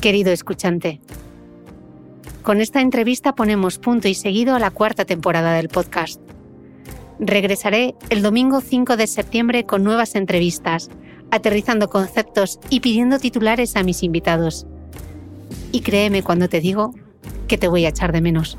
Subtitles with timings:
[0.00, 1.00] Querido escuchante,
[2.42, 6.20] con esta entrevista ponemos punto y seguido a la cuarta temporada del podcast.
[7.18, 10.88] Regresaré el domingo 5 de septiembre con nuevas entrevistas,
[11.32, 14.68] aterrizando conceptos y pidiendo titulares a mis invitados.
[15.72, 16.94] Y créeme cuando te digo
[17.48, 18.56] que te voy a echar de menos.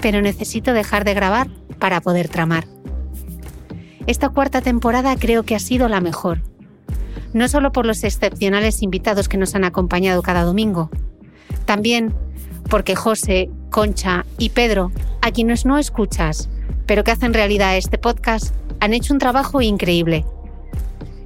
[0.00, 2.66] Pero necesito dejar de grabar para poder tramar.
[4.06, 6.49] Esta cuarta temporada creo que ha sido la mejor
[7.32, 10.90] no solo por los excepcionales invitados que nos han acompañado cada domingo,
[11.64, 12.14] también
[12.68, 14.92] porque José, Concha y Pedro,
[15.22, 16.48] a quienes no escuchas,
[16.86, 20.24] pero que hacen realidad este podcast, han hecho un trabajo increíble.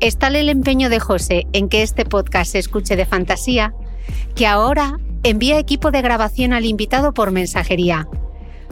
[0.01, 3.75] Es tal el empeño de José en que este podcast se escuche de fantasía,
[4.35, 8.09] que ahora envía equipo de grabación al invitado por mensajería.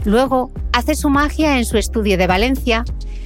[0.05, 2.85] Luego hace su magia en su estudio de Valencia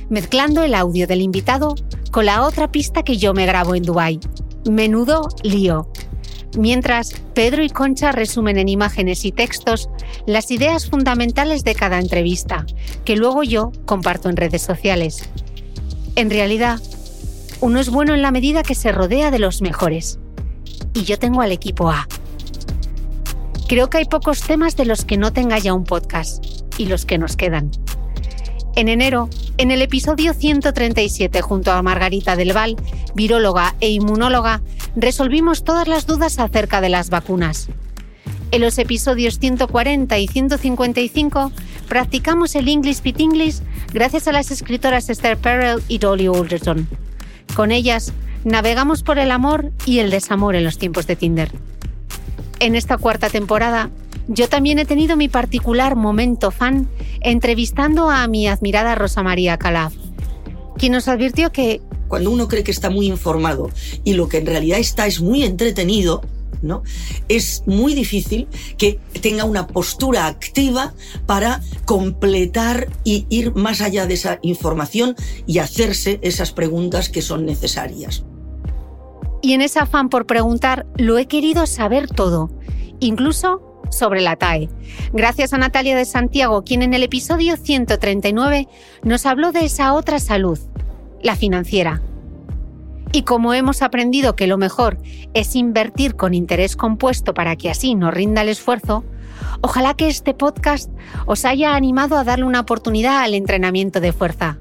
[0.09, 1.75] mezclando el audio del invitado
[2.10, 4.20] con la otra pista que yo me grabo en Dubai.
[4.69, 5.91] Menudo lío.
[6.59, 9.88] Mientras Pedro y Concha resumen en imágenes y textos
[10.26, 12.64] las ideas fundamentales de cada entrevista,
[13.04, 15.28] que luego yo comparto en redes sociales.
[16.14, 16.81] En realidad,
[17.60, 20.19] uno es bueno en la medida que se rodea de los mejores.
[20.94, 22.08] Y yo tengo al equipo A.
[23.69, 27.06] Creo que hay pocos temas de los que no tenga ya un podcast y los
[27.06, 27.70] que nos quedan.
[28.76, 32.76] En enero, en el episodio 137 junto a Margarita del Val,
[33.14, 34.60] viróloga e inmunóloga,
[34.94, 37.69] resolvimos todas las dudas acerca de las vacunas.
[38.50, 41.53] En los episodios 140 y 155
[41.88, 43.60] practicamos el English Pit English
[43.93, 46.87] gracias a las escritoras Esther Perel y Dolly Alderton.
[47.54, 48.12] Con ellas
[48.44, 51.50] navegamos por el amor y el desamor en los tiempos de Tinder.
[52.60, 53.91] En esta cuarta temporada
[54.28, 56.88] yo también he tenido mi particular momento fan
[57.20, 59.94] entrevistando a mi admirada Rosa María Calaf,
[60.76, 61.81] quien nos advirtió que...
[62.09, 63.70] Cuando uno cree que está muy informado
[64.05, 66.23] y lo que en realidad está es muy entretenido,
[66.62, 66.82] ¿no?
[67.28, 70.94] Es muy difícil que tenga una postura activa
[71.26, 77.44] para completar y ir más allá de esa información y hacerse esas preguntas que son
[77.44, 78.25] necesarias.
[79.43, 82.50] Y en ese afán por preguntar, lo he querido saber todo,
[83.00, 84.69] incluso sobre la TAE.
[85.12, 88.69] Gracias a Natalia de Santiago, quien en el episodio 139
[89.03, 90.59] nos habló de esa otra salud,
[91.23, 92.03] la financiera.
[93.12, 94.99] Y como hemos aprendido que lo mejor
[95.33, 99.05] es invertir con interés compuesto para que así nos rinda el esfuerzo,
[99.61, 100.91] ojalá que este podcast
[101.27, 104.59] os haya animado a darle una oportunidad al entrenamiento de fuerza,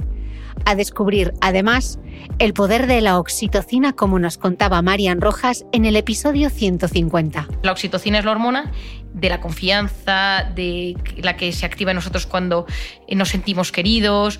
[0.65, 1.99] a descubrir además
[2.39, 7.47] el poder de la oxitocina como nos contaba Marian Rojas en el episodio 150.
[7.63, 8.71] La oxitocina es la hormona
[9.13, 12.65] de la confianza, de la que se activa en nosotros cuando
[13.09, 14.39] nos sentimos queridos,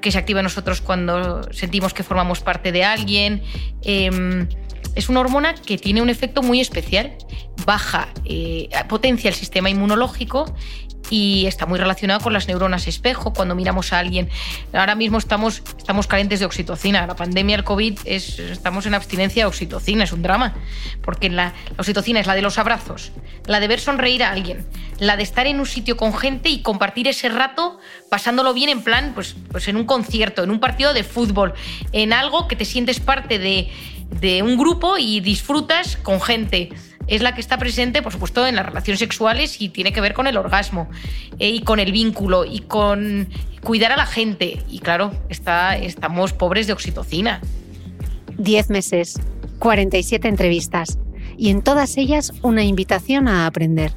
[0.00, 3.42] que se activa en nosotros cuando sentimos que formamos parte de alguien.
[3.82, 4.48] Em,
[4.94, 7.16] es una hormona que tiene un efecto muy especial.
[7.66, 10.54] Baja, eh, potencia el sistema inmunológico
[11.14, 14.28] y está muy relacionado con las neuronas espejo cuando miramos a alguien.
[14.72, 17.06] Ahora mismo estamos, estamos carentes de oxitocina.
[17.06, 20.54] La pandemia, el COVID, es, estamos en abstinencia de oxitocina, es un drama.
[21.02, 23.12] Porque la, la oxitocina es la de los abrazos,
[23.46, 24.66] la de ver sonreír a alguien,
[24.98, 27.78] la de estar en un sitio con gente y compartir ese rato
[28.10, 31.54] pasándolo bien en plan, pues, pues en un concierto, en un partido de fútbol,
[31.92, 33.70] en algo que te sientes parte de,
[34.20, 36.70] de un grupo y disfrutas con gente
[37.06, 40.14] es la que está presente, por supuesto, en las relaciones sexuales y tiene que ver
[40.14, 40.88] con el orgasmo
[41.38, 43.28] eh, y con el vínculo y con
[43.62, 44.62] cuidar a la gente.
[44.68, 47.40] Y claro, está, estamos pobres de oxitocina.
[48.36, 49.20] Diez meses,
[49.58, 50.98] 47 entrevistas
[51.36, 53.92] y en todas ellas una invitación a aprender.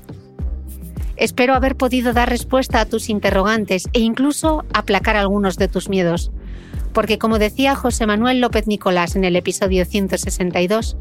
[1.15, 6.31] Espero haber podido dar respuesta a tus interrogantes e incluso aplacar algunos de tus miedos
[6.94, 10.98] porque como decía José Manuel López Nicolás en el episodio 162,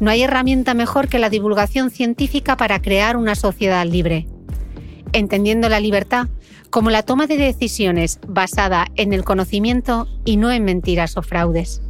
[0.00, 4.26] no hay herramienta mejor que la divulgación científica para crear una sociedad libre.
[5.12, 6.28] Entendiendo la libertad
[6.70, 11.80] como la toma de decisiones basada en el conocimiento y no en mentiras o fraudes.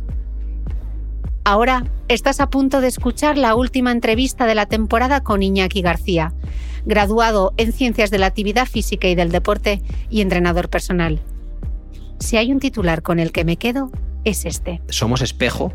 [1.45, 6.33] Ahora estás a punto de escuchar la última entrevista de la temporada con Iñaki García,
[6.85, 11.21] graduado en Ciencias de la Actividad Física y del Deporte y entrenador personal.
[12.19, 13.91] Si hay un titular con el que me quedo,
[14.25, 14.83] es este.
[14.89, 15.73] Somos espejo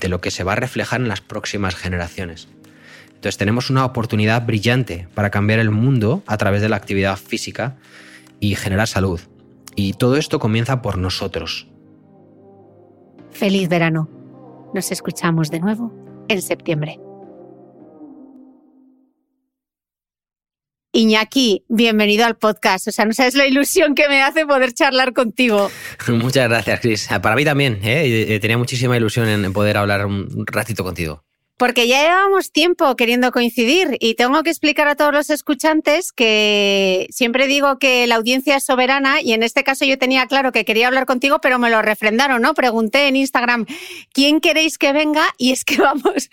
[0.00, 2.48] de lo que se va a reflejar en las próximas generaciones.
[3.08, 7.76] Entonces tenemos una oportunidad brillante para cambiar el mundo a través de la actividad física
[8.40, 9.20] y generar salud.
[9.76, 11.68] Y todo esto comienza por nosotros.
[13.30, 14.08] Feliz verano.
[14.74, 15.92] Nos escuchamos de nuevo
[16.28, 16.98] en septiembre.
[20.94, 22.86] Iñaki, bienvenido al podcast.
[22.88, 25.70] O sea, no sabes la ilusión que me hace poder charlar contigo.
[26.08, 27.08] Muchas gracias, Cris.
[27.22, 27.80] Para mí también.
[27.82, 28.38] ¿eh?
[28.42, 31.24] Tenía muchísima ilusión en poder hablar un ratito contigo.
[31.62, 37.06] Porque ya llevamos tiempo queriendo coincidir y tengo que explicar a todos los escuchantes que
[37.10, 40.64] siempre digo que la audiencia es soberana y en este caso yo tenía claro que
[40.64, 42.54] quería hablar contigo, pero me lo refrendaron, ¿no?
[42.54, 43.66] Pregunté en Instagram,
[44.12, 45.22] ¿quién queréis que venga?
[45.38, 46.30] Y es que vamos,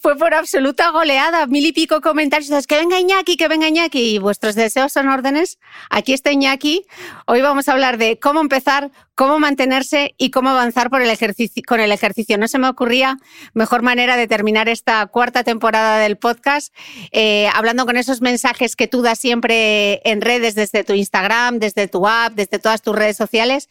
[0.00, 4.18] fue por absoluta goleada, mil y pico comentarios, que venga Iñaki, que venga Iñaki y
[4.18, 5.60] vuestros deseos son órdenes.
[5.90, 6.86] Aquí está Iñaki.
[7.26, 12.38] Hoy vamos a hablar de cómo empezar, cómo mantenerse y cómo avanzar con el ejercicio.
[12.38, 13.18] No se me ocurría
[13.54, 16.74] mejor manera de terminar esta cuarta temporada del podcast
[17.10, 21.88] eh, hablando con esos mensajes que tú das siempre en redes, desde tu Instagram, desde
[21.88, 23.68] tu app, desde todas tus redes sociales.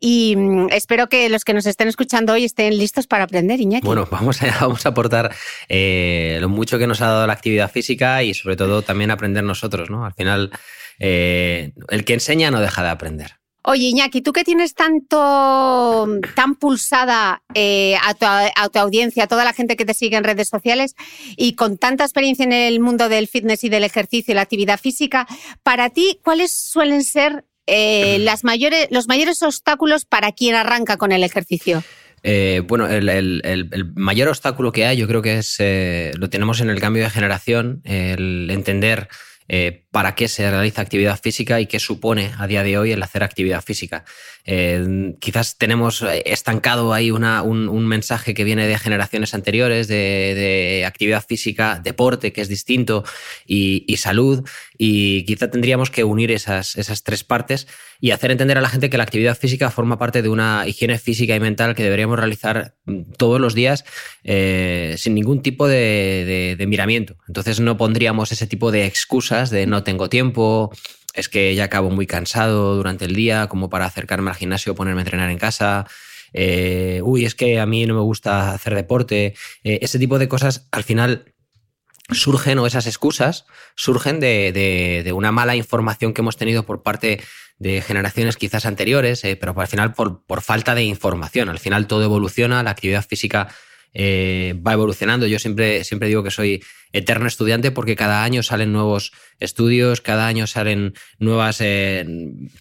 [0.00, 3.86] Y mm, espero que los que nos estén escuchando hoy estén listos para aprender, Iñaki.
[3.86, 5.34] Bueno, vamos a, a aportar
[5.68, 9.44] eh, lo mucho que nos ha dado la actividad física y sobre todo también aprender
[9.44, 10.04] nosotros, ¿no?
[10.04, 10.50] Al final,
[10.98, 13.39] eh, el que enseña no deja de aprender.
[13.62, 18.14] Oye, Iñaki, tú que tienes tanto, tan pulsada eh, a,
[18.68, 20.94] tu, audiencia, a toda la gente que te sigue en redes sociales
[21.36, 24.80] y con tanta experiencia en el mundo del fitness y del ejercicio y la actividad
[24.80, 25.26] física,
[25.62, 31.12] para ti, ¿cuáles suelen ser eh, las mayores, los mayores obstáculos para quien arranca con
[31.12, 31.84] el ejercicio?
[32.22, 35.58] Eh, bueno, el, mayor obstáculo que hay, yo creo que es
[36.18, 39.08] lo tenemos en el cambio de generación, el entender
[39.52, 43.02] eh, para qué se realiza actividad física y qué supone a día de hoy el
[43.02, 44.04] hacer actividad física.
[44.44, 51.80] Eh, quizás tenemos estancado ahí un, mensaje que viene de generaciones anteriores de, actividad física,
[51.82, 53.02] deporte, que es distinto,
[53.44, 54.48] y, salud,
[54.82, 57.68] y quizá tendríamos que unir esas, esas tres partes
[58.00, 60.98] y hacer entender a la gente que la actividad física forma parte de una higiene
[60.98, 62.76] física y mental que deberíamos realizar
[63.18, 63.84] todos los días
[64.24, 67.16] eh, sin ningún tipo de, miramiento.
[67.28, 70.72] Entonces no pondríamos ese tipo de excusas de no tengo tiempo,
[71.12, 74.74] es que ya acabo muy cansado durante el día como para acercarme al gimnasio o
[74.74, 75.86] ponerme a entrenar en casa.
[76.32, 79.34] Eh, uy, es que a mí no me gusta hacer deporte.
[79.62, 81.34] Eh, ese tipo de cosas al final
[82.12, 87.20] surgen o esas excusas surgen de, una mala información que hemos tenido por parte
[87.58, 91.48] de generaciones quizás anteriores, eh, pero al final por, por, falta de información.
[91.48, 93.48] Al final todo evoluciona, la actividad física
[93.92, 95.26] eh, va evolucionando.
[95.26, 96.62] Yo siempre, siempre digo que soy
[96.92, 102.04] eterno estudiante porque cada año salen nuevos estudios, cada año salen nuevas eh,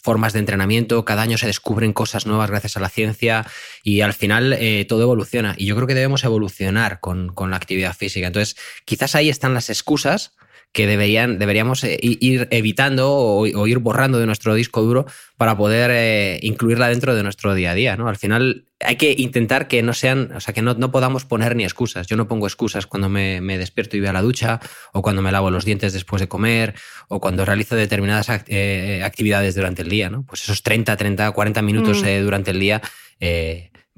[0.02, 3.46] formas de entrenamiento, cada año se descubren cosas nuevas gracias a la ciencia
[3.84, 4.58] y al final
[4.88, 5.56] todo evoluciona.
[5.58, 8.28] Y yo creo que debemos evolucionar con, con la actividad física.
[8.28, 8.56] Entonces,
[8.86, 10.34] quizás ahí están las excusas
[10.72, 15.90] que deberían, deberíamos eh, ir evitando o, ir borrando de nuestro disco duro para poder
[15.92, 17.98] eh, incluirla dentro de nuestro día a día.
[17.98, 18.08] ¿no?
[18.08, 21.56] Al final hay que intentar que no sean, o sea, que no, no podamos poner
[21.56, 22.06] ni excusas.
[22.06, 24.60] Yo no pongo excusas cuando me, me, despierto y voy a la ducha,
[24.94, 26.76] o cuando me lavo los dientes después de comer,
[27.08, 30.10] o cuando realizo determinadas eh, actividades durante el día.
[30.10, 30.24] ¿no?
[30.24, 32.24] Pues esos 30, 30, 40 minutos mm.
[32.24, 32.82] durante el día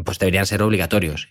[0.04, 1.30] pues deberían ser obligatorios.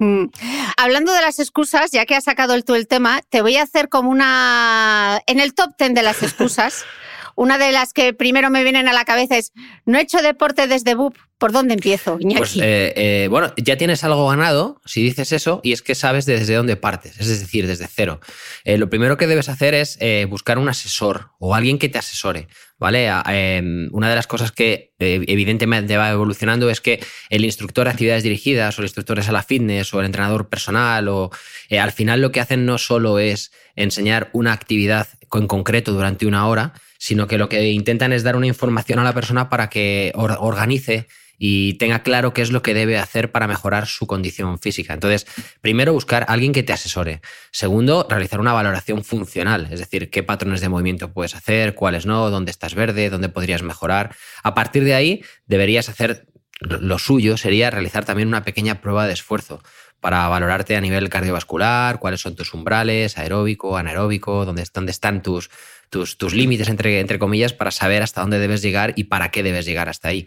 [0.00, 0.30] Mm.
[0.78, 3.90] Hablando de las excusas, ya que has sacado tú el tema, te voy a hacer
[3.90, 5.20] como una...
[5.26, 6.84] En el top ten de las excusas,
[7.36, 9.52] una de las que primero me vienen a la cabeza es,
[9.86, 12.38] no he hecho deporte desde BUP, ¿por dónde empiezo, Iñaki?
[12.38, 16.26] Pues, eh, eh, bueno, ya tienes algo ganado si dices eso y es que sabes
[16.26, 18.20] desde dónde partes, es decir, desde cero.
[18.64, 22.46] Eh, lo primero que debes hacer es buscar un asesor o alguien que te asesore.
[22.78, 23.10] ¿Vale?
[23.26, 28.22] Em, una de las cosas que evidentemente va evolucionando es que el instructor de actividades
[28.22, 31.30] dirigidas o el instructor de sala fitness o el entrenador personal o
[31.78, 36.48] al final lo que hacen no solo es enseñar una actividad en concreto durante una
[36.48, 40.12] hora, sino que lo que intentan es dar una información a la persona para que
[40.14, 44.92] organice y tenga claro qué es lo que debe hacer para mejorar su condición física.
[44.92, 45.26] Entonces,
[45.62, 47.22] primero buscar a alguien que te asesore.
[47.52, 52.28] Segundo, realizar una valoración funcional, es decir, qué patrones de movimiento puedes hacer, cuáles no,
[52.28, 54.14] dónde estás verde, dónde podrías mejorar.
[54.42, 56.26] A partir de ahí, deberías hacer
[56.60, 59.62] lo suyo, sería realizar también una pequeña prueba de esfuerzo
[60.00, 65.50] para valorarte a nivel cardiovascular, cuáles son tus umbrales, aeróbico, anaeróbico, dónde, dónde están tus
[65.90, 69.66] tus, límites, entre, entre comillas, para saber hasta dónde debes llegar y para qué debes
[69.66, 70.24] llegar hasta ahí.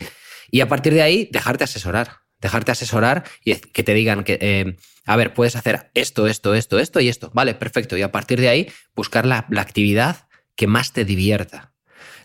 [0.52, 2.20] Y a partir de ahí, dejarte asesorar.
[2.40, 6.78] Dejarte asesorar y que te digan que, eh, a ver, puedes hacer esto, esto, esto,
[6.78, 7.32] esto y esto.
[7.34, 7.98] Vale, perfecto.
[7.98, 11.74] Y a partir de ahí, buscar la, la actividad que más te divierta.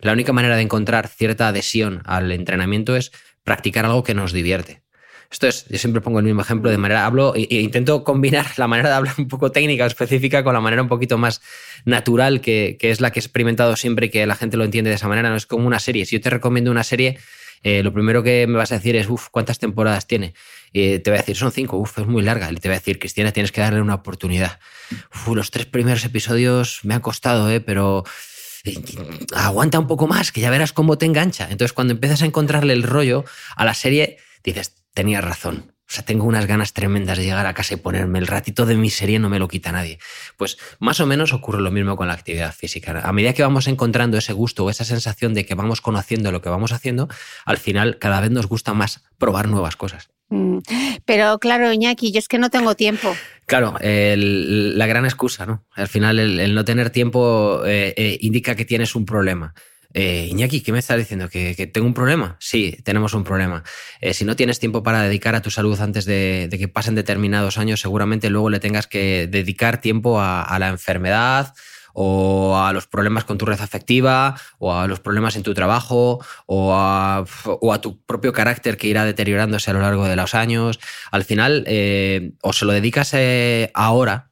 [0.00, 3.12] La única manera de encontrar cierta adhesión al entrenamiento es
[3.44, 4.82] practicar algo que nos divierte.
[5.30, 8.66] Esto es, yo siempre pongo el mismo ejemplo de manera, hablo e, intento combinar la
[8.66, 11.42] manera de hablar un poco técnica, específica, con la manera un poquito más
[11.84, 14.96] natural, que, es la que he experimentado siempre y que la gente lo entiende de
[14.96, 15.28] esa manera.
[15.28, 16.06] No es como una serie.
[16.06, 17.18] Si yo te recomiendo una serie,
[17.62, 20.32] eh, lo primero que me vas a decir es, uff, ¿cuántas temporadas tiene?
[20.72, 22.50] Y te voy a decir, son cinco, uff, es muy larga.
[22.50, 24.60] Y te voy a decir, Cristiana, tienes que darle una oportunidad.
[25.14, 27.60] Uf, los tres primeros episodios me han costado, ¿eh?
[27.60, 28.04] pero
[28.64, 28.82] eh,
[29.34, 31.48] aguanta un poco más, que ya verás cómo te engancha.
[31.50, 33.24] Entonces, cuando empiezas a encontrarle el rollo
[33.56, 35.70] a la serie, dices, tenía razón.
[35.82, 38.74] O sea, tengo unas ganas tremendas de llegar a casa y ponerme el ratito de
[38.74, 40.00] mi serie, no me lo quita nadie.
[40.36, 43.00] Pues más o menos ocurre lo mismo con la actividad física.
[43.04, 46.42] A medida que vamos encontrando ese gusto o esa sensación de que vamos conociendo lo
[46.42, 47.08] que vamos haciendo,
[47.44, 50.10] al final cada vez nos gusta más probar nuevas cosas.
[50.30, 50.58] Mm.
[51.04, 53.14] Pero claro, Iñaki, yo es que no tengo tiempo.
[53.46, 55.64] Claro, la gran excusa, ¿no?
[55.76, 59.54] Al final el, no tener tiempo eh, eh, indica que tienes un problema.
[59.94, 61.28] Eh, Iñaki, ¿qué me estás diciendo?
[61.30, 62.36] ¿Que, tengo un problema?
[62.40, 63.62] Sí, tenemos un problema.
[64.00, 67.56] Eh, si no tienes tiempo para dedicar a tu salud antes de, que pasen determinados
[67.58, 71.54] años, seguramente luego le tengas que dedicar tiempo a, la enfermedad
[71.94, 76.24] o a los problemas con tu red afectiva, o a los problemas en tu trabajo,
[76.46, 77.24] o a,
[77.80, 80.78] tu propio carácter que irá deteriorándose a lo largo de los años.
[81.10, 83.16] Al final, eh, o se lo dedicas
[83.74, 84.30] ahora,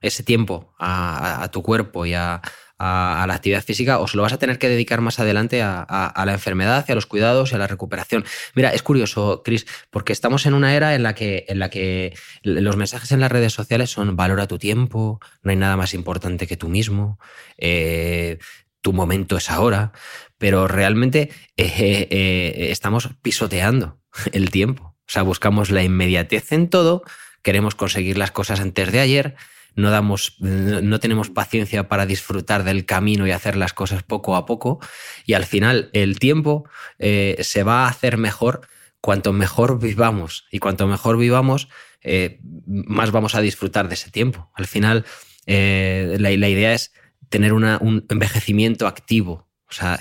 [0.00, 2.42] ese tiempo, a tu cuerpo y a,
[2.78, 6.22] a, la actividad física o se lo vas a tener que dedicar más adelante a,
[6.24, 8.24] la enfermedad y a los cuidados y a la recuperación.
[8.54, 12.16] Mira, es curioso, Chris, porque estamos en una era en la que, en la que
[12.42, 16.46] los mensajes en las redes sociales son valora tu tiempo, no hay nada más importante
[16.46, 17.18] que tú mismo,
[17.56, 18.38] eh,
[18.80, 19.92] tu momento es ahora,
[20.38, 23.98] pero realmente eh, eh, estamos pisoteando
[24.32, 24.94] el tiempo.
[25.08, 27.02] O sea, buscamos la inmediatez en todo,
[27.42, 29.36] queremos conseguir las cosas antes de ayer,
[29.78, 34.44] no, damos, no tenemos paciencia para disfrutar del camino y hacer las cosas poco a
[34.44, 34.80] poco.
[35.24, 36.68] Y al final el tiempo
[36.98, 38.68] eh, se va a hacer mejor
[39.00, 40.46] cuanto mejor vivamos.
[40.50, 41.68] Y cuanto mejor vivamos,
[42.02, 44.50] eh, más vamos a disfrutar de ese tiempo.
[44.54, 45.04] Al final
[45.46, 46.92] eh, la, idea es
[47.28, 49.48] tener un envejecimiento activo.
[49.70, 49.98] O sea,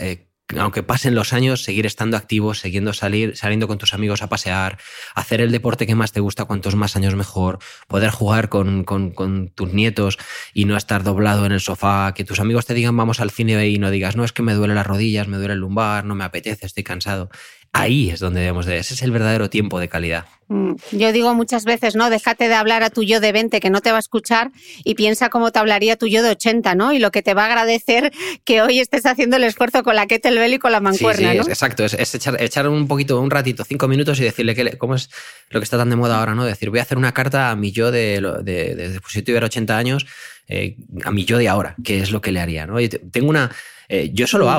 [0.55, 4.77] aunque pasen los años, seguir estando activo, siguiendo salir, saliendo con tus amigos a pasear,
[5.13, 9.13] hacer el deporte que más te gusta, cuantos más años mejor, poder jugar con, con,
[9.53, 10.17] tus nietos
[10.53, 13.67] y no estar doblado en el sofá, que tus amigos te digan vamos al cine
[13.67, 16.15] y no digas, no, es que me duele las rodillas, me duele el lumbar, no
[16.15, 17.29] me apetece, estoy cansado.
[17.77, 20.25] Ahí es donde debemos de, ese es el verdadero tiempo de calidad.
[20.49, 22.09] Mm, yo digo muchas veces, ¿no?
[22.09, 24.51] Déjate de hablar a tu yo de 20 que no te va a escuchar
[24.83, 26.93] y piensa cómo te hablaría tu yo de 80, ¿no?
[26.93, 28.11] Y lo que te va a agradecer
[28.45, 31.41] que hoy estés haciendo el esfuerzo con la kettlebell y con la mancuerna, sí, sí,
[31.41, 35.09] Es, exacto, es, echar, un poquito, un ratito, cinco minutos y decirle que, cómo es
[35.49, 36.45] lo que está tan de moda ahora, ¿no?
[36.45, 39.47] Decir, voy a hacer una carta a mi yo de, de, de, pues si tuviera
[39.47, 40.05] 80 años,
[40.47, 42.77] eh, a mi yo de ahora, que es lo que le haría, ¿no?
[43.11, 43.51] tengo una...
[43.89, 44.49] Eh, yo eso lo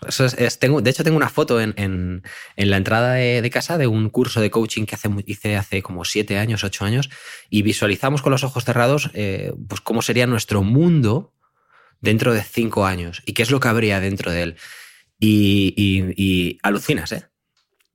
[0.00, 2.22] hago, tengo, de hecho, tengo una foto en,
[2.56, 6.38] la entrada de, casa de un curso de coaching que hace, hice hace como siete
[6.38, 7.10] años, ocho años,
[7.48, 11.34] y visualizamos con los ojos cerrados eh, pues cómo sería nuestro mundo
[12.00, 14.56] dentro de cinco años y qué es lo que habría dentro de él.
[15.18, 17.30] Y, y alucinas, ¿eh?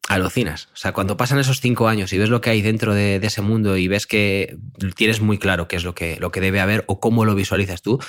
[0.08, 0.70] alucinas.
[0.74, 3.42] O sea, cuando pasan esos cinco años y ves lo que hay dentro de, ese
[3.42, 4.58] mundo y ves que
[4.96, 8.00] tienes muy claro qué es lo que debe haber o cómo lo visualizas tú,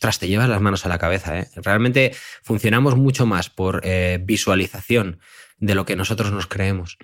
[0.00, 1.40] ostras, te llevas las manos a la cabeza.
[1.40, 1.48] ¿eh?
[1.56, 5.20] Realmente funcionamos mucho más por eh, visualización
[5.58, 6.96] de lo que nosotros nos creemos.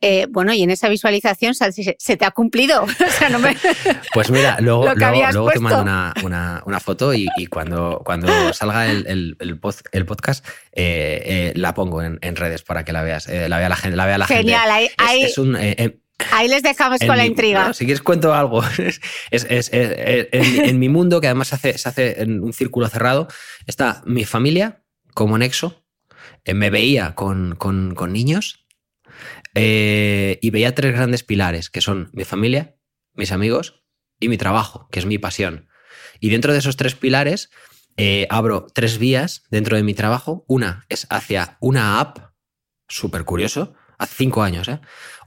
[0.00, 2.86] Eh, bueno, y en esa visualización se, te ha cumplido.
[4.14, 10.46] pues mira, luego, luego, te mando una, foto y, cuando, cuando salga el, el, podcast
[10.72, 13.94] eh, la pongo en, redes para que la veas, la vea la gente.
[13.94, 14.88] La vea la Genial,
[16.32, 17.72] ahí, les dejamos con la intriga.
[17.72, 18.62] si quieres cuento algo.
[19.30, 23.28] es, en, mi mundo, que además se hace, se hace en un círculo cerrado,
[23.66, 24.82] está mi familia
[25.14, 25.84] como nexo
[26.44, 27.58] eh, me veía con,
[28.08, 28.66] niños
[29.54, 32.76] eh, y veía tres grandes pilares, que son mi familia,
[33.14, 33.84] mis amigos
[34.20, 35.68] y mi trabajo, que es mi pasión.
[36.20, 37.50] Y dentro de esos tres pilares
[37.96, 40.44] eh, abro tres vías dentro de mi trabajo.
[40.48, 42.32] Una es hacia una app,
[42.88, 44.70] súper curioso, hace cinco años.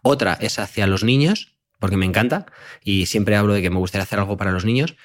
[0.01, 2.45] Otra es hacia los niños, porque me encanta
[2.83, 4.95] y siempre hablo de que me gustaría hacer algo para los niños.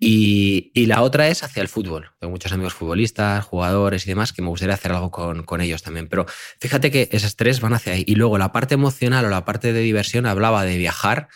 [0.00, 2.12] Y, la otra es hacia el fútbol.
[2.20, 5.82] Tengo muchos amigos futbolistas, jugadores y demás que me gustaría hacer algo con, con, ellos
[5.82, 6.08] también.
[6.08, 6.26] Pero
[6.60, 8.04] fíjate que esas tres van hacia ahí.
[8.06, 11.28] Y luego la parte emocional o la parte de diversión hablaba de viajar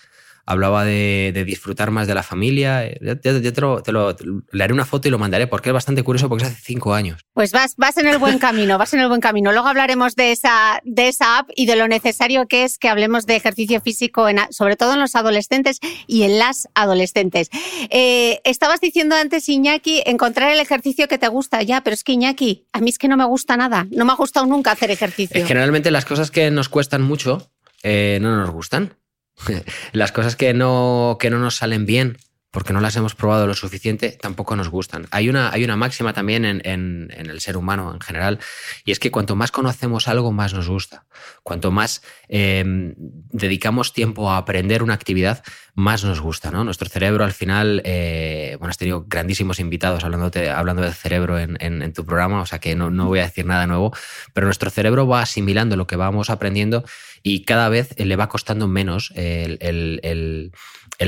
[0.52, 2.88] hablaba de, disfrutar más de la familia.
[3.00, 4.16] Yo, te, lo,
[4.52, 6.94] le haré una foto y lo mandaré porque es bastante curioso porque es hace cinco
[6.94, 7.22] años.
[7.32, 9.52] Pues vas, vas en el buen camino, vas en el buen camino.
[9.52, 13.26] Luego hablaremos de esa, de esa app y de lo necesario que es que hablemos
[13.26, 17.50] de ejercicio físico, en, sobre todo en los adolescentes y en las adolescentes.
[17.90, 21.62] Eh, estabas diciendo antes, Iñaki, encontrar el ejercicio que te gusta.
[21.62, 23.86] Ya, pero es que Iñaki, a mí es que no me gusta nada.
[23.90, 25.44] No me ha gustado nunca hacer ejercicio.
[25.46, 27.50] Generalmente las cosas que nos cuestan mucho
[27.82, 28.94] eh, no nos gustan.
[29.92, 32.18] Las cosas que no, que no nos salen bien
[32.52, 35.06] porque no las hemos probado lo suficiente, tampoco nos gustan.
[35.10, 38.38] Hay una, hay una máxima también en, en, el ser humano en general,
[38.84, 41.06] y es que cuanto más conocemos algo, más nos gusta.
[41.42, 45.42] Cuanto más em, dedicamos tiempo a aprender una actividad,
[45.74, 46.50] más nos gusta.
[46.50, 46.62] ¿no?
[46.62, 51.92] Nuestro cerebro al final, eh, bueno, has tenido grandísimos invitados hablando del cerebro en, en,
[51.94, 53.96] tu programa, o sea que no, no voy a decir nada nuevo,
[54.34, 56.84] pero nuestro cerebro va asimilando lo que vamos aprendiendo
[57.22, 60.52] y cada vez le va costando menos el,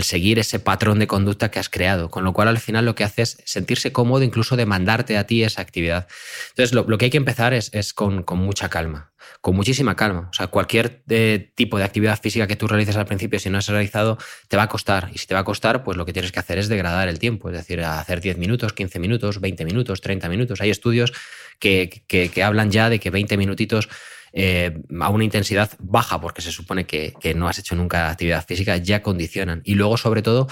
[0.02, 3.04] seguir ese patrón de conducta que has creado, con lo cual al final lo que
[3.04, 6.08] hace es sentirse cómodo, incluso demandarte a ti esa actividad.
[6.50, 10.28] Entonces, lo, que hay que empezar es, con, mucha calma, con muchísima calma.
[10.30, 13.58] O sea, cualquier eh, tipo de actividad física que tú realices al principio, si no
[13.58, 15.10] has realizado, te va a costar.
[15.14, 17.18] Y si te va a costar, pues lo que tienes que hacer es degradar el
[17.18, 20.60] tiempo, es decir, hacer 10 minutos, 15 minutos, 20 minutos, 30 minutos.
[20.60, 21.12] Hay estudios
[21.58, 23.88] que, que, que hablan ya de que 20 minutitos
[24.36, 28.76] eh, a una intensidad baja, porque se supone que, no has hecho nunca actividad física,
[28.76, 29.62] ya condicionan.
[29.64, 30.48] Y luego, sobre todo,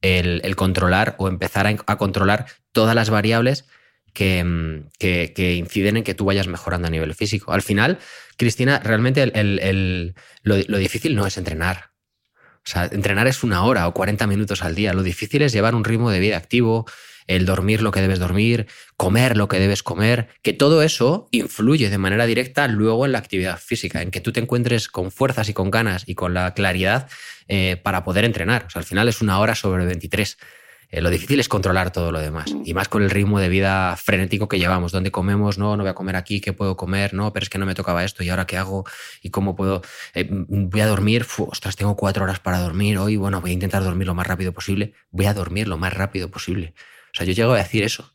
[0.00, 3.66] el, controlar o empezar a, controlar todas las variables
[4.14, 7.52] que, que, inciden en que tú vayas mejorando a nivel físico.
[7.52, 7.98] Al final,
[8.38, 9.30] Cristina, realmente
[10.42, 11.90] lo, lo difícil no es entrenar.
[12.66, 14.94] O sea, entrenar es una hora o 40 minutos al día.
[14.94, 16.86] Lo difícil es llevar un ritmo de vida activo,
[17.26, 21.90] el dormir lo que debes dormir, comer lo que debes comer, que todo eso influye
[21.90, 25.48] de manera directa luego en la actividad física, en que tú te encuentres con fuerzas
[25.48, 27.08] y con ganas y con la claridad
[27.48, 28.64] eh, para poder entrenar.
[28.66, 30.36] O sea, al final es una hora sobre 23.
[30.88, 32.54] Eh, lo difícil es controlar todo lo demás.
[32.64, 35.90] Y más con el ritmo de vida frenético que llevamos, donde comemos, no, no voy
[35.90, 37.12] a comer aquí, ¿qué puedo comer?
[37.12, 38.84] No, pero es que no me tocaba esto, ¿y ahora qué hago?
[39.20, 39.82] ¿Y cómo puedo?
[40.14, 43.82] Eh, voy a dormir, ostras, tengo cuatro horas para dormir hoy, bueno, voy a intentar
[43.82, 44.92] dormir lo más rápido posible.
[45.10, 46.74] Voy a dormir lo más rápido posible.
[47.16, 48.12] O sea, yo llego a decir eso.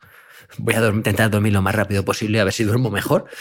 [0.60, 3.26] Voy a intentar dormir lo más rápido posible a ver si duermo mejor.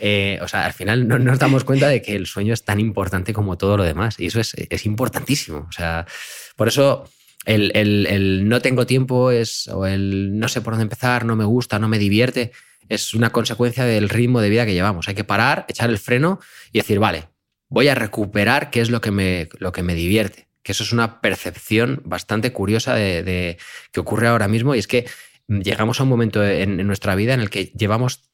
[0.00, 2.78] Eh, o sea, al final no, nos damos cuenta de que el sueño es tan
[2.78, 4.20] importante como todo lo demás.
[4.20, 5.66] Y eso es, importantísimo.
[5.68, 6.06] O sea,
[6.54, 7.08] por eso
[7.46, 11.78] el, no tengo tiempo es, o el no sé por dónde empezar, no me gusta,
[11.78, 12.52] no me divierte,
[12.88, 15.08] es una consecuencia del ritmo de vida que llevamos.
[15.08, 16.38] Hay que parar, echar el freno
[16.70, 17.28] y decir, vale,
[17.68, 20.90] voy a recuperar qué es lo que me, lo que me divierte que eso es
[20.90, 23.56] una percepción bastante curiosa de,
[23.92, 25.08] que ocurre ahora mismo y es que
[25.46, 28.32] llegamos a un momento en, nuestra vida en el que llevamos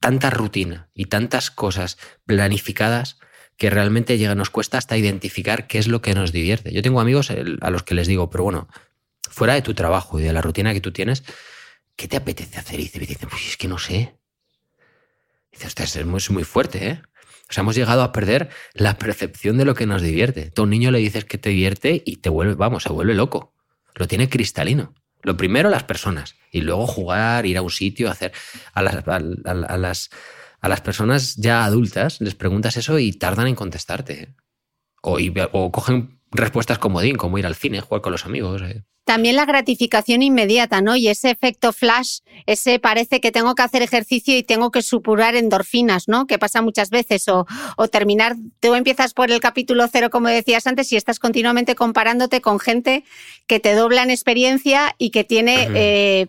[0.00, 3.20] tanta rutina y tantas cosas planificadas
[3.56, 6.72] que realmente llega, nos cuesta hasta identificar qué es lo que nos divierte.
[6.72, 8.66] Yo tengo amigos a los que les digo, pero bueno,
[9.30, 11.22] fuera de tu trabajo y de la rutina que tú tienes,
[11.94, 12.80] ¿qué te apetece hacer?
[12.80, 14.16] Y me dicen, pues es que no sé.
[15.52, 17.02] Y dices, es muy, muy fuerte, ¿eh?
[17.48, 20.52] O sea, hemos llegado a perder la percepción de lo que nos divierte.
[20.54, 23.54] a un niño le dices que te divierte y te vuelve, vamos, se vuelve loco.
[23.94, 24.94] Lo tiene cristalino.
[25.22, 28.32] Lo primero las personas y luego jugar, ir a un sitio, hacer
[28.72, 29.18] a las, a,
[29.78, 30.10] las,
[30.60, 34.34] a las personas ya adultas les preguntas eso y tardan en contestarte.
[35.02, 35.18] O,
[35.52, 38.62] o, cogen respuestas comodín, como ir al cine, jugar con los amigos.
[38.62, 38.82] eh.
[39.04, 40.94] También la gratificación inmediata, ¿no?
[40.94, 45.34] Y ese efecto flash, ese parece que tengo que hacer ejercicio y tengo que supurar
[45.34, 46.26] endorfinas, ¿no?
[46.26, 47.26] Que pasa muchas veces.
[47.28, 47.46] O,
[47.78, 52.42] o terminar, tú empiezas por el capítulo cero, como decías antes, y estás continuamente comparándote
[52.42, 53.02] con gente
[53.46, 55.68] que te dobla en experiencia y que tiene.
[55.74, 56.26] Eh,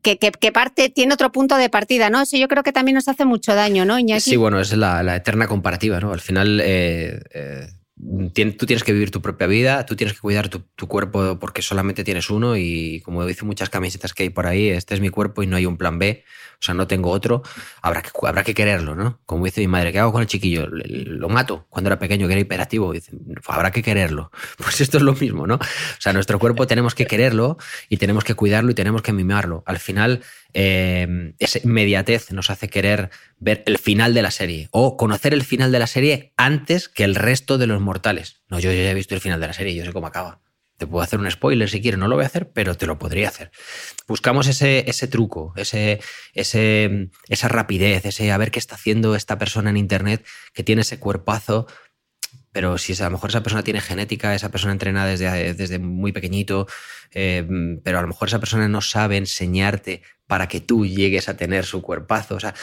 [0.00, 2.22] que, que- que parte, tiene otro punto de partida, ¿no?
[2.22, 4.20] Eso yo creo que también nos hace mucho daño, ¿no, Iñaki?
[4.30, 6.12] Sí, bueno, es la, la eterna comparativa, ¿no?
[6.12, 7.20] Al final, eh,
[8.02, 11.62] tú tienes que vivir tu propia vida, tú tienes que cuidar tu, tu cuerpo porque
[11.62, 15.08] solamente tienes uno y como dicen muchas camisetas que hay por ahí, este es mi
[15.08, 16.24] cuerpo y no hay un plan B,
[16.62, 17.42] o sea, no tengo otro,
[17.80, 19.18] habrá que, quererlo, ¿no?
[19.26, 20.68] Como dice mi madre, ¿qué hago con el chiquillo?
[20.68, 23.10] Lo mato cuando era pequeño, que era hiperactivo, dice,
[23.48, 24.30] habrá que quererlo.
[24.62, 25.56] Pues esto es lo mismo, ¿no?
[25.56, 25.60] O
[25.98, 29.64] sea, nuestro cuerpo tenemos que quererlo y tenemos que cuidarlo y tenemos que mimarlo.
[29.66, 30.22] Al final,
[30.54, 35.42] eh, esa inmediatez nos hace querer ver el final de la serie o conocer el
[35.42, 38.40] final de la serie antes que el resto de los mortales.
[38.48, 40.41] No, yo, yo ya he visto el final de la serie yo sé cómo acaba.
[40.82, 42.98] Te puedo hacer un spoiler si quieres, no lo voy a hacer, pero te lo
[42.98, 43.52] podría hacer.
[44.08, 46.00] Buscamos ese, ese truco, ese,
[46.34, 50.82] ese, esa rapidez, ese a ver qué está haciendo esta persona en internet que tiene
[50.82, 51.68] ese cuerpazo
[52.50, 56.10] pero si a lo mejor esa persona tiene genética, esa persona entrena desde, desde muy
[56.12, 56.66] pequeñito,
[57.12, 57.46] eh,
[57.84, 61.64] pero a lo mejor esa persona no sabe enseñarte para que tú llegues a tener
[61.64, 62.34] su cuerpazo.
[62.34, 62.54] O sea,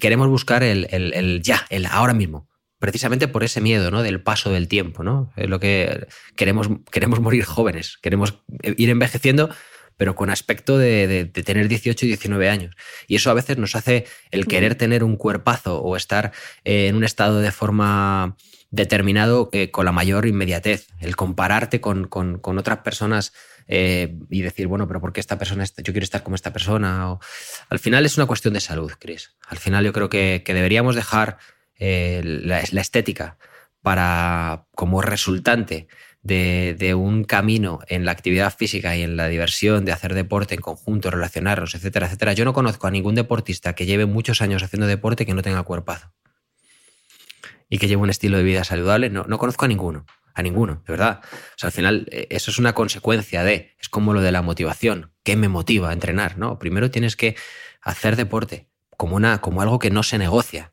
[0.00, 2.48] queremos buscar el, el- el ya, el ahora mismo.
[2.78, 4.02] Precisamente por ese miedo, ¿no?
[4.02, 5.32] Del paso del tiempo, ¿no?
[5.36, 9.50] Es lo que queremos, queremos morir jóvenes, queremos ir envejeciendo,
[9.96, 12.76] pero con aspecto de, de- de tener 18 y 19 años.
[13.08, 16.30] Y eso a veces nos hace el querer tener un cuerpazo o estar
[16.62, 18.36] en un estado de forma
[18.70, 23.32] determinado eh, con la mayor inmediatez, el compararte con, con- con otras personas
[23.66, 26.52] eh, y decir, bueno, pero ¿por qué esta persona, está- yo quiero estar como esta
[26.52, 27.10] persona?
[27.10, 27.20] O-
[27.70, 29.32] al final es una cuestión de salud, Chris.
[29.48, 31.38] Al final yo creo que, que deberíamos dejar
[31.78, 33.38] eh, la, estética
[33.82, 35.86] para como resultante
[36.22, 40.54] de, de un camino en la actividad física y en la diversión, de hacer deporte
[40.54, 42.32] en conjunto, relacionarnos, etcétera, etcétera.
[42.32, 45.62] Yo no conozco a ningún deportista que lleve muchos años haciendo deporte que no tenga
[45.62, 46.12] cuerpazo
[47.68, 49.10] y que lleve un estilo de vida saludable.
[49.10, 51.20] No, no conozco a ninguno, a ninguno, de verdad.
[51.22, 54.42] O sea, al final eh, eso es una consecuencia de, es como lo de la
[54.42, 55.12] motivación.
[55.22, 56.38] ¿Qué me motiva a entrenar?
[56.38, 57.36] No, primero tienes que
[57.82, 60.72] hacer deporte como, una, como algo que no se negocia.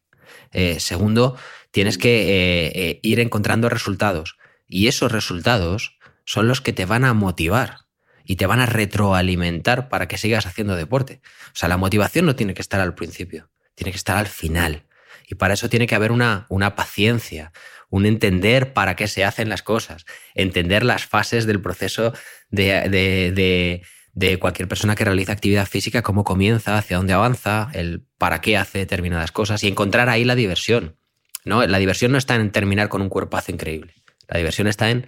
[0.56, 1.36] Eh, segundo,
[1.72, 4.38] tienes que eh, eh, ir encontrando resultados.
[4.70, 7.80] Y esos resultados son los que te van a motivar
[8.24, 11.20] y te van a retroalimentar para que sigas haciendo deporte.
[11.48, 14.86] O sea, la motivación no tiene que estar al principio, tiene que estar al final.
[15.28, 17.52] Y para eso tiene que haber una, una paciencia,
[17.90, 22.14] un entender para qué se hacen las cosas, entender las fases del proceso
[22.50, 23.84] de, de, de,
[24.16, 28.58] de cualquier persona que realiza actividad física, cómo comienza, hacia dónde avanza, el para qué
[28.58, 30.98] hace determinadas cosas y encontrar ahí la diversión.
[31.44, 31.66] ¿no?
[31.68, 33.94] La diversión no está en terminar con un cuerpazo increíble.
[34.28, 35.08] La diversión está en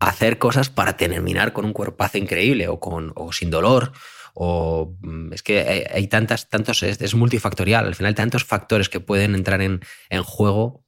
[0.00, 3.92] hacer cosas para terminar con un cuerpazo increíble o, con, o sin dolor.
[4.32, 7.86] O mm, es que hay, hay tantas, tantos, es, es, multifactorial.
[7.86, 10.82] Al final, tantos factores que pueden entrar en, en juego.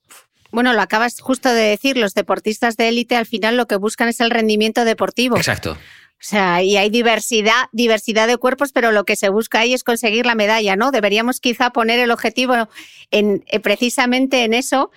[0.50, 4.08] Bueno, lo acabas justo de decir, los deportistas de élite al final lo que buscan
[4.08, 5.36] es el rendimiento deportivo.
[5.36, 5.76] Exacto.
[6.22, 9.82] O sea, y hay diversidad, diversidad de cuerpos, pero lo que se busca ahí es
[9.82, 10.92] conseguir la medalla, ¿no?
[10.92, 12.68] Deberíamos quizá poner el objetivo
[13.10, 14.92] en, eh, precisamente en eso,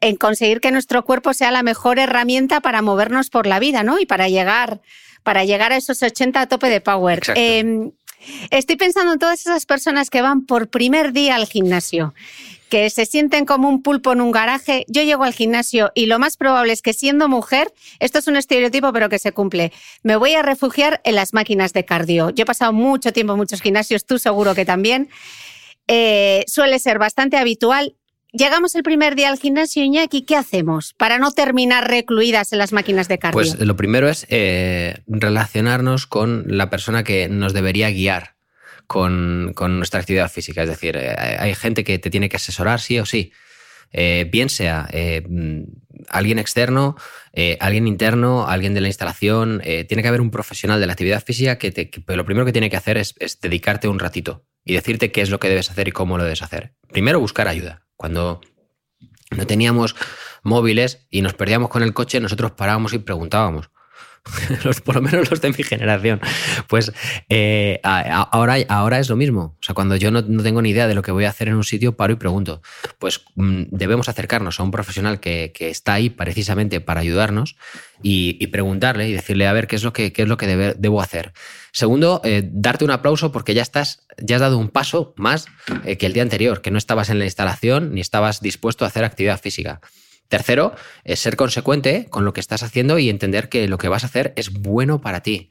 [0.00, 3.98] en conseguir que nuestro cuerpo sea la mejor herramienta para movernos por la vida, ¿no?
[3.98, 4.80] Y para llegar,
[5.22, 7.20] para llegar a esos 80 a tope de power.
[7.34, 7.90] Eh,
[8.50, 12.14] estoy pensando en todas esas personas que van por primer día al gimnasio
[12.70, 14.86] que se sienten como un pulpo en un garaje.
[14.88, 18.36] Yo llego al gimnasio y lo más probable es que siendo mujer, esto es un
[18.36, 22.30] estereotipo pero que se cumple, me voy a refugiar en las máquinas de cardio.
[22.30, 25.10] Yo he pasado mucho tiempo en muchos gimnasios, tú seguro que también.
[25.88, 27.96] Eh, suele ser bastante habitual.
[28.32, 32.72] Llegamos el primer día al gimnasio, Iñaki, ¿qué hacemos para no terminar recluidas en las
[32.72, 33.34] máquinas de cardio?
[33.34, 38.36] Pues lo primero es eh, relacionarnos con la persona que nos debería guiar
[38.90, 40.64] con, nuestra actividad física.
[40.64, 43.32] Es decir, eh, hay gente que te tiene que asesorar sí o sí.
[43.92, 45.22] Eh, bien sea eh,
[46.08, 46.96] alguien externo,
[47.60, 51.56] alguien interno, alguien de la instalación, tiene que haber un profesional de la actividad física
[51.56, 54.74] que, te, que lo primero que tiene que hacer es, es, dedicarte un ratito y
[54.74, 56.74] decirte qué es lo que debes hacer y cómo lo debes hacer.
[56.88, 57.86] Primero buscar ayuda.
[57.94, 58.40] Cuando
[59.30, 59.94] no teníamos
[60.42, 63.70] móviles y nos perdíamos con el coche, nosotros parábamos y preguntábamos.
[64.84, 66.20] Por lo menos los de mi generación.
[66.68, 66.92] Pues
[67.28, 69.56] eh, ahora, ahora es lo mismo.
[69.58, 71.48] O sea, cuando yo no, no, tengo ni idea de lo que voy a hacer
[71.48, 72.62] en un sitio, paro y pregunto.
[72.98, 77.56] Pues mmm, debemos acercarnos a un profesional que, que, está ahí precisamente para ayudarnos
[78.02, 81.00] y, preguntarle y decirle a ver qué es lo que, qué es lo que debo
[81.00, 81.32] hacer.
[81.72, 85.46] Segundo, eh, darte un aplauso porque ya estás, ya has dado un paso más
[85.84, 88.88] eh, que el día anterior, que no estabas en la instalación ni estabas dispuesto a
[88.88, 89.80] hacer actividad física.
[90.30, 94.04] Tercero, es ser consecuente con lo que estás haciendo y entender que lo que vas
[94.04, 95.50] a hacer es bueno para ti.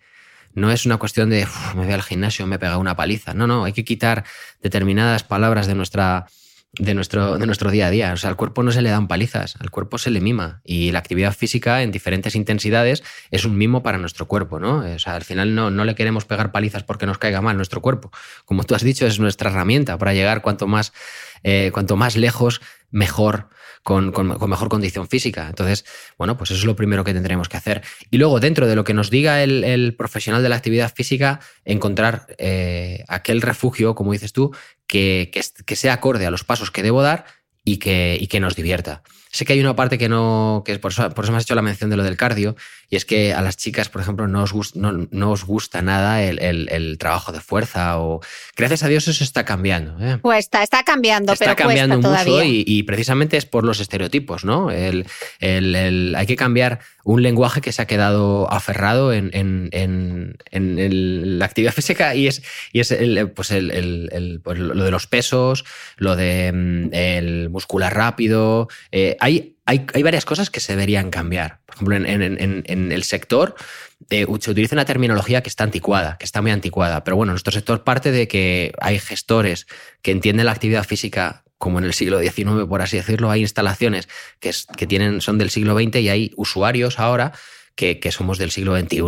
[0.53, 3.33] No es una cuestión de me voy al gimnasio, me he pegado una paliza.
[3.33, 4.23] No, no, hay que quitar
[4.61, 6.27] determinadas palabras de nuestra
[6.71, 8.13] de nuestro, de nuestro día a día.
[8.13, 10.61] O sea, al cuerpo no se le dan palizas, al cuerpo se le mima.
[10.63, 14.77] Y la actividad física en diferentes intensidades es un mimo para nuestro cuerpo, ¿no?
[14.77, 17.81] O sea, al final no, no le queremos pegar palizas porque nos caiga mal nuestro
[17.81, 18.11] cuerpo.
[18.45, 20.93] Como tú has dicho, es nuestra herramienta para llegar cuanto más,
[21.43, 22.61] eh, cuanto más lejos,
[22.91, 23.49] mejor
[23.83, 24.13] con,
[24.49, 25.47] mejor condición física.
[25.49, 25.85] Entonces,
[26.17, 27.83] bueno, pues eso es lo primero que tendremos que hacer.
[28.11, 32.27] Y luego, dentro de lo que nos diga el, profesional de la actividad física, encontrar
[32.37, 34.55] eh, aquel refugio, como dices tú,
[34.87, 35.31] que,
[35.67, 37.25] sea acorde a los pasos que debo dar
[37.63, 39.03] y que nos divierta.
[39.31, 41.55] Sé que hay una parte que no, que por eso, por eso me has hecho
[41.55, 42.55] la mención de lo del cardio,
[42.89, 46.23] y es que a las chicas, por ejemplo, no os, gusta, no, os gusta nada
[46.23, 48.21] el, trabajo de fuerza o...
[48.57, 49.95] Gracias a Dios eso está cambiando.
[50.03, 50.17] ¿eh?
[50.19, 52.43] Pues está, está cambiando, está pero cambiando mucho todavía.
[52.45, 54.71] Y, precisamente es por los estereotipos, ¿no?
[54.71, 55.05] El,
[56.17, 59.31] hay que cambiar un lenguaje que se ha quedado aferrado en,
[60.51, 62.95] la actividad física y es, y es
[63.35, 63.51] pues
[64.43, 65.65] pues lo de los pesos,
[65.97, 68.67] lo de mm, el muscular rápido.
[68.91, 71.61] Eh, hay, hay, varias cosas que se deberían cambiar.
[71.65, 73.55] Por ejemplo, en, el sector
[74.11, 77.03] eh, se utiliza una terminología que está anticuada, que está muy anticuada.
[77.03, 79.65] Pero bueno, nuestro sector parte de que hay gestores
[80.03, 84.07] que entienden la actividad física como en el siglo XIX, por así decirlo, hay instalaciones
[84.39, 87.33] que, tienen, son del siglo XX y hay usuarios ahora
[87.75, 89.01] que, que, somos del siglo XXI.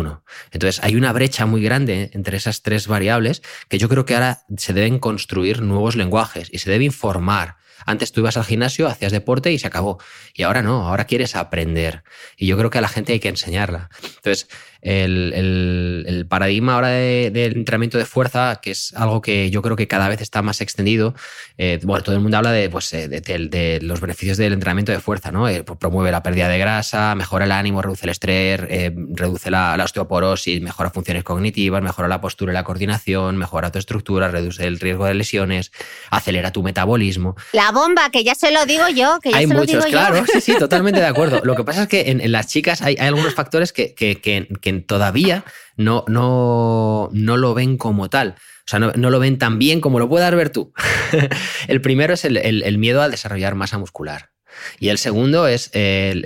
[0.52, 4.44] Entonces, hay una brecha muy grande entre esas tres variables que yo creo que ahora
[4.56, 9.12] se deben construir nuevos lenguajes y se debe informar antes tú ibas al gimnasio, hacías
[9.12, 9.98] deporte y se acabó.
[10.34, 12.04] Y ahora no, ahora quieres aprender.
[12.36, 13.90] Y yo creo que a la gente hay que enseñarla.
[14.02, 14.48] Entonces,
[14.82, 20.08] el, paradigma ahora del entrenamiento de fuerza, que es algo que yo creo que cada
[20.08, 21.14] vez está más extendido,
[21.56, 25.00] eh, bueno, todo el mundo habla de, pues, eh, de, los beneficios del entrenamiento de
[25.00, 25.48] fuerza, ¿no?
[25.48, 29.80] Eh, pues promueve la pérdida de grasa, mejora el ánimo, reduce el estrés, reduce la,
[29.82, 34.80] osteoporosis, mejora funciones cognitivas, mejora la postura y la coordinación, mejora tu estructura, reduce el
[34.80, 35.72] riesgo de lesiones,
[36.10, 37.36] acelera tu metabolismo.
[37.52, 39.90] La bomba, que ya se lo digo yo, que ya hay se muchos, lo digo
[39.90, 41.40] claro, sí, sí, totalmente de acuerdo.
[41.44, 44.46] Lo que pasa es que en, las chicas hay, algunos factores que, que, que
[44.80, 45.44] todavía
[45.76, 48.36] no, no, no lo ven como tal.
[48.64, 50.72] O sea, no, lo ven tan bien como lo puedas ver tú.
[51.68, 54.30] el primero es el, miedo a desarrollar masa muscular.
[54.78, 56.24] Y el segundo es el,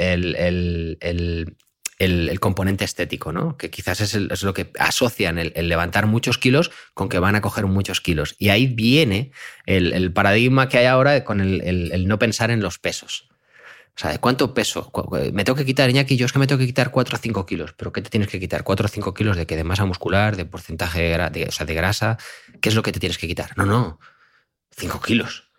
[1.98, 3.56] el componente estético, ¿no?
[3.56, 7.66] Que quizás es, lo que asocian el, levantar muchos kilos con que van a coger
[7.66, 8.34] muchos kilos.
[8.38, 9.32] Y ahí viene
[9.64, 13.28] el, paradigma que hay ahora con el, no pensar en los pesos.
[13.96, 14.92] O sea, ¿de cuánto peso?
[15.32, 17.46] Me tengo que quitar, Iñaki, yo es que me tengo que quitar 4 o 5
[17.46, 17.72] kilos.
[17.72, 18.62] ¿Pero qué te tienes que quitar?
[18.62, 19.56] ¿4 o 5 kilos de qué?
[19.56, 20.36] ¿De masa muscular?
[20.36, 22.18] ¿De porcentaje de, de grasa?
[22.60, 23.56] ¿Qué es lo que te tienes que quitar?
[23.56, 23.98] No, no.
[24.76, 25.50] 5 kilos.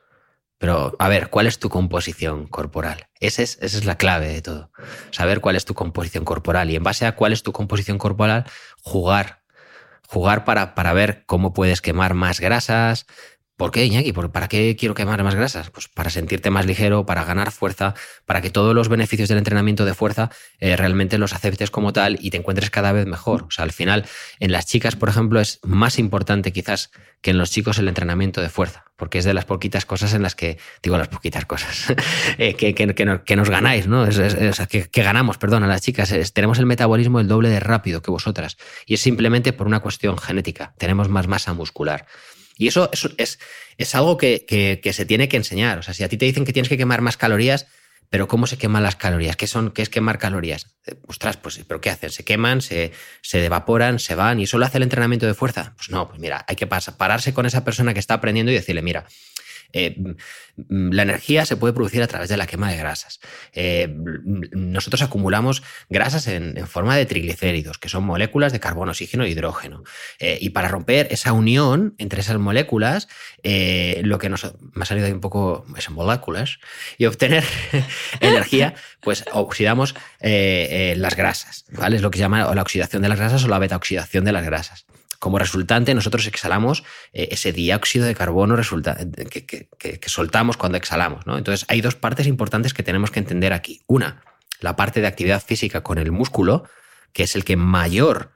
[0.60, 3.08] Pero, a ver, ¿cuál es tu composición corporal?
[3.20, 4.72] Esa es, esa es la clave de todo.
[5.10, 6.70] Saber cuál es tu composición corporal.
[6.70, 8.46] Y en base a cuál es tu composición corporal,
[8.82, 9.42] jugar.
[10.08, 13.08] Jugar para, para ver cómo puedes quemar más grasas,
[13.58, 14.14] ¿Por qué, Iñaki?
[14.14, 15.72] ¿Para qué quiero quemar más grasas?
[15.72, 17.96] Pues para sentirte más ligero, para ganar fuerza,
[18.28, 22.20] para que todos los beneficios del entrenamiento de fuerza eh, realmente los aceptes como tal
[22.22, 23.46] y te encuentres cada vez mejor.
[23.48, 24.06] O sea, al final,
[24.40, 26.92] en las chicas, por ejemplo, es más importante quizás
[27.22, 30.22] que en los chicos el entrenamiento de fuerza, porque es de las poquitas cosas en
[30.22, 31.96] las que, digo las poquitas cosas,
[32.38, 34.08] eh, que, nos, ganáis, ¿no?
[34.08, 36.14] que, ganamos, perdón, a las chicas.
[36.32, 40.16] tenemos el metabolismo el doble de rápido que vosotras y es simplemente por una cuestión
[40.20, 40.76] genética.
[40.78, 42.06] Tenemos más masa muscular.
[42.58, 43.40] Y eso, es,
[43.78, 45.80] es, algo que, se tiene que enseñar.
[45.80, 47.68] O sea, si a ti te dicen que tienes que quemar más calorías,
[48.10, 49.36] pero ¿cómo se queman las calorías?
[49.36, 50.76] ¿Qué, son, qué es quemar calorías?
[50.86, 52.10] Eh, ostras, pues, ¿pero qué hacen?
[52.10, 55.74] ¿Se queman, se, se evaporan, se van y solo hace el entrenamiento de fuerza?
[55.76, 58.82] Pues no, pues mira, hay que pararse con esa persona que está aprendiendo y decirle,
[58.82, 59.06] mira,
[59.74, 59.96] eh,
[60.56, 63.20] mm, la energía se puede producir a través de la quema de grasas.
[63.54, 63.88] Eh,
[64.52, 69.84] nosotros acumulamos grasas en, forma de triglicéridos, que son moléculas de carbono, oxígeno e hidrógeno.
[70.20, 73.08] Eh, y para romper esa unión entre esas moléculas,
[73.44, 76.60] lo que nos me ha salido ahí un poco es moléculas,
[76.98, 77.44] y obtener
[78.20, 81.98] energía, pues oxidamos las grasas, ¿vale?
[81.98, 84.32] Es lo que se llama la oxidación de las grasas o la beta oxidación de
[84.32, 84.86] las grasas.
[85.20, 91.24] Como resultante, nosotros exhalamos eh, ese dióxido de carbono que, soltamos cuando exhalamos.
[91.26, 93.82] Entonces, hay dos partes importantes que tenemos que entender aquí.
[93.88, 94.24] Una,
[94.60, 96.64] la parte de actividad física con el músculo,
[97.14, 98.32] que es el que mayor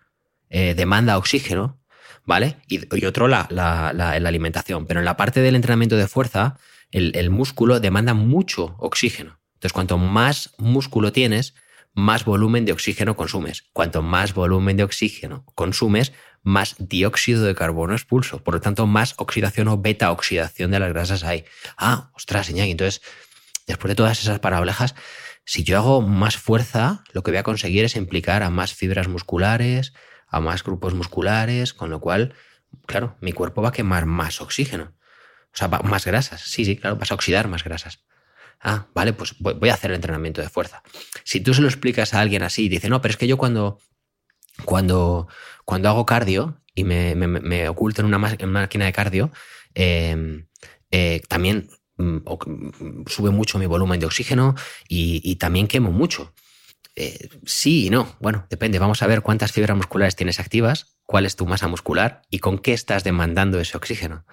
[0.49, 1.79] eh, demanda oxígeno,
[2.25, 2.57] ¿vale?
[2.67, 3.47] Y, otro, la,
[3.89, 4.85] alimentación.
[4.85, 6.57] Pero en la parte del entrenamiento de fuerza,
[6.91, 9.39] el músculo demanda mucho oxígeno.
[9.61, 11.53] Entonces, cuanto más músculo tienes,
[11.93, 13.65] más volumen de oxígeno consumes.
[13.73, 16.13] Cuanto más volumen de oxígeno consumes,
[16.43, 18.43] más dióxido de carbono expulso.
[18.43, 21.45] Por lo tanto, más oxidación o beta oxidación de las grasas hay.
[21.77, 22.71] Ah, ostras, Iñaki.
[22.71, 23.01] Entonces,
[23.67, 24.95] después de todas esas parablejas,
[25.43, 29.07] Si yo hago más fuerza, lo que voy a conseguir es implicar a más fibras
[29.07, 29.93] musculares,
[30.27, 32.33] a más grupos musculares, con lo cual,
[32.85, 34.93] claro, mi cuerpo va a quemar más oxígeno.
[35.53, 36.41] O sea, más grasas.
[36.41, 38.03] Sí, sí, claro, vas a oxidar más grasas.
[38.61, 40.83] Ah, vale, pues voy a hacer el entrenamiento de fuerza.
[41.23, 43.37] Si tú se lo explicas a alguien así y dice, no, pero es que yo
[43.37, 43.79] cuando,
[44.65, 45.27] cuando,
[45.71, 49.31] cuando hago cardio y me, oculto en una, máquina de cardio,
[49.73, 50.45] em,
[50.91, 54.53] eh, también mm, mm, sube mucho mi volumen de oxígeno
[54.89, 56.33] y, también quemo mucho.
[56.97, 58.17] Eh, sí y no.
[58.19, 58.79] Bueno, depende.
[58.79, 62.59] Vamos a ver cuántas fibras musculares tienes activas, cuál es tu masa muscular y con
[62.59, 64.25] qué estás demandando ese oxígeno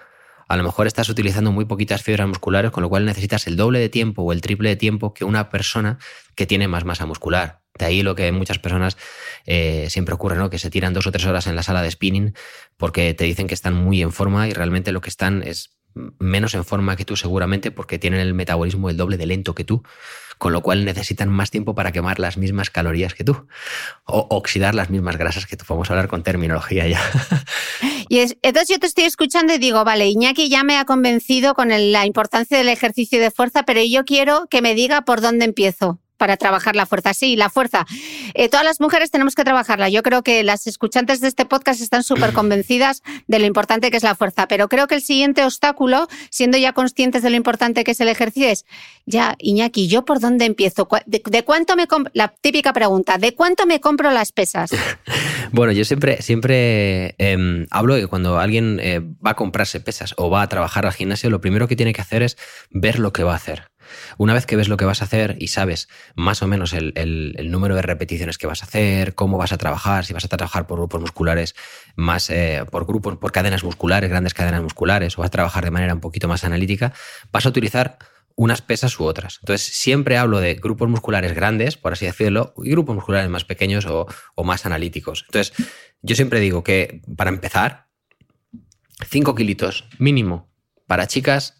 [0.49, 3.79] a lo mejor estás utilizando muy poquitas fibras musculares, con lo cual necesitas el doble
[3.79, 5.99] de tiempo o el triple de tiempo que una persona
[6.35, 7.61] que tiene más masa muscular.
[7.77, 8.97] De ahí lo que muchas personas
[9.45, 10.49] eh, siempre ocurre, ¿no?
[10.49, 12.33] Que se tiran dos o tres horas en la sala de spinning
[12.77, 15.77] porque te dicen que están muy en forma y realmente lo que están es
[16.17, 19.63] menos en forma que tú seguramente porque tienen el metabolismo el doble de lento que
[19.63, 19.83] tú,
[20.39, 23.45] con lo cual necesitan más tiempo para quemar las mismas calorías que tú
[24.05, 25.65] o oxidar las mismas grasas que tú.
[25.67, 27.01] Vamos a hablar con terminología ya.
[28.11, 31.69] Y entonces yo te estoy escuchando y digo, vale, Iñaki ya me ha convencido con
[31.69, 35.99] la importancia del ejercicio de fuerza, pero yo quiero que me diga por dónde empiezo
[36.19, 37.15] para trabajar la fuerza.
[37.15, 37.87] Sí, la fuerza.
[38.35, 39.89] Eh, todas las mujeres tenemos que trabajarla.
[39.89, 43.97] Yo creo que las escuchantes de este podcast están súper convencidas de lo importante que
[43.97, 47.83] es la fuerza, pero creo que el siguiente obstáculo, siendo ya conscientes de lo importante
[47.83, 48.65] que es el ejercicio, es,
[49.05, 50.87] ya, Iñaki, ¿yo por dónde empiezo?
[51.05, 52.11] ¿De, cuánto me compro?
[52.13, 54.71] La típica pregunta, ¿de cuánto me compro las pesas?
[55.51, 60.13] bueno, yo siempre, siempre em, hablo de que cuando alguien eh, va a comprarse pesas
[60.17, 62.37] o va a trabajar al gimnasio, lo primero que tiene que hacer es
[62.69, 63.68] ver lo que va a hacer.
[64.17, 66.93] Una vez que ves lo que vas a hacer y sabes más o menos el,
[67.49, 70.67] número de repeticiones que vas a hacer, cómo vas a trabajar, si vas a trabajar
[70.67, 71.55] por grupos musculares,
[71.95, 75.71] más eh, por grupos, por cadenas musculares, grandes cadenas musculares, o vas a trabajar de
[75.71, 76.93] manera un poquito más analítica,
[77.31, 77.97] vas a utilizar
[78.35, 79.39] unas pesas u otras.
[79.41, 83.85] Entonces, siempre hablo de grupos musculares grandes, por así decirlo, y grupos musculares más pequeños
[83.85, 85.25] o, o más analíticos.
[85.27, 85.53] Entonces,
[86.01, 87.87] yo siempre digo que para empezar,
[89.05, 90.49] 5 kilitos mínimo
[90.87, 91.58] para chicas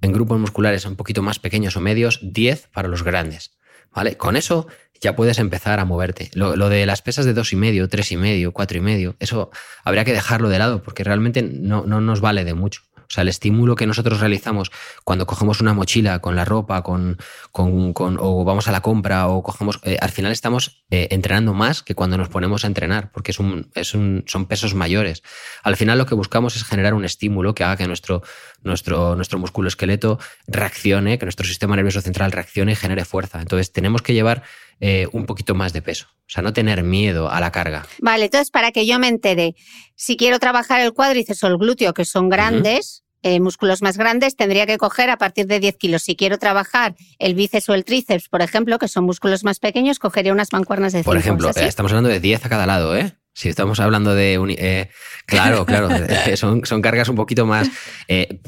[0.00, 3.52] en grupos musculares un poquito más pequeños o medios, 10 para los grandes.
[3.92, 4.16] ¿Vale?
[4.16, 4.68] Con eso
[5.00, 6.30] ya puedes empezar a moverte.
[6.34, 9.50] Lo, de las pesas de dos y medio, tres y medio, cuatro y medio, eso
[9.82, 12.82] habría que dejarlo de lado porque realmente no, no nos vale de mucho.
[13.10, 14.70] O sea, el estímulo que nosotros realizamos
[15.02, 17.18] cuando cogemos una mochila con la ropa, con,
[17.50, 19.80] con, o vamos a la compra, o cogemos.
[19.82, 23.40] Eh, al final estamos eh, entrenando más que cuando nos ponemos a entrenar, porque es
[23.40, 25.24] un, es un, son pesos mayores.
[25.64, 28.22] Al final lo que buscamos es generar un estímulo que haga que nuestro,
[28.62, 33.40] nuestro, nuestro músculo esqueleto reaccione, que nuestro sistema nervioso central reaccione y genere fuerza.
[33.40, 34.44] Entonces, tenemos que llevar
[34.82, 36.06] eh, un poquito más de peso.
[36.10, 37.86] O sea, no tener miedo a la carga.
[38.00, 39.54] Vale, entonces para que yo me entere,
[39.94, 44.36] si quiero trabajar el cuádriceps o el glúteo, que son grandes, eh, músculos más grandes,
[44.36, 46.02] tendría que coger a partir de 10 kilos.
[46.02, 49.98] Si quiero trabajar el bíceps o el tríceps, por ejemplo, que son músculos más pequeños,
[49.98, 51.04] cogería unas mancuernas de 5.
[51.04, 53.12] Por ejemplo, estamos hablando de 10 a cada lado, ¿eh?
[53.34, 54.38] Si estamos hablando de...
[54.58, 54.88] Eh,
[55.26, 55.90] claro, claro,
[56.36, 57.68] son, son, cargas un poquito más...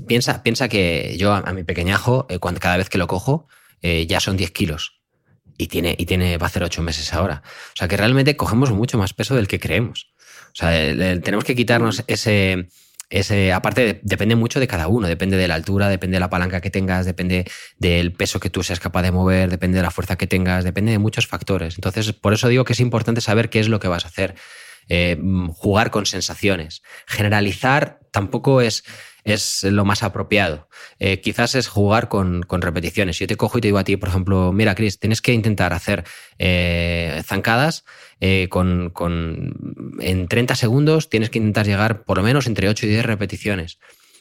[0.07, 3.49] piensa, piensa que yo a, mi pequeñajo, cuando, cada vez que lo cojo,
[3.83, 5.02] ya son 10 kilos
[5.63, 7.43] y tiene, y tiene, va a hacer ocho meses ahora.
[7.45, 10.13] O sea que realmente cogemos mucho más peso del que creemos.
[10.53, 10.71] O sea,
[11.21, 12.69] tenemos que quitarnos ese,
[13.09, 16.61] ese, aparte depende mucho de cada uno, depende de la altura, depende de la palanca
[16.61, 17.47] que tengas, depende
[17.79, 20.93] del peso que tú seas capaz de mover, depende de la fuerza que tengas, depende
[20.93, 21.77] de muchos factores.
[21.77, 24.35] Entonces, por eso digo que es importante saber qué es lo que vas a hacer.
[24.95, 25.17] Eh,
[25.55, 26.83] jugar con sensaciones.
[27.07, 28.85] Generalizar tampoco es
[29.25, 30.69] es lo más apropiado.
[30.99, 33.19] Eh, quizás es jugar con, repeticiones.
[33.19, 35.73] Yo te cojo y te digo a ti, por ejemplo, mira, Chris, tienes que intentar
[35.73, 36.05] hacer
[36.39, 37.85] eh, zancadas
[38.51, 42.91] con, con, en 30 segundos, tienes que intentar llegar por lo menos entre 8 y
[42.91, 43.79] 10 repeticiones.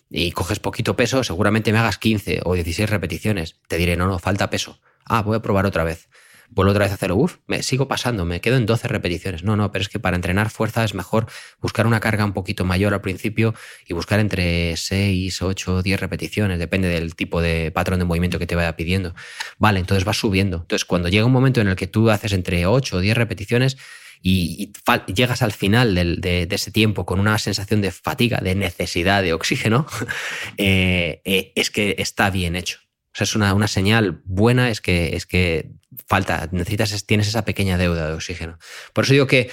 [0.09, 3.59] Y coges poquito peso, seguramente me hagas 15 o 16 repeticiones.
[3.67, 4.79] Te diré, no, no, falta peso.
[5.05, 6.07] Ah, voy a probar otra vez
[6.51, 9.43] vuelvo otra vez a hacerlo, uff, me sigo pasando, me quedo en 12 repeticiones.
[9.43, 11.27] No, no, pero es que para entrenar fuerza es mejor
[11.61, 13.55] buscar una carga un poquito mayor al principio
[13.87, 18.47] y buscar entre 6, 8, 10 repeticiones, depende del tipo de patrón de movimiento que
[18.47, 19.15] te vaya pidiendo.
[19.57, 20.57] Vale, entonces vas subiendo.
[20.57, 23.77] Entonces, cuando llega un momento en el que tú haces entre 8 o 10 repeticiones,
[24.23, 24.71] y,
[25.07, 29.87] llegas al final de, ese tiempo con una sensación de fatiga, de necesidad de oxígeno,
[30.57, 32.79] eh, eh, es que está bien hecho.
[33.17, 35.71] Es una, una, señal buena, es que, es que
[36.07, 38.57] falta, necesitas, tienes esa pequeña deuda de oxígeno.
[38.93, 39.49] Por eso digo que,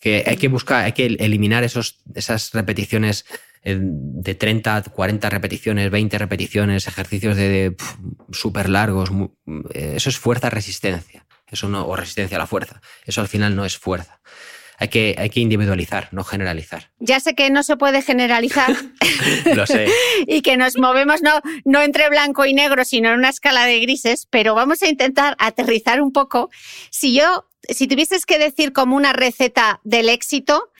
[0.00, 3.24] que hay que buscar, hay que eliminar esos, esas repeticiones
[3.62, 7.76] eh, de 30, 40 repeticiones, 20 repeticiones, ejercicios de,
[8.30, 9.10] súper largos.
[9.72, 11.26] Eh, eso es fuerza-resistencia.
[11.48, 12.80] Eso no, o resistencia a la fuerza.
[13.04, 14.20] Eso al final no es fuerza.
[14.78, 16.90] Hay que, hay que individualizar, no generalizar.
[16.98, 18.74] Ya sé que no se puede generalizar.
[19.54, 19.88] Lo sé.
[20.26, 23.80] y que nos movemos no, no entre blanco y negro, sino en una escala de
[23.80, 26.50] grises, pero vamos a intentar aterrizar un poco.
[26.90, 30.70] Si yo, si tuvieses que decir como una receta del éxito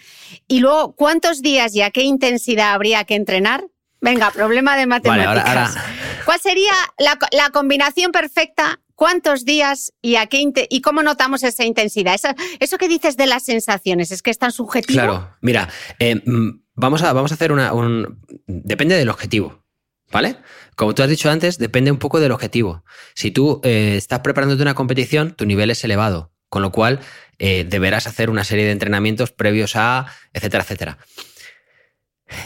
[0.47, 3.65] y luego cuántos días y a qué intensidad habría que entrenar,
[4.01, 5.75] venga, problema de matemáticas.
[6.27, 11.65] ¿Cuál sería la, la combinación perfecta ¿Cuántos días y, a qué y cómo notamos esa
[11.67, 12.19] intensidad?
[12.61, 14.95] Eso, que dices de las sensaciones, ¿es que es tan subjetivo?
[14.95, 15.69] Claro, mira,
[15.99, 17.75] eh, mm, vamos, a, vamos a hacer una...
[17.75, 19.63] Un, depende del objetivo,
[20.11, 20.39] ¿vale?
[20.77, 22.85] Como tú has dicho antes, depende un poco del objetivo.
[23.15, 27.01] Si tú eh, estás preparándote una competición, tu nivel es elevado, con lo cual
[27.39, 30.99] eh, deberás hacer una serie de entrenamientos previos a, etcétera, etcétera.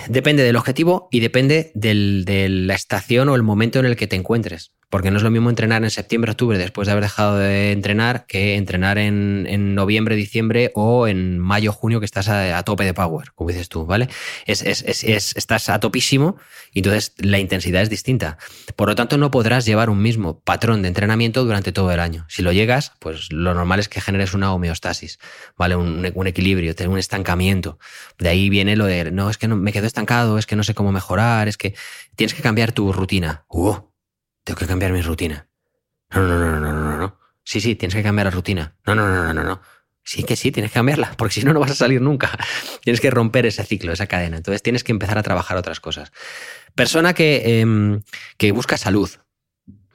[0.08, 4.08] Depende del objetivo y depende del, de la estación o el momento en el que
[4.08, 4.72] te encuentres.
[4.90, 8.26] Porque no es lo mismo entrenar en septiembre, octubre, después de haber dejado de entrenar,
[8.26, 13.30] que entrenar en, noviembre, diciembre o en mayo, junio, que estás a, tope de power,
[13.34, 14.08] como dices tú, ¿vale?
[14.46, 16.36] Es, estás a topísimo
[16.72, 18.36] y entonces la intensidad es distinta.
[18.74, 22.26] Por lo tanto, no podrás llevar un mismo patrón de entrenamiento durante todo el año.
[22.28, 25.20] Si lo llegas, pues lo normal es que generes una homeostasis,
[25.56, 25.76] ¿vale?
[25.76, 27.78] Un, equilibrio, un estancamiento.
[28.18, 30.64] De ahí viene lo de, no, es que no, me quedo estancado, es que no
[30.64, 31.74] sé cómo mejorar, es que
[32.16, 33.44] tienes que cambiar tu rutina.
[33.48, 33.89] ¡Uh!
[34.44, 35.48] Tengo que cambiar mi rutina.
[36.14, 37.18] No, no, no, no, no, no.
[37.44, 38.74] Sí, sí, tienes que cambiar la rutina.
[38.86, 39.62] No, no, no, no, no, no.
[40.02, 42.30] Sí que sí, tienes que cambiarla, porque si no, no vas a salir nunca.
[42.82, 44.36] tienes que romper ese ciclo, esa cadena.
[44.36, 46.12] Entonces tienes que empezar a trabajar otras cosas.
[46.74, 48.02] Persona que, em,
[48.36, 49.10] que busca salud,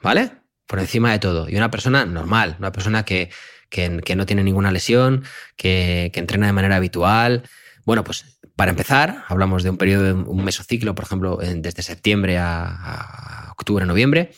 [0.02, 0.32] ¿vale?
[0.66, 1.48] Por encima de todo.
[1.48, 3.30] Y una persona normal, una persona que,
[3.68, 5.24] que, que no tiene ninguna lesión,
[5.56, 7.42] que, que entrena de manera habitual.
[7.84, 12.38] Bueno, pues para empezar, hablamos de un periodo, de un mesociclo, por ejemplo, desde septiembre
[12.38, 14.32] a octubre, noviembre.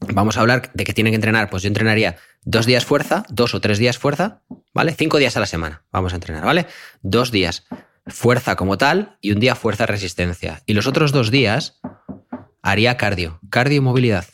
[0.00, 3.54] Vamos a hablar de que tienen que entrenar, pues yo entrenaría dos días fuerza, dos
[3.54, 4.94] o tres días fuerza, ¿vale?
[4.94, 6.66] Cinco días a la semana vamos a entrenar, ¿vale?
[7.02, 7.64] Dos días
[8.06, 10.62] fuerza como tal y un día fuerza resistencia.
[10.66, 11.80] Y los otros dos días
[12.62, 14.26] haría cardio, cardio y movilidad,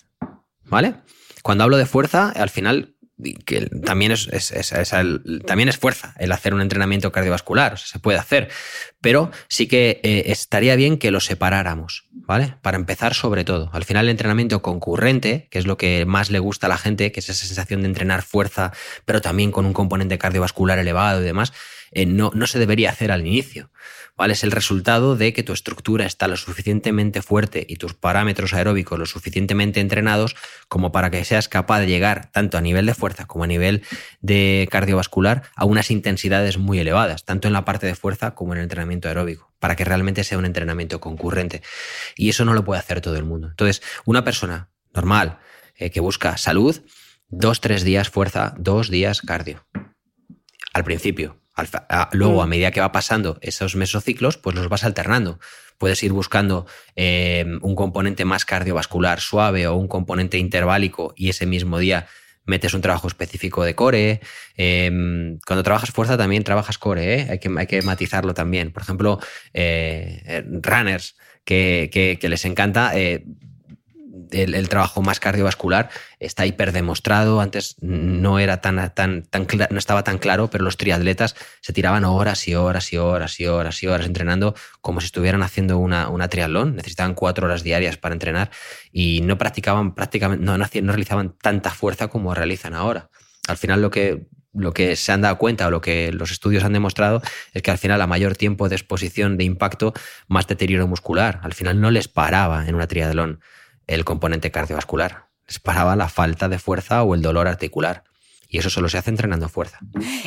[0.65, 0.97] ¿vale?
[1.43, 2.94] Cuando hablo de fuerza, al final
[3.47, 4.29] que también es,
[5.47, 8.51] también es fuerza el hacer un entrenamiento cardiovascular, se puede hacer,
[9.01, 12.57] pero sí que eh, estaría bien que lo separáramos, ¿vale?
[12.63, 13.71] Para empezar sobre todo.
[13.73, 17.13] Al final el entrenamiento concurrente, que es lo que más le gusta a la gente,
[17.13, 18.73] que es esa sensación de entrenar fuerza,
[19.05, 21.53] pero también con un componente cardiovascular elevado y demás,
[21.93, 23.71] eh, no, no se debería hacer al inicio.
[24.17, 24.35] ¿Vale?
[24.35, 28.99] Es el resultado de que tu estructura está lo suficientemente fuerte y tus parámetros aeróbicos
[28.99, 30.37] lo suficientemente entrenados
[30.69, 33.83] como para que seas capaz de llegar tanto a nivel de fuerza como a nivel
[34.21, 38.59] de cardiovascular a unas intensidades muy elevadas, tanto en la parte de fuerza como en
[38.59, 41.63] el entrenamiento aeróbico, para que realmente sea un entrenamiento concurrente.
[42.17, 43.49] Y eso no lo puede hacer todo el mundo.
[43.49, 45.39] Entonces, una persona normal
[45.77, 46.81] eh, que busca salud,
[47.29, 49.67] dos, tres días fuerza, dos días cardio.
[50.73, 51.41] Al principio,
[52.13, 52.49] luego, a mm.
[52.49, 55.39] medida que va pasando esos mesociclos, pues los vas alternando.
[55.79, 61.47] Puedes ir buscando eh, un componente más cardiovascular suave o un componente interválico y ese
[61.47, 62.07] mismo día
[62.47, 64.21] metes un trabajo específico de core.
[64.57, 67.27] Em, cuando trabajas fuerza también trabajas core, ¿eh?
[67.31, 68.73] hay, que, hay, que, matizarlo también.
[68.73, 69.19] Por ejemplo,
[69.53, 72.93] eh, runners que, les encanta
[74.31, 77.41] el, trabajo más cardiovascular está hiperdemostrado.
[77.41, 82.05] Antes no era tan, tan, tan, no estaba tan claro, pero los triatletas se tiraban
[82.05, 86.09] horas y horas y horas y horas y horas entrenando como si estuvieran haciendo una,
[86.09, 86.77] una triatlón.
[86.77, 88.51] Necesitaban cuatro horas diarias para entrenar
[88.93, 93.11] y no practicaban prácticamente, no, no, no realizaban tanta fuerza como realizan ahora.
[93.49, 96.65] Al final lo que lo que se han dado cuenta o lo que los estudios
[96.65, 97.21] han demostrado
[97.53, 99.93] es que al final a mayor tiempo de exposición de impacto,
[100.29, 101.41] más deterioro muscular.
[101.43, 103.41] Al final no les paraba en una triatlón
[103.87, 105.27] el componente cardiovascular.
[105.47, 108.05] Les paraba la falta de fuerza o el dolor articular.
[108.49, 109.81] Y eso solo se hace entrenando fuerza.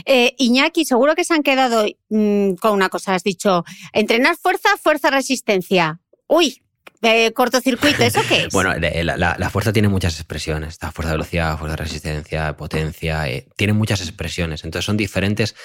[0.06, 3.16] Eh, Iñaki, seguro que se han quedado mm, con una cosa.
[3.16, 6.02] Has dicho, entrenar fuerza, fuerza, resistencia.
[6.28, 6.62] Uy,
[7.04, 8.48] eh, cortocircuito, ¿eso qué es?
[8.54, 10.70] bueno, la, fuerza tiene muchas expresiones.
[10.70, 13.30] Está fuerza de velocidad, fuerza de resistencia, potencia.
[13.30, 14.64] Eh, tiene muchas expresiones.
[14.64, 15.56] Entonces son diferentes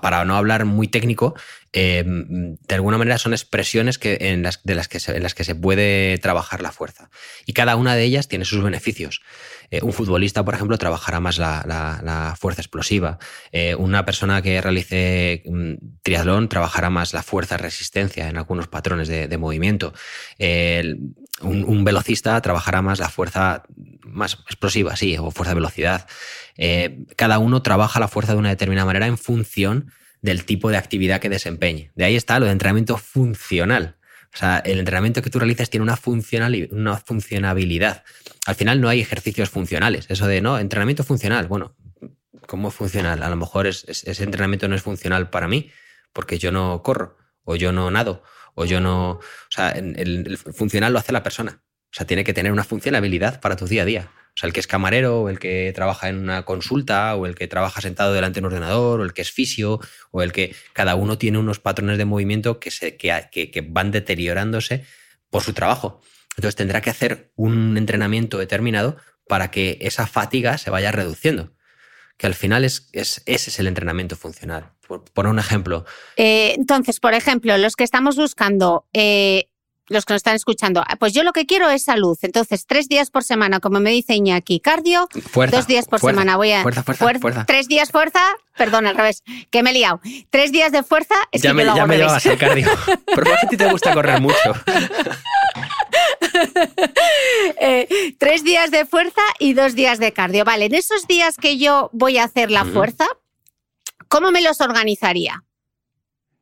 [0.00, 1.34] para no hablar muy técnico,
[1.72, 5.44] eh, de alguna manera son expresiones que, en, las, de las que se, las que
[5.44, 7.10] se puede trabajar la fuerza.
[7.46, 9.22] Y cada una de ellas tiene sus beneficios.
[9.70, 13.18] Eh, un futbolista, por ejemplo, trabajará más la, fuerza explosiva.
[13.52, 19.08] Eh, una persona que realice mm, triatlón trabajará más la fuerza resistencia en algunos patrones
[19.08, 19.94] de, movimiento.
[21.40, 23.62] un, velocista trabajará más la fuerza
[24.02, 26.06] más explosiva, sí, o fuerza velocidad.
[26.56, 30.76] Eh, cada uno trabaja la fuerza de una determinada manera en función del tipo de
[30.76, 31.90] actividad que desempeñe.
[31.94, 33.96] De ahí está lo de entrenamiento funcional.
[34.34, 35.98] O sea, el entrenamiento que tú realizas tiene una,
[36.70, 38.02] una funcionabilidad.
[38.46, 40.06] Al final no hay ejercicios funcionales.
[40.08, 41.48] Eso de, no, entrenamiento funcional.
[41.48, 41.76] Bueno,
[42.46, 43.22] ¿cómo es funcional?
[43.22, 45.70] A lo mejor ese entrenamiento no es funcional para mí,
[46.12, 48.22] porque yo no corro, o yo no nado,
[48.54, 49.10] o yo no...
[49.10, 51.62] O sea, el, funcional lo hace la persona.
[51.62, 54.10] O sea, tiene que tener una funcionalidad para tu día a día.
[54.34, 57.34] O sea, el que es camarero, o el que trabaja en una consulta, o el
[57.34, 59.78] que trabaja sentado delante de un ordenador, o el que es fisio,
[60.10, 63.90] o el que cada uno tiene unos patrones de movimiento que, se, que, que van
[63.90, 64.84] deteriorándose
[65.28, 66.00] por su trabajo.
[66.36, 68.96] Entonces tendrá que hacer un entrenamiento determinado
[69.28, 71.52] para que esa fatiga se vaya reduciendo.
[72.16, 74.72] Que al final es, ese es el entrenamiento funcional.
[74.86, 75.84] Por poner un ejemplo.
[76.16, 79.48] Eh, entonces, por ejemplo, los que estamos buscando eh,
[79.88, 82.16] los que nos están escuchando, ah, pues yo lo que quiero es salud.
[82.22, 85.08] Entonces, tres días por semana, como me dice Iñaki, cardio,
[85.50, 86.62] dos días por semana voy a...
[86.62, 88.20] Fuerza, fuerza, fuerza, Tres días fuerza,
[88.56, 90.00] perdón, al revés, que me he liado.
[90.30, 92.38] Tres días de fuerza, es ya que me, lo ya hago me al llevas al
[92.38, 92.68] cardio.
[92.86, 94.36] Pero ¿por qué a ti te gusta correr mucho?
[97.60, 100.44] Eh, tres días de fuerza y dos días de cardio.
[100.44, 103.06] Vale, en esos días que yo voy a hacer la fuerza,
[104.08, 105.44] ¿cómo me los organizaría?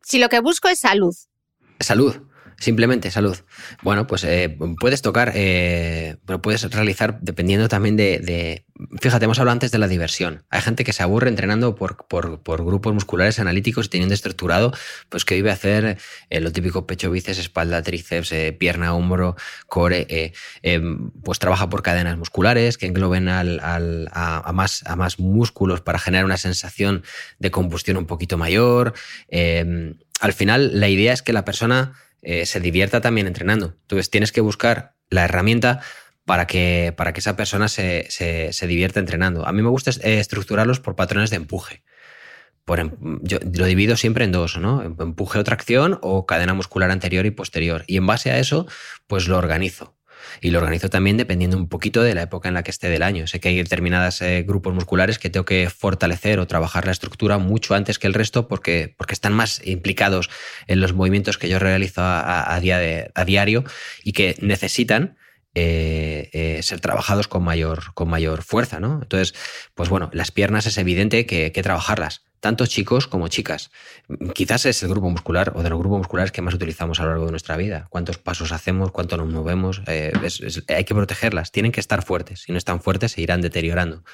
[0.02, 1.14] Si lo que busco es salud.
[1.80, 2.29] Salud.
[2.60, 3.38] Simplemente salud.
[3.82, 8.64] Bueno, pues eh, puedes tocar, eh, pero puedes realizar dependiendo también de,
[9.00, 10.44] Fíjate, hemos hablado antes de la diversión.
[10.50, 14.72] Hay gente que se aburre entrenando por, por- por grupos musculares analíticos y teniendo estructurado,
[15.08, 15.98] pues que vive hacer
[16.30, 19.36] eh, lo típico pecho, bíceps, espalda, tríceps, eh, pierna, hombro,
[19.66, 20.06] core.
[20.62, 20.80] eh,
[21.22, 25.98] pues trabaja por cadenas musculares que engloben al- a, a más, a más músculos para
[25.98, 27.04] generar una sensación
[27.38, 28.92] de combustión un poquito mayor.
[30.20, 33.76] Al final, la idea es que la persona eh, se divierta también entrenando.
[33.82, 35.80] Entonces tienes que buscar la herramienta
[36.24, 39.46] para que, para que esa persona se, se- se divierta entrenando.
[39.46, 41.82] A mí me gusta eh, estructurarlos por patrones de empuje.
[42.64, 42.92] Por em-
[43.22, 44.82] yo lo divido siempre en dos, ¿no?
[44.82, 47.84] Empuje o tracción o cadena muscular anterior y posterior.
[47.86, 48.66] Y en base a eso,
[49.06, 49.96] pues lo organizo.
[50.40, 53.02] Y lo organizo también dependiendo un poquito de la época en la que esté del
[53.02, 53.26] año.
[53.26, 57.74] Sé que hay determinados grupos musculares que tengo que fortalecer o trabajar la estructura mucho
[57.74, 60.30] antes que el resto porque, porque están más implicados
[60.66, 63.64] en los movimientos que yo realizo a, día a diario
[64.04, 65.16] y que necesitan
[65.54, 69.00] eh, eh, ser trabajados con mayor, con mayor fuerza, ¿no?
[69.02, 69.34] Entonces,
[69.74, 73.70] pues bueno, las piernas es evidente que hay que trabajarlas, tanto chicos como chicas.
[74.34, 77.10] Quizás es el grupo muscular o de los grupos musculares que más utilizamos a lo
[77.10, 77.88] largo de nuestra vida.
[77.90, 80.12] Cuántos pasos hacemos, cuánto nos movemos, eh,
[80.68, 82.42] hay que protegerlas, tienen que estar fuertes.
[82.42, 84.04] Si no están fuertes, se irán deteriorando.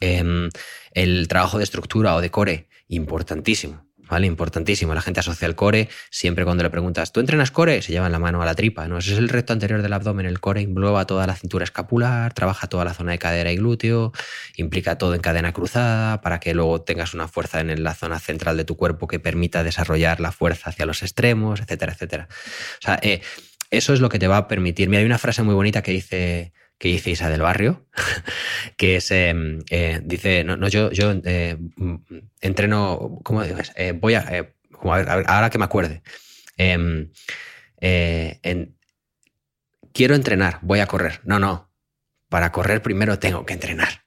[0.00, 0.48] Em,
[0.92, 3.83] el trabajo de estructura o de core, importantísimo.
[4.08, 4.26] ¿Vale?
[4.26, 4.94] Importantísimo.
[4.94, 5.88] La gente asocia el core.
[6.10, 7.80] Siempre cuando le preguntas, ¿tú entrenas core?
[7.82, 8.86] Se llevan la mano a la tripa.
[8.86, 8.98] ¿no?
[8.98, 10.26] Ese es el recto anterior del abdomen.
[10.26, 14.12] El core engloba toda la cintura escapular, trabaja toda la zona de cadera y glúteo,
[14.56, 18.56] implica todo en cadena cruzada para que luego tengas una fuerza en la zona central
[18.56, 22.28] de tu cuerpo que permita desarrollar la fuerza hacia los extremos, etcétera, etcétera.
[22.30, 23.22] O sea, eh,
[23.70, 24.88] eso es lo que te va a permitir.
[24.88, 26.52] Mira, hay una frase muy bonita que dice
[26.84, 27.86] que dice Isa del Barrio,
[28.76, 29.32] que es, eh,
[29.70, 31.94] eh, dice, no, no, yo, yo eh, mm,
[32.42, 33.42] entreno, ¿cómo?
[33.42, 36.02] Eh, voy a, como ver, ahora que me acuerde,
[36.58, 37.10] Em,
[37.80, 38.76] en-
[39.94, 41.20] quiero entrenar, voy a correr.
[41.24, 41.72] No, no,
[42.28, 44.04] para correr primero tengo que entrenar.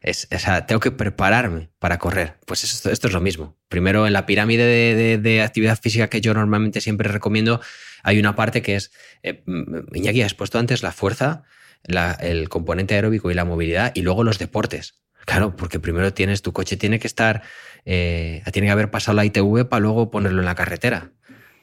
[0.00, 2.36] Es, o tengo que prepararme para correr.
[2.46, 3.56] Pues esto, esto es lo mismo.
[3.68, 7.60] Primero, en la pirámide de, de- de actividad física que yo normalmente siempre recomiendo,
[8.02, 8.90] hay una parte que es,
[9.46, 11.44] mm, Iñaki, has puesto antes la fuerza,
[11.84, 15.02] la- el componente aeróbico y la movilidad, y luego los deportes.
[15.24, 17.42] Claro, porque primero tienes, tu coche tiene que estar,
[17.84, 21.12] eh, tiene que haber pasado la ITV para luego ponerlo en la carretera.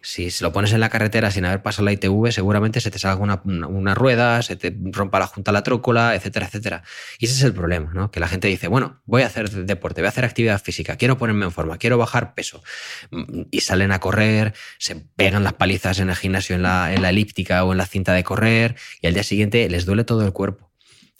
[0.02, 3.40] Si lo pones en la carretera sin haber pasado la ITV, seguramente se te salga
[3.44, 6.84] una rueda, se te rompa la junta la trócola, etcétera, etcétera.
[7.20, 8.10] Y ese es el problema, ¿no?
[8.12, 11.18] Que la gente dice, bueno, voy a hacer deporte, voy a hacer actividad física, quiero
[11.18, 12.64] ponerme en forma, quiero bajar peso.
[13.12, 17.02] Mm, Y salen a correr, se pegan las palizas en el gimnasio, en la, en
[17.02, 20.26] la elíptica o en la cinta de correr, y al día siguiente les duele todo
[20.26, 20.70] el cuerpo.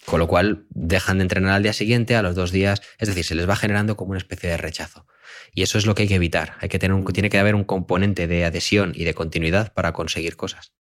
[0.06, 3.26] Con lo cual dejan de entrenar al día siguiente, a los dos días, es decir,
[3.26, 5.06] se les va generando como una especie de rechazo.
[5.54, 6.54] Y eso es lo que hay que evitar.
[6.62, 9.94] Hay que tener un, tiene que haber un componente de adhesión y de continuidad para
[9.94, 10.72] conseguir cosas.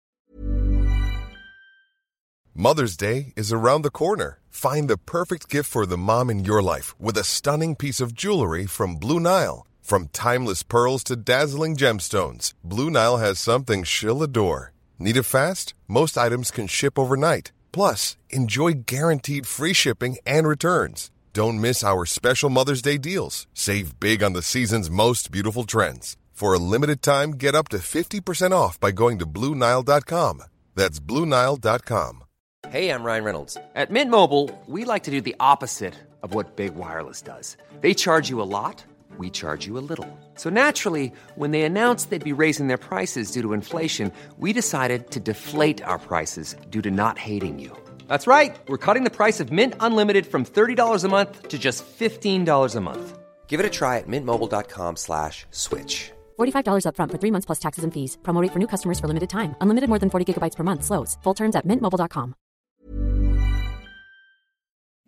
[2.56, 4.40] Mother's Day is around the corner.
[4.50, 8.14] Find the perfect gift for the mom in your life with a stunning piece of
[8.14, 9.66] jewelry from Blue Nile.
[9.82, 14.74] From timeless pearls to dazzling gemstones, Blue Nile has something she'll adore.
[15.00, 15.74] Need it fast?
[15.88, 17.54] Most items can ship overnight.
[17.72, 21.10] Plus, enjoy guaranteed free shipping and returns.
[21.32, 23.46] Don't miss our special Mother's Day deals.
[23.54, 26.18] Save big on the season's most beautiful trends.
[26.34, 30.42] For a limited time, get up to 50% off by going to BlueNile.com.
[30.74, 32.24] That's BlueNile.com.
[32.70, 33.58] Hey, I'm Ryan Reynolds.
[33.76, 37.58] At Mint Mobile, we like to do the opposite of what Big Wireless does.
[37.82, 38.84] They charge you a lot,
[39.18, 40.08] we charge you a little.
[40.36, 45.12] So naturally, when they announced they'd be raising their prices due to inflation, we decided
[45.12, 47.76] to deflate our prices due to not hating you.
[48.10, 48.60] That's right.
[48.68, 52.82] We're cutting the price of Mint Unlimited from $30 a month to just $15 a
[52.82, 53.20] month.
[53.47, 56.12] Give it a try at mintmobile.com slash switch.
[56.39, 58.18] $45 upfront for three months plus taxes and fees.
[58.22, 59.55] Promo rate for new customers for limited time.
[59.62, 60.84] Unlimited more than 40 gigabytes per month.
[60.84, 61.18] Slows.
[61.24, 62.36] Full terms at mintmobile.com.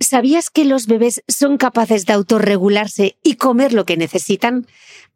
[0.02, 4.66] ¿Sabías que los bebés son capaces de autorregularse y comer lo que necesitan?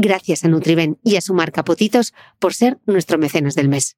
[0.00, 3.96] Gracias a Nutriben y a su marca Potitos por ser nuestro mecenas del mes.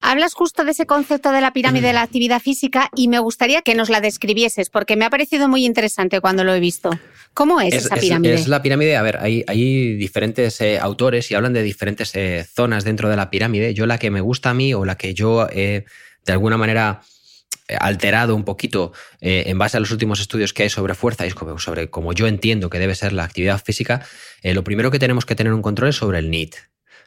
[0.00, 3.60] Hablas justo de ese concepto de la pirámide de la actividad física y me gustaría
[3.60, 6.90] que nos la describieses porque me ha parecido muy interesante cuando lo he visto.
[7.34, 8.34] ¿Cómo es, esa pirámide?
[8.34, 12.46] Es, la pirámide, a ver, hay, hay diferentes eh, autores y hablan de diferentes eh,
[12.50, 13.74] zonas dentro de la pirámide.
[13.74, 15.84] Yo la que me gusta a mí o la que yo eh,
[16.24, 17.02] de alguna manera
[17.78, 21.90] alterado un poquito en base a los últimos estudios que hay sobre fuerza y sobre
[21.90, 24.04] cómo yo entiendo que debe ser la actividad física,
[24.42, 26.54] lo primero que tenemos que tener un control es sobre el NEAT,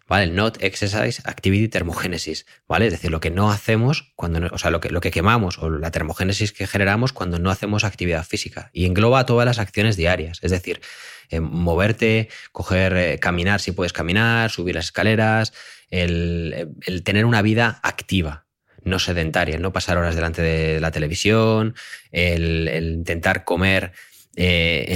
[0.07, 0.27] ¿vale?
[0.27, 2.87] Not Exercise Activity Termogénesis, ¿vale?
[2.87, 5.69] Es decir, lo que no hacemos cuando, o sea, lo que, lo que quemamos o
[5.69, 10.39] la termogénesis que generamos cuando no hacemos actividad física y engloba todas las acciones diarias,
[10.41, 10.81] es decir,
[11.29, 15.53] eh, moverte, coger, eh, caminar si puedes caminar, subir las escaleras,
[15.89, 18.44] el, tener una vida activa,
[18.85, 21.75] no sedentaria, no pasar horas delante de la televisión,
[22.11, 23.91] el, intentar comer
[24.35, 24.95] eh,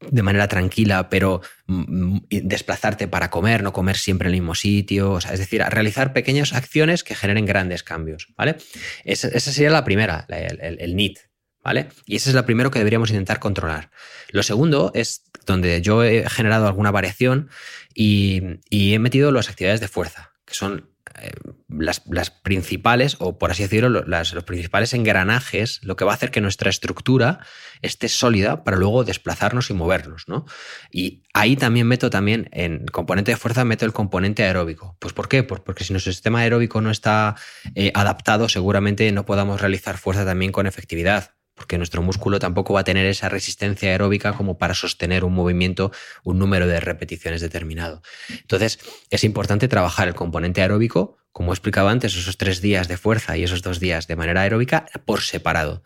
[0.00, 4.54] de manera tranquila, pero mm, mm, desplazarte para comer, no comer siempre en el mismo
[4.54, 8.56] sitio, es decir, realizar pequeñas acciones que generen grandes cambios, ¿vale?
[9.04, 11.18] Esa, sería la primera, el, el, NEAT,
[11.62, 11.88] ¿vale?
[12.06, 13.90] Y ese es lo primero que deberíamos intentar controlar.
[14.30, 17.50] Lo segundo es donde yo he generado alguna variación
[17.94, 21.30] y he metido las actividades de fuerza, que son eh,
[21.68, 26.40] las, principales, o por así decirlo, los principales engranajes, lo que va a hacer que
[26.40, 27.40] nuestra estructura
[27.82, 30.24] esté sólida para luego desplazarnos y movernos.
[30.28, 30.46] ¿no?
[30.90, 34.96] Y ahí también meto también, en componente de fuerza, meto el componente aeróbico.
[34.98, 35.42] Pues ¿por qué?
[35.42, 37.36] Pues porque si nuestro sistema aeróbico no está
[37.74, 42.80] eh, adaptado, seguramente no podamos realizar fuerza también con efectividad porque nuestro músculo tampoco va
[42.80, 45.92] a tener esa resistencia aeróbica como para sostener un movimiento,
[46.24, 48.00] un número de repeticiones determinado.
[48.30, 48.78] Entonces,
[49.10, 53.36] es importante trabajar el componente aeróbico, como he explicado antes, esos tres días de fuerza
[53.36, 55.82] y esos dos días de manera aeróbica por separado.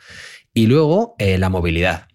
[0.53, 2.07] Y luego, eh, la movilidad.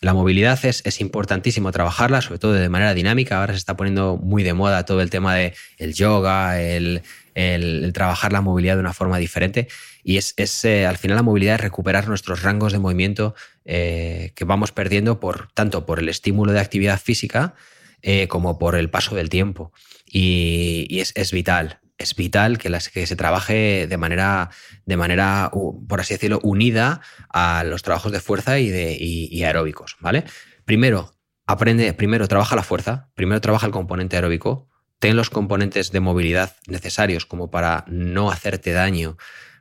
[0.00, 3.40] La movilidad es, es, importantísimo trabajarla, sobre todo de manera dinámica.
[3.40, 7.02] Ahora se está poniendo muy de moda todo el tema del el yoga, el,
[7.34, 9.66] el, trabajar la movilidad de una forma diferente.
[10.08, 13.34] Y es, eh, al final la movilidad es recuperar nuestros rangos de movimiento
[13.66, 17.54] eh, que vamos perdiendo por, tanto por el estímulo de actividad física
[18.00, 19.70] eh, como por el paso del tiempo.
[20.06, 24.48] Y, es, vital, es vital que, las, que se trabaje de manera,
[24.86, 29.98] de manera, por así decirlo, unida a los trabajos de fuerza y, de, y aeróbicos.
[30.00, 30.24] ¿vale?
[30.64, 31.12] Primero,
[31.46, 36.56] aprende, primero trabaja la fuerza, primero trabaja el componente aeróbico, ten los componentes de movilidad
[36.66, 39.18] necesarios como para no hacerte daño,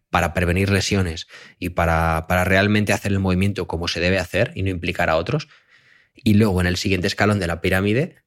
[0.09, 1.27] para prevenir lesiones
[1.59, 5.17] y para, para, realmente hacer el movimiento como se debe hacer y no implicar a
[5.17, 5.47] otros.
[6.13, 8.23] Y luego en el siguiente escalón de la pirámide,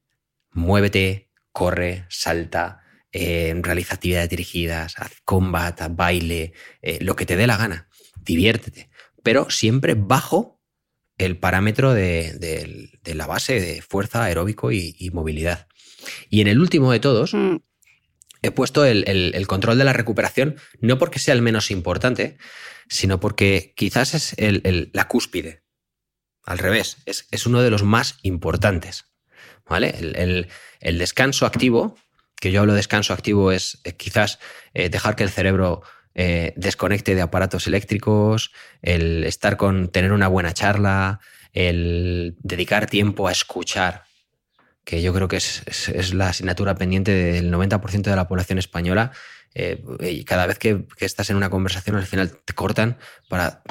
[0.51, 6.53] muévete, corre, salta, eh, realiza actividades dirigidas, haz combat, baile,
[6.83, 8.91] eh, lo que te dé la gana, diviértete,
[9.23, 10.61] pero siempre bajo
[11.19, 15.67] el parámetro de, la base de fuerza aeróbico y movilidad.
[16.29, 17.57] Y en el último de todos, mm.
[18.43, 22.39] He puesto el, control de la recuperación, no porque sea el menos importante,
[22.89, 24.35] sino porque quizás es
[24.93, 25.63] la cúspide.
[26.45, 29.07] Al revés, es, uno de los más importantes.
[29.69, 29.95] ¿Vale?
[30.81, 31.97] El, descanso activo,
[32.41, 34.39] que yo hablo de descanso activo, es, quizás
[34.75, 35.83] eh, dejar que el cerebro
[36.15, 38.51] eh, desconecte de aparatos eléctricos,
[38.83, 41.21] el estar con, tener una buena charla,
[41.53, 44.05] el dedicar tiempo a escuchar
[44.85, 49.13] que yo creo que es, la asignatura pendiente del 90% de la población española.
[49.55, 53.63] Eh, y cada vez que, estás en una conversación, al final te cortan para.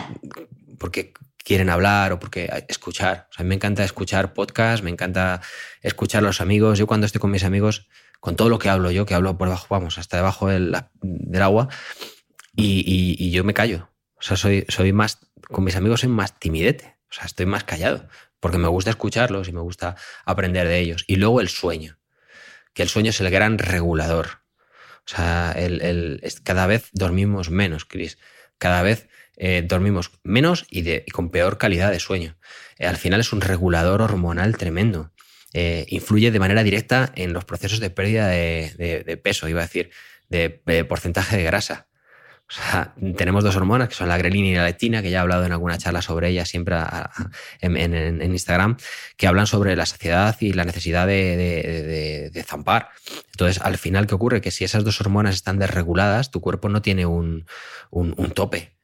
[0.78, 3.28] Porque quieren hablar o porque escuchar.
[3.32, 5.41] O sea, a mí me encanta escuchar podcasts, me encanta
[5.82, 6.78] escuchar a los amigos.
[6.78, 7.88] Yo cuando estoy con mis amigos,
[8.20, 11.41] con todo lo que hablo yo, que hablo por debajo, vamos, hasta debajo del, del
[11.41, 11.70] agua,
[12.55, 12.84] y,
[13.18, 13.89] y, yo me callo.
[14.16, 16.99] O sea, soy, soy más, con mis amigos soy más timidete.
[17.10, 18.07] O sea, estoy más callado,
[18.39, 19.95] porque me gusta escucharlos y me gusta
[20.26, 21.03] aprender de ellos.
[21.07, 21.99] Y luego el sueño,
[22.74, 24.43] que el sueño es el gran regulador.
[25.05, 25.55] O sea,
[26.43, 28.20] cada vez dormimos menos, Chris.
[28.60, 29.07] Cada vez
[29.38, 32.38] eh, dormimos menos y, de, con peor calidad de sueño.
[32.78, 35.12] Eh, al final es un regulador hormonal tremendo.
[35.53, 39.89] Eh, influye de manera directa en los procesos de pérdida de, peso, iba a decir,
[40.28, 41.89] de, porcentaje de grasa.
[43.16, 45.52] Tenemos dos hormonas que son la grelina y la leptina, que ya he hablado en
[45.52, 46.78] alguna charla sobre ellas siempre
[47.62, 48.78] en, Instagram,
[49.18, 52.89] que hablan sobre la saciedad y la necesidad de, zampar.
[53.32, 54.41] Entonces, al final, ¿qué ocurre?
[54.41, 57.45] Que si esas dos hormonas están desreguladas, tu cuerpo no tiene un,
[58.34, 58.76] tope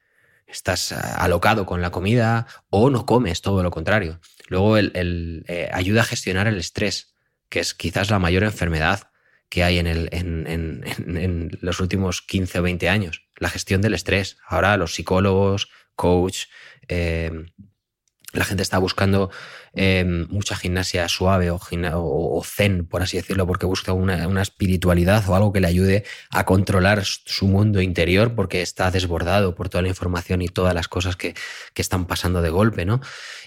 [0.46, 4.20] estás alocado con la comida o no comes, todo lo contrario.
[4.46, 7.16] Luego el, eh, ayuda a gestionar el estrés,
[7.48, 9.10] que es quizás la mayor enfermedad
[9.48, 14.38] que hay en, los últimos 15 o 20 años, la gestión del estrés.
[14.46, 16.44] Ahora los psicólogos, coach,
[16.88, 17.30] eh,
[18.36, 19.30] la gente está buscando
[19.72, 25.52] em, mucha gimnasia suave o, zen, por así decirlo, porque busca una, espiritualidad o algo
[25.52, 30.42] que le ayude a controlar su mundo interior porque está desbordado por toda la información
[30.42, 31.34] y todas las cosas que,
[31.74, 33.00] están pasando de golpe, ¿no?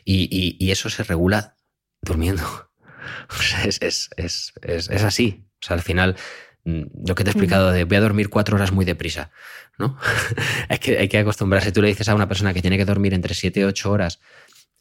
[0.06, 1.56] Y, eso se regula
[2.02, 2.44] durmiendo.
[3.66, 4.10] es,
[5.04, 5.46] así.
[5.62, 6.16] O sea, al final,
[6.66, 9.32] lo que te he explicado de voy a dormir cuatro horas muy deprisa,
[9.78, 9.98] ¿no?
[10.70, 11.72] hay, que, hay que acostumbrarse.
[11.72, 14.20] Tú le dices a una persona que tiene que dormir entre siete y ocho horas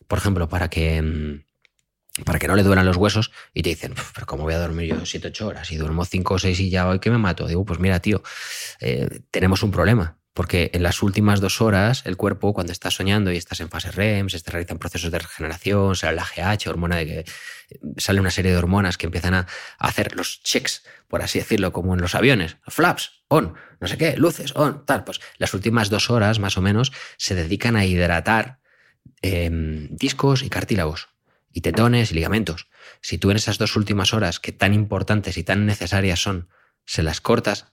[0.09, 3.95] por ejemplo, para que, mm, para que no le duelan los huesos y te dicen,
[4.15, 6.71] pero ¿cómo voy a dormir yo 7, 8 horas y duermo 5 o 6 y
[6.71, 7.47] ya hoy que me mato?
[7.47, 8.23] Digo, pues mira, tío,
[8.81, 10.18] eh, tenemos un problema.
[10.39, 13.91] Porque en las últimas dos horas, el cuerpo, cuando estás soñando y estás en fase
[13.91, 17.25] REM, se realizan procesos de regeneración, sale la GH, hormona de que
[17.97, 19.47] sale una serie de hormonas que empiezan a
[19.79, 24.17] hacer los checks, por así decirlo, como en los aviones, flaps, on, no sé qué,
[24.17, 25.03] luces, on, tal.
[25.03, 28.61] Pues las últimas dos horas, más o menos, se dedican a hidratar
[29.23, 31.09] Em, discos y cartílagos,
[31.53, 32.69] y tetones y ligamentos.
[33.01, 36.49] Si tú en esas dos últimas horas, que tan importantes y tan necesarias son,
[36.85, 37.73] se las cortas,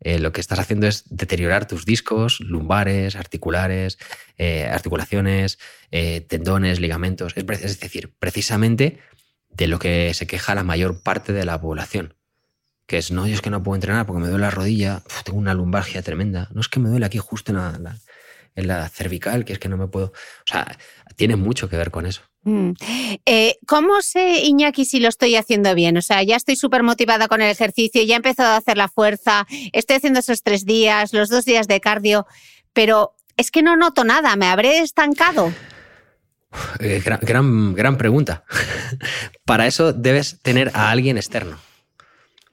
[0.00, 3.98] eh, lo que estás haciendo es deteriorar tus discos, lumbares, articulares,
[4.36, 5.58] eh, articulaciones,
[5.90, 7.34] eh, tendones, ligamentos.
[7.36, 8.98] Es, decir, precisamente
[9.48, 12.14] de lo que se queja la mayor parte de la población.
[12.86, 15.38] Que es, no, yo es que no puedo entrenar porque me duele la rodilla, tengo
[15.38, 16.48] una lumbargia tremenda.
[16.52, 17.98] No es que me duele aquí justo en la,
[18.54, 20.06] en la cervical, que es que no me puedo.
[20.06, 20.78] O sea,
[21.16, 22.22] tiene mucho que ver con eso.
[22.46, 22.74] Mm.
[23.26, 25.96] Eh, ¿Cómo sé, Iñaki, si lo estoy haciendo bien?
[25.96, 28.86] O sea, ya estoy súper motivada con el ejercicio, ya he empezado a hacer la
[28.86, 32.24] fuerza, estoy haciendo esos tres días, los dos días de cardio,
[32.72, 35.52] pero es que no noto nada, ¿me habré estancado?
[36.78, 38.44] Eh, gran, gran pregunta.
[39.44, 41.58] Para eso debes tener a alguien externo.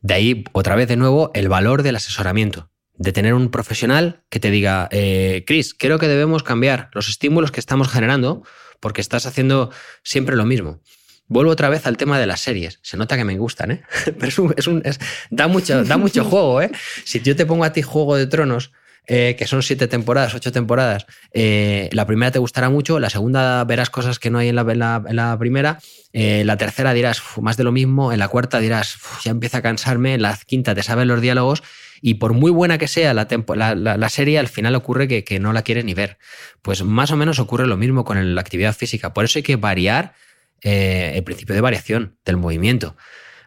[0.01, 4.39] De ahí, otra vez de nuevo, el valor del asesoramiento de tener un profesional que
[4.39, 8.43] te diga, eh, Chris, creo que debemos cambiar los estímulos que estamos generando
[8.83, 9.71] porque estás haciendo
[10.03, 10.81] siempre lo mismo.
[11.27, 12.79] Vuelvo otra vez al tema de las series.
[12.81, 13.81] Se nota que me gustan, ¿eh?
[14.19, 14.83] Pero es un,
[15.31, 16.69] da, mucho, da mucho juego, ¿eh?
[17.05, 18.73] Si yo te pongo a ti Juego de Tronos,
[19.07, 23.63] eh, que son siete temporadas, ocho temporadas, eh, la primera te gustará mucho, la segunda
[23.63, 25.79] verás cosas que no hay en la, en la, primera,
[26.11, 30.13] la tercera dirás más de lo mismo, en la cuarta dirás ya empieza a cansarme,
[30.13, 31.63] en la quinta te saben los diálogos
[32.05, 35.85] y por muy buena que sea la, serie, al final ocurre que, no la quieres
[35.85, 36.17] ni ver.
[36.61, 39.13] Pues más o menos ocurre lo mismo con la actividad física.
[39.13, 40.13] Por eso hay que variar
[40.63, 42.97] eh, el principio de variación del movimiento.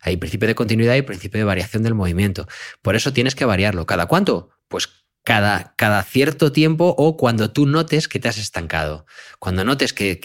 [0.01, 2.49] Hay principio de continuidad y principio de variación del movimiento.
[2.81, 3.85] Por eso tienes que variarlo.
[3.85, 4.49] ¿Cada cuánto?
[4.69, 4.89] Pues
[5.23, 9.05] cada, cierto tiempo o cuando tú notes que te has estancado.
[9.39, 10.19] Cuando notes que,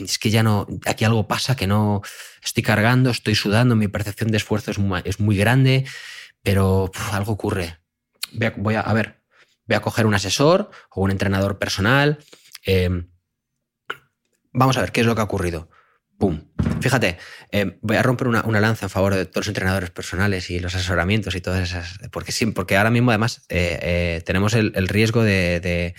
[0.00, 2.00] es que ya no, aquí algo pasa, que no
[2.42, 5.84] estoy cargando, estoy sudando, mi percepción de esfuerzo es muy grande,
[6.42, 7.78] pero algo ocurre.
[8.56, 9.22] Voy a, ver,
[9.66, 12.18] voy a coger un asesor o un entrenador personal.
[12.64, 13.10] Em,
[14.52, 15.70] vamos a ver qué es lo que ha ocurrido.
[16.18, 16.48] ¡Pum!
[16.80, 17.16] Fíjate,
[17.52, 20.74] em, voy a romper una, lanza en favor de todos los entrenadores personales y los
[20.74, 21.98] asesoramientos y todas esas.
[22.10, 25.94] Porque sí, porque ahora mismo, además, eh, eh, tenemos el, riesgo de de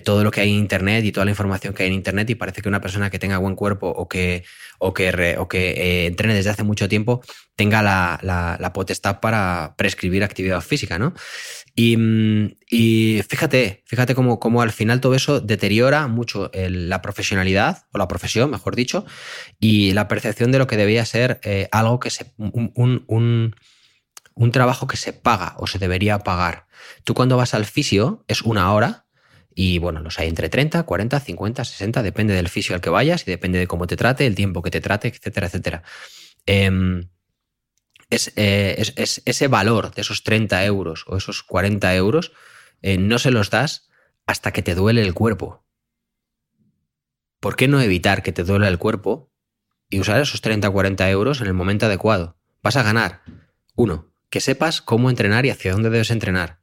[0.00, 2.34] todo lo que hay en Internet y toda la información que hay en Internet y
[2.34, 4.44] parece que una persona que tenga buen cuerpo o que,
[4.78, 7.22] o que, o que eh, entrene desde hace mucho tiempo
[7.56, 11.14] tenga la, potestad para prescribir actividad física, ¿no?
[11.74, 18.08] Y, fíjate, fíjate cómo, cómo, al final todo eso deteriora mucho la profesionalidad, o la
[18.08, 19.06] profesión, mejor dicho,
[19.58, 22.32] y la percepción de lo que debía ser eh, algo que se...
[22.36, 23.54] un, un,
[24.34, 26.66] un trabajo que se paga o se debería pagar.
[27.04, 29.06] Tú cuando vas al fisio es una hora
[29.54, 33.26] Y bueno, los hay entre 30, 40, 50, 60, depende del fisio al que vayas
[33.26, 35.82] y depende de cómo te trate, el tiempo que te trate, etcétera, etcétera.
[36.46, 37.08] Em,
[38.10, 42.32] eh, es, ese valor de esos 30 euros o esos 40 euros
[42.82, 43.88] eh, no se los das
[44.26, 45.64] hasta que te duele el cuerpo.
[47.40, 49.32] ¿Por qué no evitar que te duele el cuerpo
[49.88, 52.36] y usar esos 30 o 40 euros en el momento adecuado?
[52.62, 53.22] Vas a ganar,
[53.74, 56.62] uno, que sepas cómo entrenar y hacia dónde debes entrenar.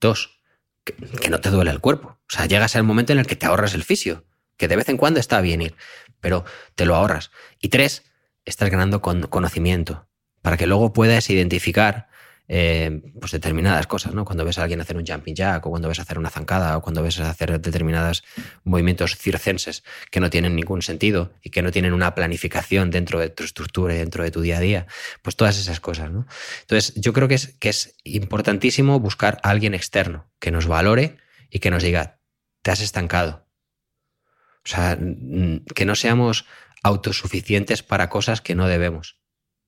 [0.00, 0.40] Dos,
[0.84, 0.94] que,
[1.30, 2.19] no te duele el cuerpo.
[2.30, 4.24] O sea, llegas al momento en el que te ahorras el fisio,
[4.56, 5.74] que de vez en cuando está bien ir,
[6.20, 6.44] pero
[6.76, 7.32] te lo ahorras.
[7.60, 8.04] Y tres,
[8.44, 10.06] estás ganando con conocimiento,
[10.40, 12.08] para que luego puedas identificar
[12.46, 14.24] eh, pues determinadas cosas, ¿no?
[14.24, 16.82] Cuando ves a alguien hacer un jumping jack, o cuando ves hacer una zancada, o
[16.82, 18.22] cuando ves hacer determinados
[18.62, 23.30] movimientos circenses que no tienen ningún sentido y que no tienen una planificación dentro de
[23.30, 24.86] tu estructura y dentro de tu día a día,
[25.22, 26.26] pues todas esas cosas, ¿no?
[26.60, 31.18] Entonces, yo creo que es, que es importantísimo buscar a alguien externo que nos valore
[31.50, 32.19] y que nos diga,
[32.62, 33.46] te has estancado.
[34.64, 34.98] O sea,
[35.74, 36.46] que no seamos
[36.82, 39.18] autosuficientes para cosas que no debemos.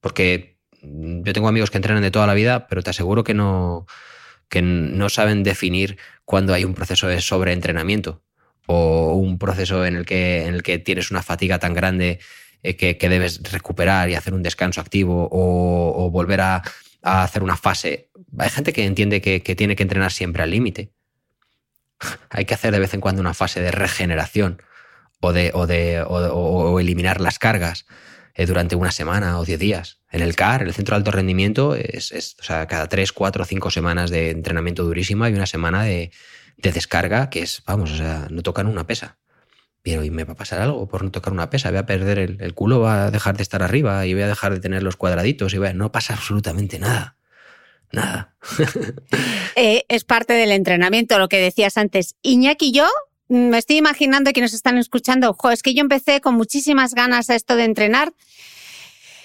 [0.01, 3.87] Porque yo tengo amigos que entrenan de toda la vida, pero te aseguro que no,
[4.49, 8.23] que no saben definir cuándo hay un proceso de sobreentrenamiento
[8.67, 12.21] o un proceso en el que, en el que tienes una fatiga tan grande
[12.63, 16.63] eh, que, debes recuperar y hacer un descanso activo o, volver a,
[17.03, 18.11] hacer una fase.
[18.39, 20.93] Hay gente que entiende que, tiene que entrenar siempre al límite.
[22.31, 24.63] Hay que hacer de vez en cuando una fase de regeneración
[25.21, 27.87] o de, o de o eliminar las cargas
[28.35, 29.99] eh, durante una semana o diez días.
[30.11, 33.71] En el CAR, el centro de alto rendimiento, es, o sea, cada tres, cuatro, cinco
[33.71, 36.11] semanas de entrenamiento durísimo y una semana de,
[36.57, 39.19] descarga que es, vamos, o sea, no tocan una pesa.
[39.83, 41.71] Pero, ¿y me va a pasar algo por no tocar una pesa?
[41.71, 44.55] Voy a perder el, culo, va a dejar de estar arriba y voy a dejar
[44.55, 47.17] de tener los cuadraditos y no pasa absolutamente nada.
[47.93, 48.35] Nada.
[49.55, 52.17] Eh, es parte del entrenamiento, lo que decías antes.
[52.23, 52.89] Iñaki y yo
[53.29, 57.35] me estoy imaginando que nos están escuchando, es que yo empecé con muchísimas ganas a
[57.35, 58.13] esto de entrenar.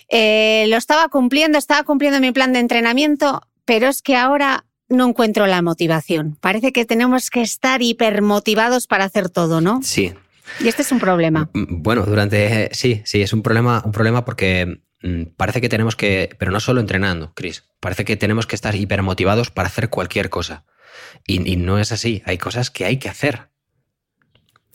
[0.10, 5.10] Eh, lo estaba cumpliendo, estaba cumpliendo mi plan de entrenamiento, pero es que ahora no
[5.10, 6.38] encuentro la motivación.
[6.40, 9.82] Parece que tenemos que estar hipermotivados para hacer todo, ¿no?
[9.84, 10.14] Sí.
[10.62, 11.50] Y este es un problema.
[11.54, 12.70] Mm, mm, bueno, durante.
[12.74, 14.80] Sí, sí, es un problema, un problema porque
[15.36, 16.36] parece que tenemos que.
[16.38, 17.64] Pero no solo entrenando, Chris.
[17.80, 20.66] Parece que tenemos que estar hipermotivados para hacer cualquier cosa.
[21.26, 22.24] y no es así.
[22.26, 23.50] Hay cosas que hay que hacer.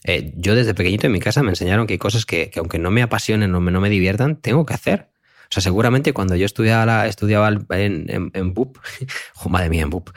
[0.05, 2.91] Eh, yo desde pequeñito en mi casa me enseñaron que hay cosas que, aunque no
[2.91, 5.11] me apasionen o no me diviertan, tengo que hacer.
[5.45, 10.11] O sea, seguramente cuando yo estudiaba, estudiaba en, en, oh, madre mía, en BUP,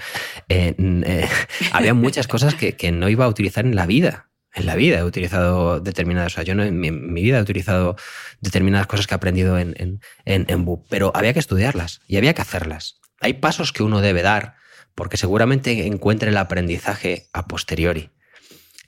[0.49, 1.27] eh,
[1.71, 4.29] había muchas cosas que, no iba a utilizar en la vida.
[4.55, 7.97] En la vida he utilizado determinadas, o yo no, en, mi, vida he utilizado
[8.39, 12.41] determinadas cosas que he aprendido en, en, BUP, pero había que estudiarlas y había que
[12.41, 13.01] hacerlas.
[13.19, 14.55] Hay pasos que uno debe dar
[14.95, 18.11] porque seguramente encuentre el aprendizaje a posteriori.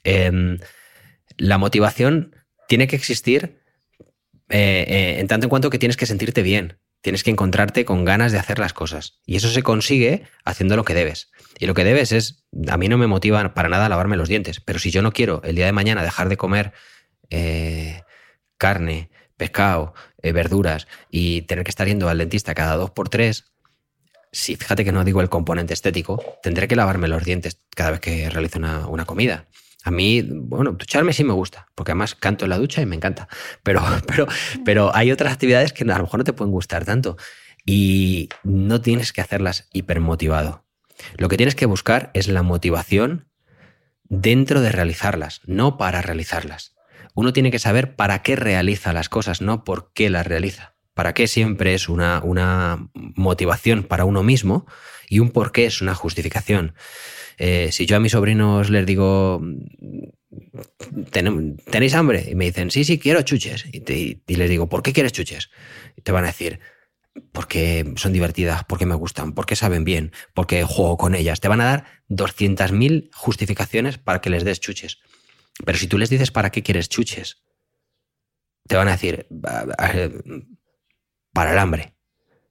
[0.04, 0.58] Em,
[1.36, 2.34] la motivación
[2.66, 3.60] tiene que existir
[4.48, 8.06] eh, eh, en tanto en cuanto que tienes que sentirte bien, tienes que encontrarte con
[8.06, 9.20] ganas de hacer las cosas.
[9.26, 11.30] Y eso se consigue haciendo lo que debes.
[11.58, 14.60] Y lo que debes es, a mí no me motiva para nada lavarme los dientes,
[14.60, 16.72] pero si yo no quiero el día de mañana dejar de comer
[17.30, 18.02] eh,
[18.56, 23.52] carne, pescado, verduras y tener que estar yendo al dentista cada dos por tres,
[24.32, 28.00] si fíjate que no digo el componente estético, tendré que lavarme los dientes cada vez
[28.00, 29.46] que realizo una comida.
[29.84, 32.96] A mí, bueno, ducharme sí me gusta, porque además canto en la ducha y me
[32.96, 33.28] encanta.
[33.62, 34.26] Pero, pero,
[34.64, 37.16] pero hay otras actividades que a lo mejor no te pueden gustar tanto
[37.64, 40.64] y no tienes que hacerlas hipermotivado.
[41.16, 43.28] Lo que tienes que buscar es la motivación
[44.04, 46.74] dentro de realizarlas, no para realizarlas.
[47.14, 50.76] Uno tiene que saber para qué realiza las cosas, no por qué las realiza.
[50.94, 54.66] Para qué siempre es una, una motivación para uno mismo
[55.08, 56.74] y un por qué es una justificación.
[57.38, 59.40] Eh, si yo a mis sobrinos les digo,
[61.10, 62.26] ¿tenéis hambre?
[62.30, 63.64] Y me dicen, sí, sí, quiero chuches.
[63.72, 65.50] Y, les digo, ¿por qué quieres chuches?
[65.96, 66.60] Y te van a decir,
[67.32, 71.40] porque son divertidas, porque me gustan, porque saben bien, porque juego con ellas.
[71.40, 74.98] Te van a dar 200.000 justificaciones para que les des chuches.
[75.64, 77.42] Pero si tú les dices para qué quieres chuches,
[78.66, 79.26] te van a decir,
[81.32, 81.94] para el hambre.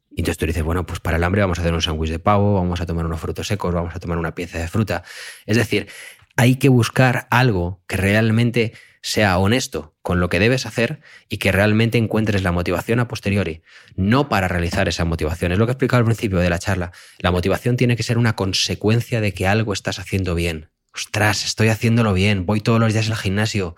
[0.09, 2.19] Y entonces tú dices, bueno, pues para el hambre vamos a hacer un sándwich de
[2.19, 5.03] pavo, vamos a tomar unos frutos secos, vamos a tomar una pieza de fruta.
[5.45, 5.87] Es decir,
[6.35, 11.51] hay que buscar algo que realmente sea honesto con lo que debes hacer y que
[11.51, 13.61] realmente encuentres la motivación a posteriori,
[13.95, 15.51] no para realizar esa motivación.
[15.51, 16.91] Es lo que he explicado al principio de la charla.
[17.19, 20.69] La motivación tiene que ser una consecuencia de que algo estás haciendo bien.
[20.93, 23.75] Ostras, estoy haciéndolo bien, voy todos los días al gimnasio.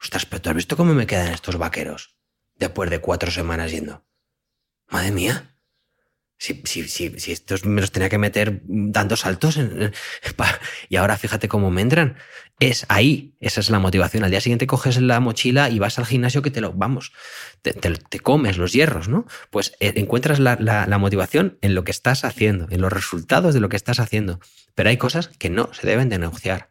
[0.00, 2.16] Ostras, pero ¿tú has visto cómo me quedan estos vaqueros
[2.56, 4.04] después de cuatro semanas yendo?
[4.88, 5.54] Madre mía,
[6.40, 9.58] Si, si, si, estos me los tenía que meter dando saltos
[10.88, 12.16] y ahora fíjate cómo me entran.
[12.60, 14.22] Es ahí, esa es la motivación.
[14.22, 17.12] Al día siguiente coges la mochila y vas al gimnasio que te lo, vamos,
[17.62, 19.26] te, comes los hierros, ¿no?
[19.50, 23.60] Pues eh, encuentras la, la motivación en lo que estás haciendo, en los resultados de
[23.60, 24.40] lo que estás haciendo.
[24.74, 26.70] Pero hay cosas que no se deben de negociar.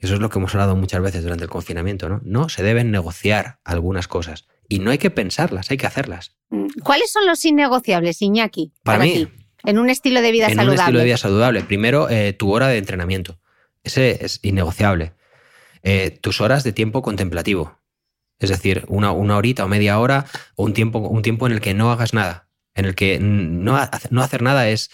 [0.00, 2.20] Eso es lo que hemos hablado muchas veces durante el confinamiento, ¿no?
[2.24, 4.48] No se deben negociar algunas cosas.
[4.70, 6.36] Y no hay que pensarlas, hay que hacerlas.
[6.48, 8.72] Mm, ¿Cuáles son los innegociables, Iñaki?
[8.84, 9.28] Para, mí.
[9.64, 10.62] en un estilo de vida saludable.
[10.62, 11.62] En un estilo de vida saludable.
[11.62, 13.40] Primero, eh, tu hora de entrenamiento.
[13.82, 15.12] Ese es innegociable.
[15.82, 17.80] Eh, tus horas de tiempo contemplativo.
[18.38, 21.60] Es decir, una, una, horita o media hora o un tiempo, un tiempo en el
[21.60, 22.48] que no hagas nada.
[22.74, 23.76] En el que no,
[24.10, 24.92] no hacer nada es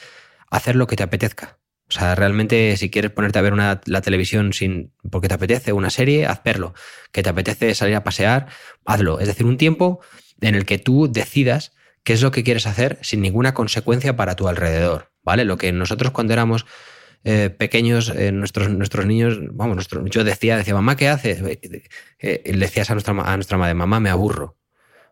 [0.51, 1.59] hacer lo que te apetezca.
[1.97, 5.73] O sea, realmente si quieres ponerte a ver una, la televisión sin, porque te apetece
[5.73, 6.75] una serie, hazlo.
[7.11, 8.49] Que te apetece salir a pasear,
[8.85, 9.19] hazlo.
[9.19, 10.01] Es decir, un tiempo
[10.43, 11.73] en el que tú decidas
[12.05, 15.11] qué es lo que quieres hacer sin ninguna consecuencia para tu alrededor.
[15.23, 15.47] ¿Vale?
[15.47, 16.67] Lo que nosotros cuando éramos
[17.25, 21.41] eh, pequeños, eh, nuestros, nuestros niños, vamos, nuestro, yo decía, decía, mamá, ¿qué haces?
[22.19, 24.56] Eh, le decías a nuestra, a nuestra madre, mamá, me aburro.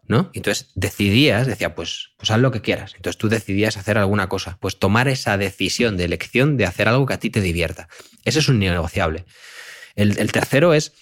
[0.06, 0.30] ¿No?
[0.34, 2.94] Entonces decidías, decía, pues, pues haz lo que quieras.
[2.96, 7.06] Entonces tú decidías hacer alguna cosa, pues tomar esa decisión de elección de hacer algo
[7.06, 7.88] que a ti te divierta.
[8.24, 9.24] Eso es un negociable.
[9.94, 10.92] El, tercero es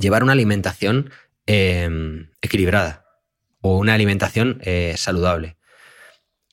[0.00, 1.10] llevar una alimentación
[1.46, 3.04] em, equilibrada
[3.60, 5.56] o una alimentación eh, saludable.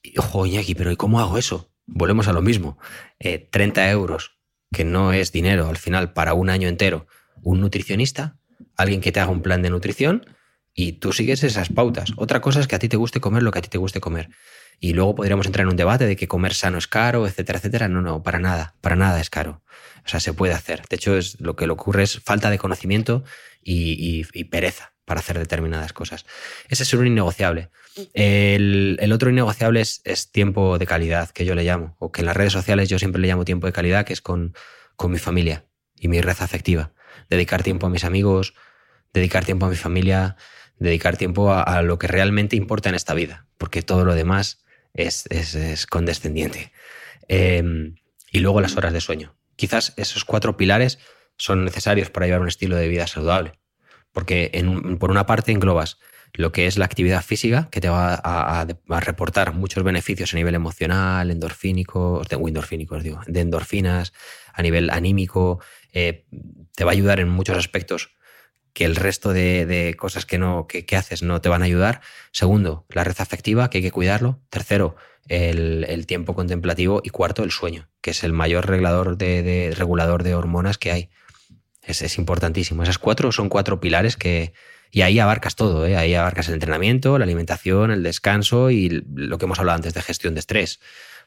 [0.04, 1.72] Y, ojo, Iñaki, pero ¿y cómo hago eso?
[1.86, 2.78] Volvemos a lo mismo.
[3.20, 4.38] 30 eh, euros,
[4.74, 7.08] que no es dinero al final para un año entero.
[7.42, 8.38] Un nutricionista,
[8.76, 10.37] alguien que te haga un plan de nutrición
[10.80, 12.14] y tú sigues esas pautas.
[12.18, 14.00] Otra cosa es que a ti te guste comer lo que a ti te guste
[14.00, 14.30] comer.
[14.80, 17.88] Y luego podríamos entrar en un debate de que comer sano es caro, etcétera, etcétera.
[17.88, 19.64] No, no, para nada, para nada es caro.
[20.06, 20.84] O sea, se puede hacer.
[20.88, 23.24] De hecho, es, lo que le ocurre es falta de conocimiento
[23.64, 26.28] y, pereza para hacer determinadas cosas.
[26.70, 27.72] Ese es un innegociable.
[28.14, 32.28] El, otro innegociable es, es, tiempo de calidad, que yo le llamo, o que en
[32.28, 34.54] las redes sociales yo siempre le llamo tiempo de calidad, que es con,
[34.96, 35.66] con mi familia
[35.96, 36.92] y mi red afectiva.
[37.32, 38.54] Dedicar tiempo a mis amigos,
[39.12, 40.38] dedicar tiempo a mi familia,
[40.80, 44.64] dedicar tiempo a, lo que realmente importa en esta vida, porque todo lo demás
[44.94, 46.72] es, es, condescendiente.
[47.28, 47.96] Em,
[48.32, 49.36] y luego las horas de sueño.
[49.56, 51.00] Quizás esos cuatro pilares
[51.38, 53.60] son necesarios para llevar un estilo de vida saludable,
[54.12, 54.52] porque
[55.00, 55.98] por una parte englobas
[56.34, 58.66] lo que es la actividad física, que te va a,
[59.00, 64.14] reportar muchos beneficios a nivel emocional, endorfínicos, de, endorfínicos, digo, de endorfinas,
[64.54, 65.60] a nivel anímico,
[65.94, 66.26] eh,
[66.76, 68.12] te va a ayudar en muchos aspectos
[68.78, 72.02] que el resto de, cosas que, no, que, haces no te van a ayudar.
[72.32, 74.40] Segundo, la red afectiva, que hay que cuidarlo.
[74.52, 74.96] Tercero,
[75.30, 77.02] el, tiempo contemplativo.
[77.04, 81.10] Y cuarto, el sueño, que es el mayor regulador de, regulador de hormonas que hay.
[81.82, 82.84] Es, es, importantísimo.
[82.84, 84.54] Esas cuatro son cuatro pilares que...
[84.92, 85.98] Y ahí abarcas todo, ¿eh?
[85.98, 90.04] ahí abarcas el entrenamiento, la alimentación, el descanso y lo que hemos hablado antes de
[90.04, 90.80] gestión de estrés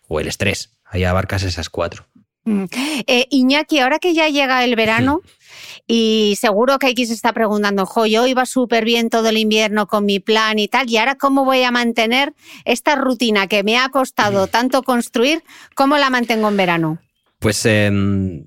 [0.06, 0.78] o el estrés.
[0.84, 2.06] Ahí abarcas esas cuatro.
[2.44, 2.64] Mm.
[3.06, 5.20] Eh, Iñaki, ahora que ya llega el verano,
[5.86, 9.86] y seguro que aquí se está preguntando, jo, yo iba súper bien todo el invierno
[9.86, 12.34] con mi plan y tal, y ahora cómo voy a mantener
[12.64, 15.42] esta rutina que me ha costado tanto construir,
[15.74, 16.98] ¿cómo la mantengo en verano?
[17.38, 18.46] Pues em,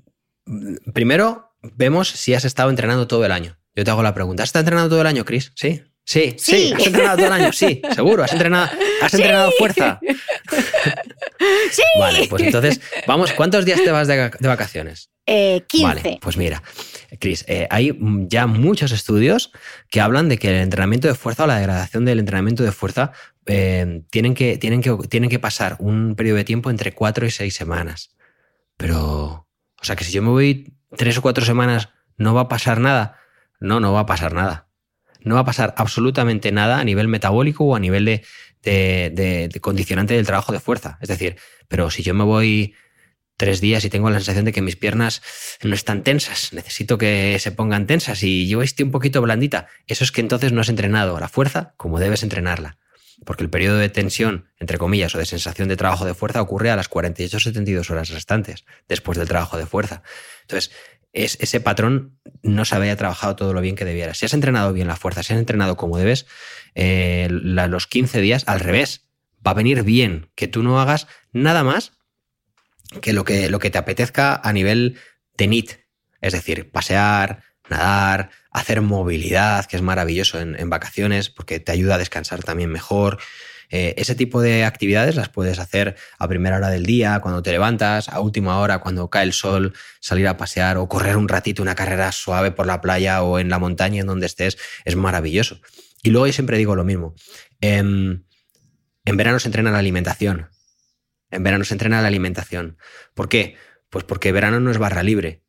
[0.92, 3.56] primero vemos si has estado entrenando todo el año.
[3.74, 5.52] Yo te hago la pregunta, ¿has estado entrenando todo el año, Chris?
[5.54, 5.82] Sí.
[6.06, 10.00] Sí, sí, has entrenado todo el año, sí, seguro, has entrenado, has entrenado fuerza.
[11.70, 11.82] Sí.
[11.98, 15.10] Vale, pues entonces, vamos, ¿cuántos días te vas de, vacaciones?
[15.26, 15.86] Eh, 15.
[15.86, 16.62] Vale, pues mira,
[17.18, 17.98] Cris, eh, hay
[18.28, 19.52] ya muchos estudios
[19.90, 23.12] que hablan de que el entrenamiento de fuerza o la degradación del entrenamiento de fuerza
[23.46, 27.30] eh, tienen, que, tienen, que, tienen que pasar un periodo de tiempo entre cuatro y
[27.30, 28.14] seis semanas.
[28.76, 29.48] Pero,
[29.80, 32.80] o sea que si yo me voy tres o cuatro semanas, ¿no va a pasar
[32.80, 33.18] nada?
[33.60, 34.68] No, no va a pasar nada.
[35.20, 38.22] No va a pasar absolutamente nada a nivel metabólico o a nivel de,
[38.62, 40.98] de condicionante del trabajo de fuerza.
[41.00, 42.74] Es decir, pero si yo me voy
[43.36, 45.22] tres días y tengo la sensación de que mis piernas
[45.62, 49.68] no están tensas, necesito que se pongan tensas y yo estoy un poquito blandita.
[49.86, 52.78] Eso es que entonces no has entrenado la fuerza como debes entrenarla.
[53.24, 56.70] Porque el periodo de tensión, entre comillas, o de sensación de trabajo de fuerza ocurre
[56.70, 60.02] a las 48-72 horas restantes después del trabajo de fuerza.
[60.42, 60.72] Entonces,
[61.12, 64.14] es, ese patrón no se había trabajado todo lo bien que debiera.
[64.14, 66.26] Si has entrenado bien la fuerza, si has entrenado como debes,
[66.74, 69.06] eh, los 15 días, al revés,
[69.46, 71.92] va a venir bien que tú no hagas nada más
[73.00, 74.98] que lo que, lo que te apetezca a nivel
[75.36, 75.72] de NIT,
[76.20, 81.98] es decir, pasear, nadar, hacer movilidad, que es maravilloso en, vacaciones porque te ayuda a
[81.98, 83.18] descansar también mejor.
[83.70, 87.50] Eh, ese tipo de actividades las puedes hacer a primera hora del día, cuando te
[87.50, 91.62] levantas, a última hora, cuando cae el sol, salir a pasear o correr un ratito
[91.62, 95.60] una carrera suave por la playa o en la montaña en donde estés, es maravilloso.
[96.02, 97.14] Y luego yo siempre digo lo mismo.
[97.60, 98.22] Em,
[99.06, 100.48] En verano se entrena la alimentación.
[101.34, 102.78] En verano se entrena la alimentación.
[103.14, 103.56] ¿Por qué?
[103.90, 105.42] Pues porque verano no es barra libre.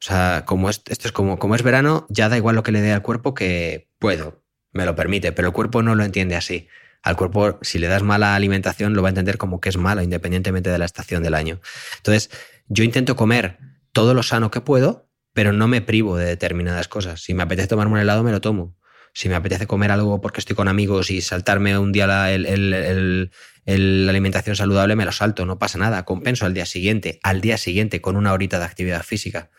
[0.00, 2.72] O sea, como es, esto es como, como es verano, ya da igual lo que
[2.72, 6.34] le dé al cuerpo que puedo, me lo permite, pero el cuerpo no lo entiende
[6.34, 6.68] así.
[7.02, 10.02] Al cuerpo, si le das mala alimentación, lo va a entender como que es malo,
[10.02, 11.60] independientemente de la estación del año.
[11.98, 12.30] Entonces,
[12.68, 13.58] yo intento comer
[13.92, 17.22] todo lo sano que puedo, pero no me privo de determinadas cosas.
[17.22, 18.76] Si me apetece tomarme un helado, me lo tomo.
[19.14, 22.30] Si me apetece comer algo porque estoy con amigos y saltarme un día la,
[23.64, 26.04] la alimentación saludable, me lo salto, no pasa nada.
[26.04, 29.50] Compenso al día siguiente, al día siguiente con una horita de actividad física.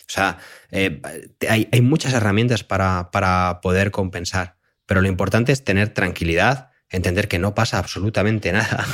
[0.00, 0.38] O sea,
[0.70, 1.02] eh,
[1.48, 4.56] hay, muchas herramientas para, poder compensar,
[4.86, 8.86] pero lo importante es tener tranquilidad, entender que no pasa absolutamente nada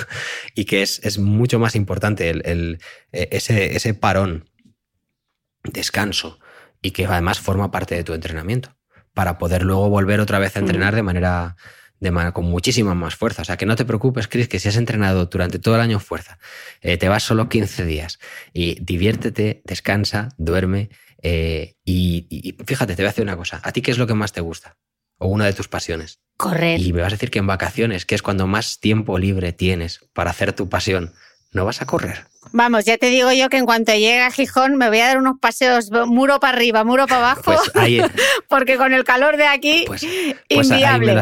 [0.55, 2.81] y que es, mucho más importante el,
[3.13, 4.51] e, ese, ese parón,
[5.63, 6.41] descanso
[6.83, 8.77] y que además forma parte de tu entrenamiento
[9.15, 11.57] para poder luego volver otra vez a entrenar de manera,
[12.05, 13.43] de con muchísima más fuerza.
[13.43, 15.99] O sea, que no te preocupes, Chris, que si has entrenado durante todo el año
[16.01, 16.39] fuerza,
[16.81, 18.19] eh, te vas solo 15 días
[18.53, 20.91] y diviértete, descansa, duerme
[21.23, 23.61] eh, y, fíjate, te voy a decir una cosa.
[23.65, 24.77] ¿A ti qué es lo que más te gusta?
[25.19, 26.21] O una de tus pasiones.
[26.37, 26.79] Correr.
[26.81, 30.01] Y me vas a decir que en vacaciones, que es cuando más tiempo libre tienes
[30.13, 31.15] para hacer tu pasión,
[31.53, 32.27] no vas a correr.
[32.53, 35.19] Vamos, ya te digo yo que en cuanto llegue a Gijón me voy a dar
[35.19, 38.13] unos paseos muro para arriba, muro para abajo, pues
[38.49, 40.07] porque con el calor de aquí, pues,
[40.49, 41.21] pues Ahí me, has, me lo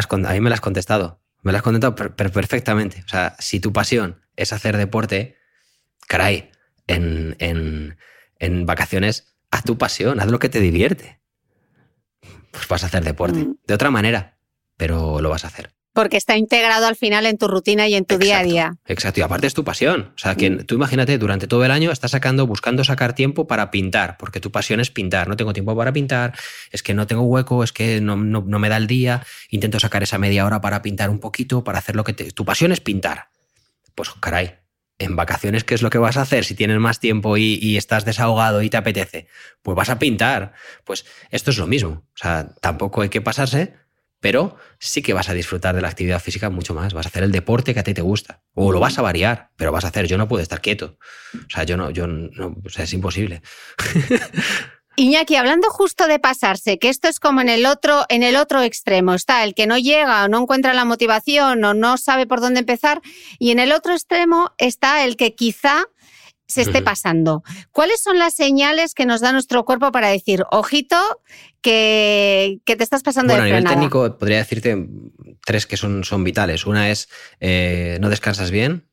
[0.55, 1.21] has contestado.
[1.43, 3.03] Me lo has contestado perfectamente.
[3.05, 5.37] O sea, si tu pasión es hacer deporte,
[6.07, 6.51] caray,
[6.87, 7.99] en, en,
[8.39, 11.21] en vacaciones haz tu pasión, haz lo que te divierte.
[12.51, 13.41] Pues vas a hacer deporte.
[13.45, 13.57] Mm.
[13.67, 14.39] De otra manera,
[14.77, 15.75] pero lo vas a hacer.
[15.93, 18.77] Porque está integrado al final en tu rutina y en tu día a día.
[18.87, 20.13] Exacto, y aparte es tu pasión.
[20.15, 23.71] O sea, que tú imagínate, durante todo el año estás sacando, buscando sacar tiempo para
[23.71, 25.29] pintar, porque tu pasión es pintar.
[25.29, 26.35] No tengo tiempo para pintar,
[26.71, 29.25] es que no tengo hueco, es que no, me da el día.
[29.51, 32.31] Intento sacar esa media hora para pintar un poquito, para hacer lo que te...
[32.33, 33.29] Tu pasión es pintar.
[33.95, 34.55] Pues caray,
[34.99, 38.05] en vacaciones, ¿qué es lo que vas a hacer si tienes más tiempo y, estás
[38.05, 39.27] desahogado y te apetece?
[39.63, 40.53] Pues vas a pintar.
[40.85, 41.91] Pues esto es lo mismo.
[41.91, 43.75] O sea, tampoco hay que pasarse,
[44.23, 46.95] pero sí que vas a disfrutar de la actividad física mucho más.
[46.95, 48.41] Vas a hacer el deporte que a ti te gusta.
[48.55, 50.07] O lo vas a variar, pero vas a hacer.
[50.07, 50.97] Yo no puedo estar quieto.
[51.35, 53.43] O sea, yo no, yo o sea, es imposible.
[54.97, 58.63] Iñaki, hablando justo de pasarse, que esto es como en el otro, en el otro
[58.63, 62.41] extremo, está el que no llega o no encuentra la motivación o no sabe por
[62.41, 63.01] dónde empezar,
[63.39, 65.87] y en el otro extremo está el que quizá
[66.53, 67.43] se esté pasando.
[67.71, 70.97] ¿Cuáles son las señales que nos da nuestro cuerpo para decir, ojito,
[71.61, 74.89] que, te estás pasando bueno, de a nivel técnico podría decirte
[75.45, 76.67] tres que son, son vitales.
[76.67, 77.09] Una es
[77.41, 78.87] eh, no descansas bien,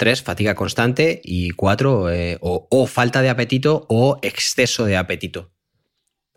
[0.00, 1.20] Tres, fatiga constante.
[1.22, 5.52] Y cuatro, eh, o, falta de apetito o exceso de apetito.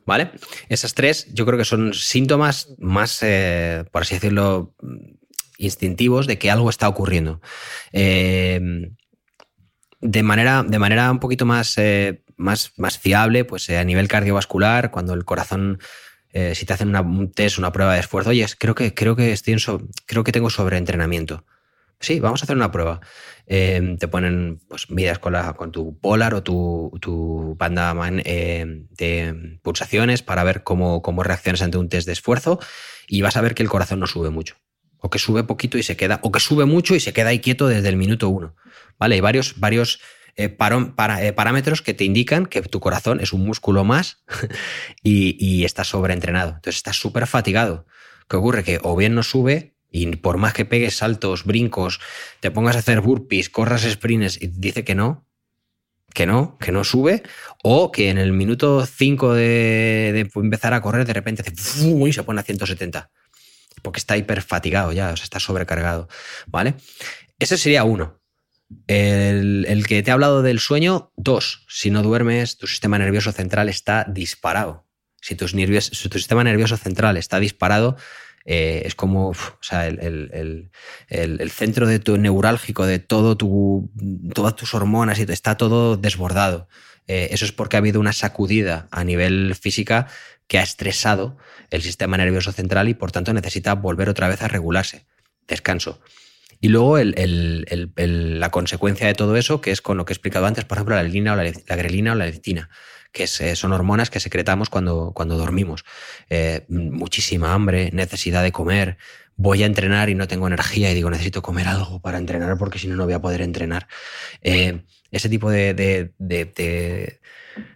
[0.05, 0.32] ¿Vale?
[0.67, 4.76] Esas tres yo creo que son síntomas más, eh, por así decirlo,
[5.57, 7.39] instintivos de que algo está ocurriendo.
[7.93, 8.59] Eh,
[10.04, 11.76] de, manera, de manera un poquito más,
[12.38, 15.80] más, más fiable, pues a nivel cardiovascular, cuando el corazón
[16.54, 19.32] si te hacen una, un test, una prueba de esfuerzo, oye, creo que, creo que,
[19.32, 19.56] estoy
[20.08, 21.45] creo que tengo sobreentrenamiento.
[22.04, 22.99] Sí, vamos a hacer una prueba.
[23.45, 27.95] Em, te ponen, pues miras con, la, con tu Polar o tu, tu banda
[28.26, 32.60] em, de pulsaciones para ver cómo, cómo reaccionas ante un test de esfuerzo
[33.08, 34.58] y vas a ver que el corazón no sube mucho.
[34.97, 37.39] O que sube poquito y se queda, o que sube mucho y se queda ahí
[37.39, 38.56] quieto desde el minuto uno.
[38.98, 39.16] ¿Vale?
[39.16, 40.00] Hay varios, varios
[40.36, 44.24] eh, eh, parámetros que te indican que tu corazón es un músculo más
[45.04, 46.50] y, y estás sobreentrenado.
[46.50, 47.86] Entonces estás súper fatigado.
[48.30, 48.64] ¿Qué ocurre?
[48.64, 52.02] Que o bien no sube y por más que pegues saltos, brincos,
[52.39, 55.28] te pongas a hacer burpees, corras sprints y dice que no,
[56.14, 57.22] que no, que no sube,
[57.64, 61.54] o que en el minuto 5 de, empezar a correr de repente hace
[61.88, 63.12] y se pone a 170,
[63.84, 66.10] porque está hiper fatigado ya, o sea, está sobrecargado,
[66.48, 66.74] ¿vale?
[67.38, 68.20] Ese sería uno.
[68.88, 71.66] El, el, que te ha hablado del sueño, dos.
[71.70, 74.87] Si no duermes, tu sistema nervioso central está disparado.
[75.21, 77.95] Si, tus nervios, si tu sistema nervioso central está disparado,
[78.45, 80.70] eh, es como o sea, el,
[81.50, 83.89] centro de tu neurálgico, de todo tu,
[84.33, 86.67] todas tus hormonas, y está todo desbordado.
[87.08, 90.08] Eh, eso es porque ha habido una sacudida a nivel física
[90.47, 91.37] que ha estresado
[91.70, 95.05] el sistema nervioso central y por tanto necesita volver otra vez a regularse.
[95.47, 96.01] Descanso.
[96.64, 100.64] Y luego la consecuencia de todo eso, que es con lo que he explicado antes,
[100.64, 102.70] por ejemplo, la, o la, grelina o la lectina
[103.12, 105.84] que eh, son hormonas que secretamos cuando, cuando dormimos.
[106.30, 108.98] Eh, muchísima hambre, necesidad de comer,
[109.36, 112.80] voy a entrenar y no tengo energía y digo, necesito comer algo para entrenar porque
[112.80, 113.90] si no, no voy a poder entrenar.
[114.42, 117.20] Eh, ese tipo de, de,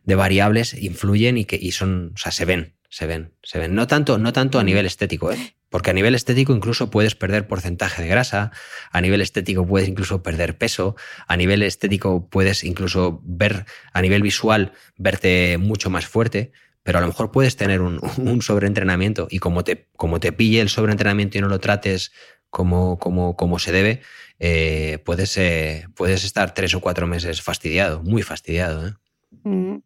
[0.06, 2.77] variables influyen y, que, y son, o sea, se ven.
[2.90, 3.76] Se ven, se ven.
[3.76, 5.56] No tanto, no tanto a nivel estético, ¿eh?
[5.70, 8.52] Porque a nivel estético incluso puedes perder porcentaje de grasa,
[8.92, 10.96] a nivel estético puedes incluso perder peso,
[11.28, 16.54] a nivel estético puedes incluso ver, a nivel visual, verte mucho más fuerte,
[16.84, 18.00] pero a lo mejor puedes tener un,
[18.42, 22.14] sobreentrenamiento y como te, como te pille el sobreentrenamiento y no lo trates
[22.50, 24.02] como, como, como se debe,
[24.40, 28.88] eh, puedes, eh, puedes estar tres o cuatro meses fastidiado, muy fastidiado.
[28.88, 28.94] ¿eh?
[29.44, 29.80] Mm.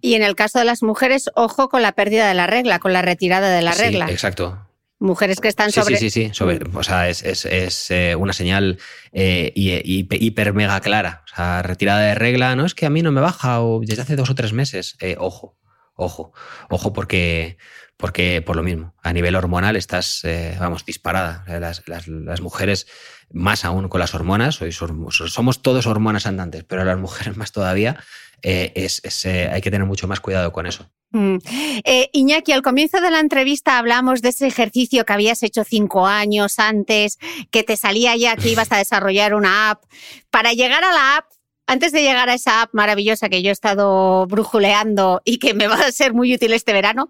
[0.00, 2.92] Y en el caso de las mujeres, ojo con la pérdida de la regla, con
[2.92, 4.10] la retirada de la Sí, regla.
[4.10, 4.64] exacto.
[5.00, 5.96] Mujeres que están Sí, sobre.
[5.96, 6.34] sí, sí, sí.
[6.34, 8.78] sobre- o sea, es, es- es, eh, una señal
[9.12, 11.22] eh, hi- hi- hiper mega clara.
[11.32, 14.02] O sea, retirada de regla, no es que a mí no me baja o desde
[14.02, 14.96] hace dos o tres meses.
[15.00, 15.56] Eh, ojo,
[15.94, 16.32] ojo,
[16.68, 17.58] ojo, porque,
[17.96, 21.44] porque por lo mismo, a nivel hormonal estás, eh, vamos, disparada.
[21.60, 22.86] Las, las- las mujeres,
[23.32, 27.98] más aún con las hormonas, sois somos todos hormonas andantes, pero las mujeres más todavía,
[28.42, 30.88] eh, es, es, eh, hay que tener mucho más cuidado con eso.
[31.10, 31.38] Mm.
[31.84, 36.06] Eh, Iñaki, al comienzo de la entrevista hablamos de ese ejercicio que habías hecho cinco
[36.06, 37.18] años antes,
[37.50, 39.84] que te salía ya que ibas a desarrollar una app.
[40.30, 41.26] Para llegar a la app,
[41.66, 45.66] antes de llegar a esa app maravillosa que yo he estado brujuleando y que me
[45.66, 47.08] va a ser muy útil este verano,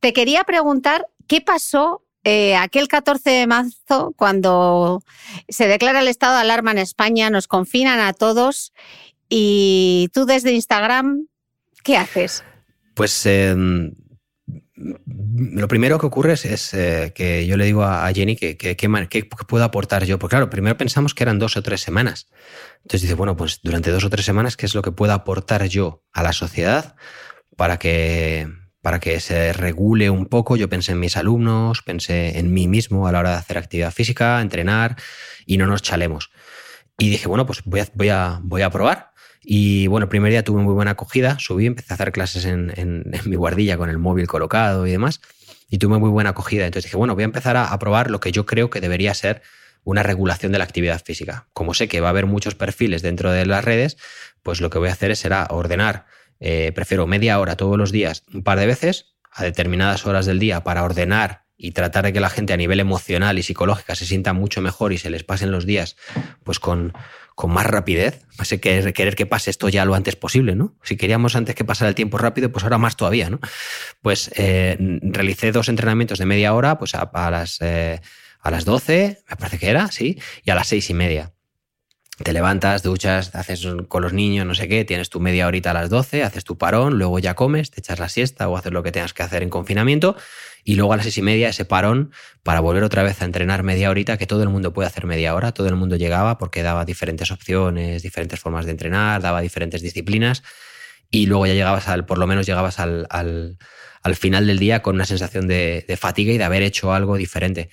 [0.00, 5.02] te quería preguntar qué pasó eh, aquel 14 de marzo cuando
[5.48, 8.72] se declara el estado de alarma en España, nos confinan a todos
[9.34, 11.26] y tú desde Instagram,
[11.82, 12.44] ¿qué haces?
[12.94, 13.56] Pues eh,
[14.76, 19.24] lo primero que ocurre es, eh, que yo le digo a Jenny que, que, que
[19.48, 20.18] puedo aportar yo.
[20.18, 22.28] Porque claro, primero pensamos que eran dos o tres semanas.
[22.82, 25.64] Entonces dice, bueno, pues durante dos o tres semanas, ¿qué es lo que puedo aportar
[25.66, 26.94] yo a la sociedad
[27.56, 28.48] para que,
[28.82, 30.56] para que se regule un poco?
[30.56, 33.92] Yo pensé en mis alumnos, pensé en mí mismo a la hora de hacer actividad
[33.92, 34.96] física, entrenar
[35.46, 36.30] y no nos chalemos.
[36.98, 39.11] Y dije, bueno, pues voy a, voy a, voy a probar.
[39.42, 43.04] Y bueno, el primer día tuve muy buena acogida, subí, empecé a hacer clases en,
[43.24, 45.20] mi guardilla con el móvil colocado y demás,
[45.68, 46.66] y tuve muy buena acogida.
[46.66, 49.14] Entonces dije, bueno, voy a empezar a, a probar lo que yo creo que debería
[49.14, 49.42] ser
[49.84, 51.48] una regulación de la actividad física.
[51.52, 53.96] Como sé que va a haber muchos perfiles dentro de las redes,
[54.42, 56.06] pues lo que voy a hacer será ordenar,
[56.38, 60.38] eh, prefiero media hora todos los días, un par de veces, a determinadas horas del
[60.38, 64.04] día, para ordenar y tratar de que la gente a nivel emocional y psicológica se
[64.06, 65.96] sienta mucho mejor y se les pasen los días
[66.42, 66.92] pues con,
[67.34, 68.26] con más rapidez.
[68.38, 70.74] Más que querer, que pase esto ya lo antes posible, ¿no?
[70.82, 73.40] Si queríamos antes que pasara el tiempo rápido, pues ahora más todavía, ¿no?
[74.00, 78.00] Pues eh, realicé dos entrenamientos de media hora, pues a, las, eh,
[78.40, 81.32] a las 12, me parece que era, sí, y a las seis y media.
[82.22, 85.74] Te levantas, duchas, haces con los niños, no sé qué, tienes tu media horita a
[85.74, 88.82] las 12, haces tu parón, luego ya comes, te echas la siesta o haces lo
[88.82, 90.16] que tengas que hacer en confinamiento
[90.64, 92.12] y luego a las seis y media ese parón
[92.42, 95.34] para volver otra vez a entrenar media horita, que todo el mundo puede hacer media
[95.34, 99.82] hora, todo el mundo llegaba porque daba diferentes opciones, diferentes formas de entrenar, daba diferentes
[99.82, 100.42] disciplinas
[101.10, 103.58] y luego ya llegabas al, por lo menos llegabas al, al,
[104.02, 107.68] al final del día con una sensación de, fatiga y de haber hecho algo diferente.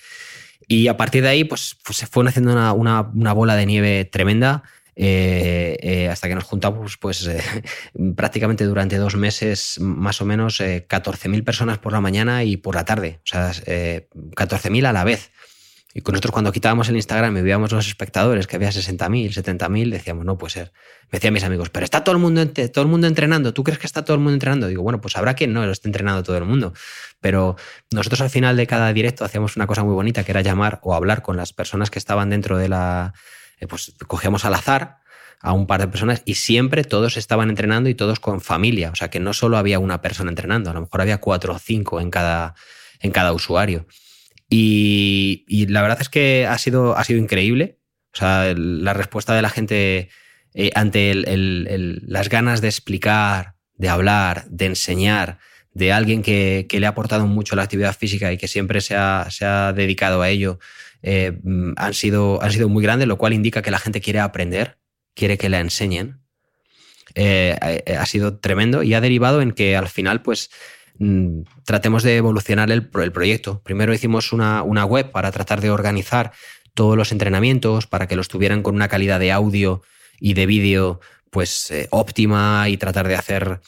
[0.67, 4.05] Y a partir de ahí, pues, pues se fue haciendo una, una bola de nieve
[4.05, 4.63] tremenda.
[5.01, 7.41] Eh, eh, hasta que nos juntamos pues eh,
[8.17, 12.75] prácticamente durante dos meses más o menos eh, 14.000 personas por la mañana y por
[12.75, 15.31] la tarde, o sea, eh, 14.000 a la vez.
[15.93, 19.89] Y con nosotros cuando quitábamos el Instagram y veíamos los espectadores que había 60.000, 70.000,
[19.89, 20.71] decíamos, no puede ser.
[21.11, 23.79] Me decían mis amigos, pero está todo el, mundo, todo el mundo entrenando, ¿tú crees
[23.79, 24.67] que está todo el mundo entrenando?
[24.67, 26.73] Digo, bueno, pues habrá quien no lo esté entrenando todo el mundo.
[27.21, 27.55] Pero
[27.89, 30.93] nosotros al final de cada directo hacíamos una cosa muy bonita que era llamar o
[30.93, 33.13] hablar con las personas que estaban dentro de la...
[33.59, 34.99] eh, pues cogíamos al azar
[35.41, 38.91] a un par de personas y siempre todos estaban entrenando y todos con familia.
[38.91, 41.59] O sea que no solo había una persona entrenando, a lo mejor había cuatro o
[41.59, 42.55] cinco en cada,
[42.99, 43.87] en cada usuario.
[44.49, 47.79] Y, la verdad es que ha sido, ha sido increíble.
[48.13, 50.09] O sea, la respuesta de la gente
[50.55, 55.37] eh, ante el- las ganas de explicar, de hablar, de enseñar,
[55.73, 58.95] de alguien que, que le ha aportado mucho la actividad física y que siempre se
[58.95, 60.59] ha, se ha dedicado a ello,
[61.01, 64.19] eh, mm, han, sido, han sido muy grandes, lo cual indica que la gente quiere
[64.19, 64.77] aprender,
[65.15, 66.21] quiere que la enseñen.
[67.15, 70.51] Eh, eh, ha sido tremendo y ha derivado en que al final, pues,
[70.99, 73.61] mm, tratemos de evolucionar el, el proyecto.
[73.63, 76.31] Primero hicimos una, una web para tratar de organizar
[76.73, 79.81] todos los entrenamientos, para que los tuvieran con una calidad de audio
[80.19, 80.99] y de vídeo
[81.29, 83.61] pues óptima y tratar de hacer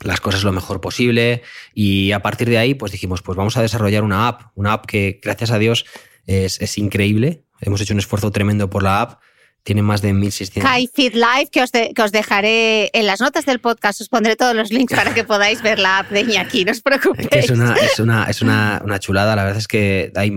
[0.00, 1.42] las cosas lo mejor posible.
[1.74, 4.86] Y a partir de ahí, pues dijimos, pues vamos a desarrollar una app, una app
[4.86, 5.86] que gracias a Dios
[6.28, 7.42] es, es increíble.
[7.60, 9.20] Hemos hecho un esfuerzo tremendo por la app
[9.64, 10.62] tiene más de 1600.
[10.70, 14.08] Kai Feed Live, que os, de- que os dejaré en las notas del podcast, os
[14.08, 17.28] pondré todos los links para que podáis ver la app de Iñaki, no os preocupéis.
[17.28, 19.36] Que es una, es, una, es una, una chulada.
[19.36, 20.32] La verdad es que hay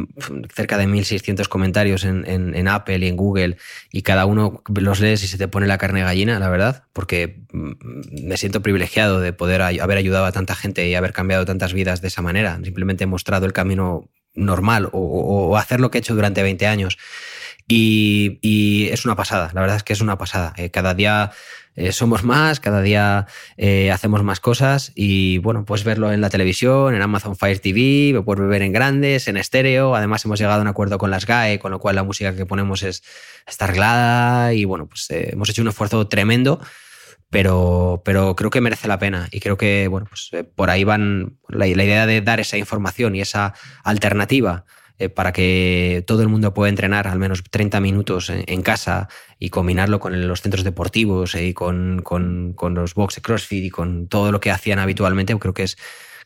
[0.54, 3.56] cerca de 1.600 comentarios en, en- en Apple y en Google
[3.90, 7.44] y cada uno los lees y se te pone la carne gallina, la verdad, porque
[7.54, 11.72] mm, me siento privilegiado de poder haber ayudado a tanta gente y haber cambiado tantas
[11.74, 12.60] vidas de esa manera.
[12.64, 16.98] Simplemente he mostrado el camino normal o, hacer lo que he hecho durante 20 años.
[17.68, 20.54] Y, es una pasada, la verdad es que es una pasada.
[20.58, 21.32] Eh, cada día
[21.76, 26.30] eh, somos más, cada día eh, hacemos más cosas y bueno, puedes verlo en la
[26.30, 29.96] televisión, en Amazon Fire TV, lo puedes ver en grandes, en estéreo.
[29.96, 32.46] Además hemos llegado a un acuerdo con las GAE, con lo cual la música que
[32.46, 33.04] ponemos es,
[33.48, 36.60] está arreglada y bueno, pues hemos hecho un esfuerzo tremendo.
[37.32, 40.84] Pero, pero creo que merece la pena y creo que bueno, pues, eh, por ahí
[40.84, 43.54] van la, idea de dar esa información y esa
[43.86, 44.66] alternativa
[45.00, 49.08] eh, para que todo el mundo pueda entrenar al menos 30 minutos en, casa
[49.40, 53.70] y combinarlo con los centros deportivos eh, y con, con, con los box CrossFit y
[53.70, 55.78] con todo lo que hacían habitualmente, creo que es,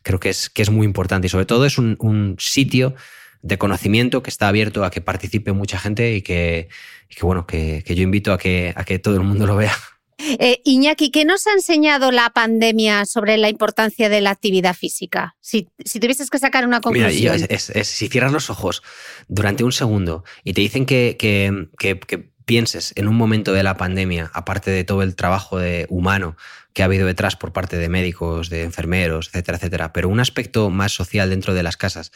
[0.01, 1.27] creo que es, que es muy importante.
[1.27, 2.95] Y sobre todo es un, un sitio
[3.43, 6.67] de conocimiento que está abierto a que participe mucha gente y que,
[7.09, 9.55] y que bueno, que, que yo invito a que, a que todo el mundo lo
[9.55, 9.73] vea.
[10.17, 15.35] Eh, Iñaki, ¿qué nos ha enseñado la pandemia sobre la importancia de la actividad física?
[15.41, 17.35] Si, si tuvieses que sacar una Mira, yo- conclusión.
[17.49, 18.81] es- es- es- si cierras los ojos
[19.27, 23.63] durante un segundo y te dicen que, que- que- que pienses en un momento de
[23.63, 26.37] la pandemia, aparte de todo el trabajo de, humano
[26.73, 30.69] que ha habido detrás por parte de médicos, de enfermeros, etcétera, etcétera, pero un aspecto
[30.69, 32.11] más social dentro de las casas,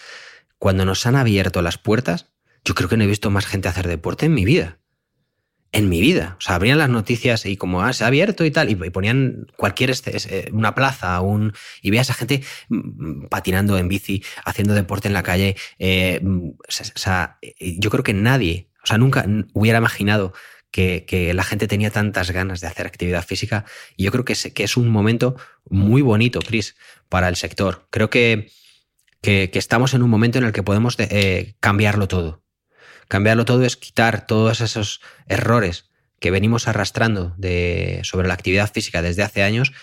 [0.58, 2.28] cuando nos han abierto las puertas,
[2.66, 4.78] yo creo que no he visto más gente hacer deporte en mi vida.
[5.72, 6.36] En mi vida.
[6.40, 9.46] O sea, abrían las noticias y como ah, se ha abierto y tal, y ponían
[9.56, 14.74] cualquier, este- este, una plaza, un, y veías a gente mm, patinando en bici, haciendo
[14.74, 15.56] deporte en la calle.
[15.78, 20.34] eh, mm, o sea, eh, yo creo que nadie, o sea, nunca hubiera imaginado
[20.72, 23.66] que, la gente tenía tantas ganas de hacer actividad física.
[23.96, 25.36] Y yo creo que es, que es un momento
[25.70, 26.76] muy bonito, Chris,
[27.10, 27.88] para el sector.
[27.92, 28.50] Creo que,
[29.22, 32.44] que, que estamos en un momento en el que podemos de- eh, cambiarlo todo.
[33.10, 37.36] Cambiarlo todo es quitar todos esos errores que venimos arrastrando
[38.04, 39.74] sobre la actividad física desde hace años,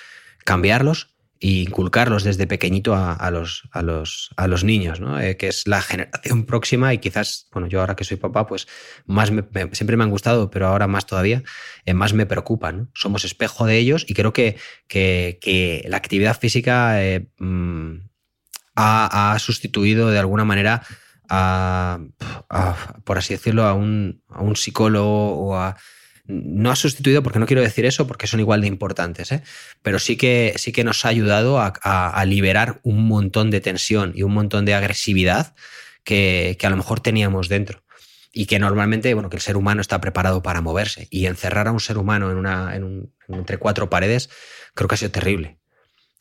[0.45, 5.01] cambiarlos e inculcarlos desde pequeñito a, los, niños.
[5.21, 8.69] Eh, que es la generación próxima y quizás, bueno, yo ahora que soy papá, pues
[9.07, 11.43] más me- siempre me han gustado, pero ahora más todavía,
[11.85, 12.91] eh, más me preocupan.
[12.95, 17.97] Somos espejo de ellos y creo que, que, que la actividad física eh, mm,
[18.77, 20.83] ha, ha sustituido de alguna manera
[21.29, 21.99] a,
[23.05, 25.77] por así decirlo, a un, a un psicólogo o a...
[26.29, 29.43] No ha sustituido, porque no quiero decir eso, porque son igual de importantes, ¿eh?
[29.83, 34.13] pero sí que, sí que nos ha ayudado a, a- liberar un montón de tensión
[34.13, 35.55] y un montón de agresividad
[36.03, 37.85] que, que a lo mejor teníamos dentro.
[38.33, 41.07] Y que normalmente, bueno, que el ser humano está preparado para moverse.
[41.11, 44.29] Y encerrar a un ser humano en una, en un- entre cuatro paredes,
[44.75, 45.59] creo que ha sido terrible.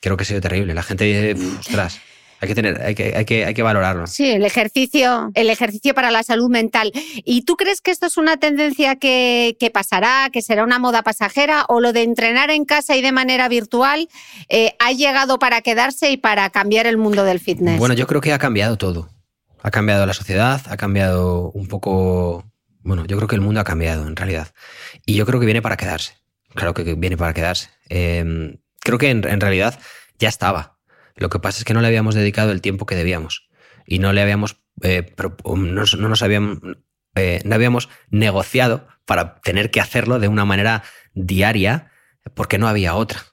[0.01, 0.75] Creo que ha sido terrible.
[0.75, 1.99] La gente dice, "Uf, ostras,
[2.45, 4.07] hay que tener, hay que, hay que, hay que valorarlo.
[4.07, 6.91] Sí, el ejercicio, el ejercicio para la salud mental.
[6.93, 11.01] ¿Y tú crees que esto es una tendencia que, que pasará, que será una moda
[11.01, 14.07] pasajera, o lo de entrenar en casa y de manera virtual
[14.49, 17.79] eh, ha llegado para quedarse y para cambiar el mundo del fitness?
[17.79, 19.09] Bueno, yo creo que ha cambiado todo.
[19.63, 22.45] Ha cambiado la sociedad, ha cambiado un poco.
[22.81, 24.49] Bueno, yo creo que el mundo ha cambiado en realidad.
[25.05, 26.13] Y yo creo que viene para quedarse.
[26.53, 27.69] Claro que viene para quedarse.
[27.89, 29.79] Eh, creo que en, en realidad
[30.19, 30.74] ya estaba.
[31.15, 33.49] Lo que pasa es que no le habíamos dedicado el tiempo que debíamos.
[33.85, 34.57] Y no le habíamos.
[34.81, 35.13] eh,
[35.45, 36.59] no, no nos habíamos.
[37.15, 40.83] eh, no habíamos negociado para tener que hacerlo de una manera
[41.13, 41.91] diaria
[42.33, 43.23] porque no había otra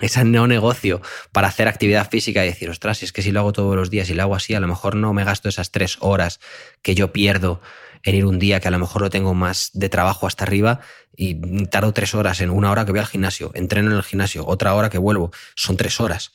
[0.00, 1.00] ese no negocio
[1.32, 3.90] para hacer actividad física y decir, ostras, si es que si lo hago todos los
[3.90, 6.40] días y lo hago así, a lo mejor no me gasto esas tres horas
[6.82, 7.60] que yo pierdo
[8.02, 10.80] en ir un día que a lo mejor lo tengo más de trabajo hasta arriba
[11.16, 14.46] y tardo tres horas en una hora que voy al gimnasio, entreno en el gimnasio,
[14.46, 16.32] otra hora que vuelvo, son tres horas.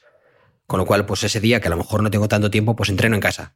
[0.69, 2.89] Con lo cual, pues ese día que a lo mejor no tengo tanto tiempo, pues
[2.91, 3.55] entreno en casa.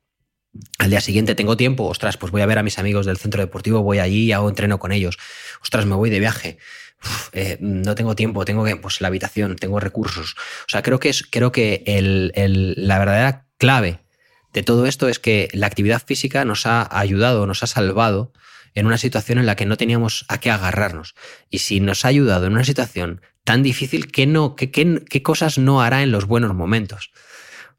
[0.79, 3.39] Al día siguiente tengo tiempo, ostras, pues voy a ver a mis amigos del centro
[3.39, 5.19] deportivo, voy allí y hago entreno con ellos.
[5.61, 6.57] Ostras, me voy de viaje.
[7.31, 10.33] Eh, no tengo tiempo, tengo que, pues la habitación, tengo recursos.
[10.61, 13.99] O sea, creo que es, creo que el, el- la verdadera clave
[14.51, 18.33] de todo esto es que la actividad física nos ha ayudado, nos ha salvado
[18.73, 21.13] en una situación en la que no teníamos a qué agarrarnos.
[21.51, 25.57] Y si nos ha ayudado en una situación tan difícil, ¿qué, no, qué, qué- cosas
[25.57, 27.11] no hará en los buenos momentos?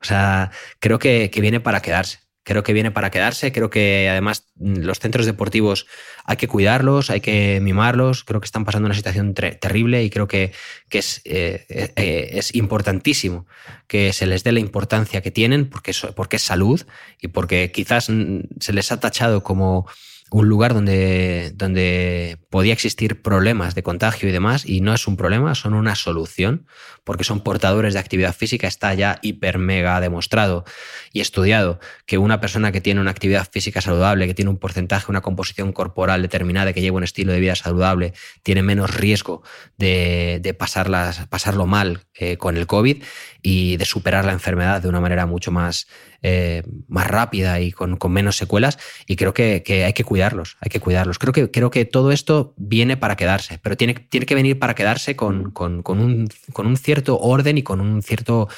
[0.00, 0.50] O sea,
[0.80, 2.18] creo que, que viene para quedarse.
[2.46, 3.52] Creo que viene para quedarse.
[3.52, 5.86] Creo que además mm, los centros deportivos
[6.26, 8.22] hay que cuidarlos, hay que mimarlos.
[8.24, 10.52] Creo que están pasando una situación terrible y creo que,
[10.90, 11.64] que es, eh,
[11.96, 13.46] eh, es importantísimo
[13.86, 16.82] que se les dé la importancia que tienen porque porque es salud
[17.20, 19.88] y porque quizás mm, se les ha tachado como
[20.34, 25.16] un lugar donde, donde podía existir problemas de contagio y demás, y no es un
[25.16, 26.66] problema, son una solución,
[27.04, 30.64] porque son portadores de actividad física, está ya hiper mega demostrado
[31.12, 35.06] y estudiado que una persona que tiene una actividad física saludable, que tiene un porcentaje,
[35.08, 38.12] una composición corporal determinada, que lleva un estilo de vida saludable,
[38.42, 39.44] tiene menos riesgo
[39.78, 43.04] de, de pasarlo mal eh, con el COVID
[43.46, 45.86] y de superar la enfermedad de una manera mucho más,
[46.22, 48.78] eh, más rápida y con, con, menos secuelas.
[49.06, 51.18] Y creo que, que, hay que cuidarlos, hay que cuidarlos.
[51.18, 54.74] Creo que, creo que todo esto viene para quedarse, pero tiene, tiene que venir para
[54.74, 56.26] quedarse con, con, con un,
[56.56, 58.48] un, cierto orden y con un cierto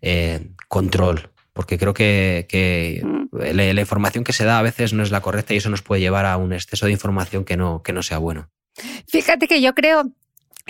[0.00, 1.30] eh, control.
[1.52, 3.02] Porque creo que, que
[3.32, 5.82] la, la, información que se da a veces no es la correcta y eso nos
[5.82, 8.48] puede llevar a un exceso de información que no, que no sea bueno.
[9.08, 10.12] Fíjate que yo creo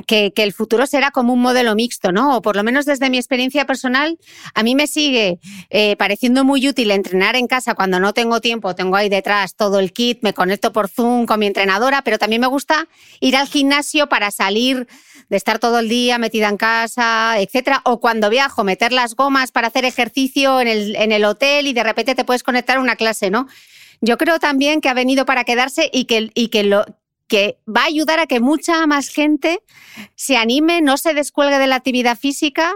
[0.06, 2.36] que, que, el futuro será como un modelo mixto, ¿no?
[2.36, 4.18] O por lo menos desde mi experiencia personal,
[4.54, 5.38] a mí me sigue
[5.70, 9.78] eh, pareciendo muy útil entrenar en casa cuando no tengo tiempo, tengo ahí detrás todo
[9.78, 12.88] el kit, me conecto por Zoom con mi entrenadora, pero también me gusta
[13.20, 14.86] ir al gimnasio para salir
[15.28, 19.50] de estar todo el día metida en casa, etcétera, o cuando viajo, meter las gomas
[19.50, 22.80] para hacer ejercicio en el, en el hotel y de repente te puedes conectar a
[22.80, 23.46] una clase, ¿no?
[24.02, 26.84] Yo creo también que ha venido para quedarse y que, y que lo,
[27.28, 29.60] que va a ayudar a que mucha más gente
[30.14, 32.74] se anime, no se descuelgue de la actividad física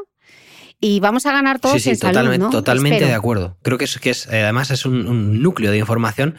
[0.80, 2.50] y vamos a ganar todos sí, sí, en totalmente, salud, ¿no?
[2.50, 3.08] Totalmente Espero.
[3.10, 3.58] de acuerdo.
[3.62, 6.38] Creo que es, que es además es un, un, núcleo de información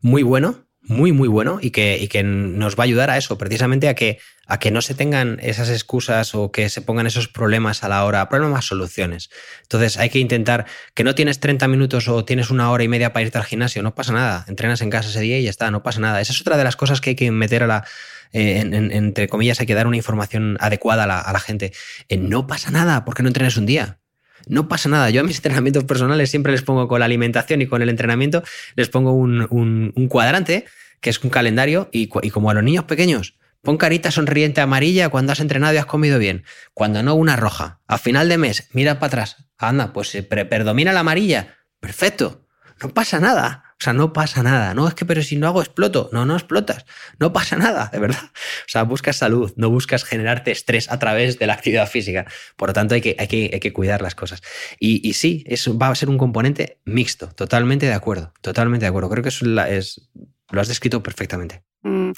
[0.00, 3.38] muy bueno, muy, muy bueno y que, y que nos va a ayudar a eso,
[3.38, 4.18] precisamente a que,
[4.52, 8.04] a que no se tengan esas excusas o que se pongan esos problemas a la
[8.04, 9.30] hora, problemas, soluciones.
[9.62, 13.14] Entonces hay que intentar que no tienes 30 minutos o tienes una hora y media
[13.14, 15.70] para irte al gimnasio, no pasa nada, entrenas en casa ese día y ya está,
[15.70, 16.20] no pasa nada.
[16.20, 17.84] Esa es otra de las cosas que hay que meter a la,
[18.32, 21.72] eh, en, en, entre comillas, hay que dar una información adecuada a la, gente.
[22.10, 24.00] Eh, no pasa nada porque no entrenes un día.
[24.48, 25.10] No pasa nada.
[25.10, 28.42] Yo a mis entrenamientos personales siempre les pongo con la alimentación y con el entrenamiento,
[28.74, 30.66] les pongo un, un, cuadrante,
[31.00, 35.32] que es un calendario, y, como a los niños pequeños, pon carita sonriente amarilla cuando
[35.32, 36.44] has entrenado y has comido bien.
[36.74, 37.80] Cuando no, una roja.
[37.86, 39.48] A final de mes, mira para atrás.
[39.56, 41.56] Anda, pues se predomina la amarilla.
[41.80, 42.46] Perfecto.
[42.82, 43.64] No pasa nada.
[43.80, 44.74] O sea, no pasa nada.
[44.74, 46.08] No es que, pero si no hago, exploto.
[46.12, 46.84] No, no explotas.
[47.18, 48.22] No pasa nada, de verdad.
[48.24, 52.26] O sea, buscas salud, no buscas generarte estrés a través de la actividad física.
[52.56, 54.42] Por lo tanto, hay que, hay que, hay que cuidar las cosas.
[54.78, 57.28] Y, y sí, eso va a ser un componente mixto.
[57.28, 58.32] Totalmente de acuerdo.
[58.40, 59.10] Totalmente de acuerdo.
[59.10, 60.08] Creo que eso es
[60.50, 61.64] lo has descrito perfectamente.
[61.82, 62.12] Mm.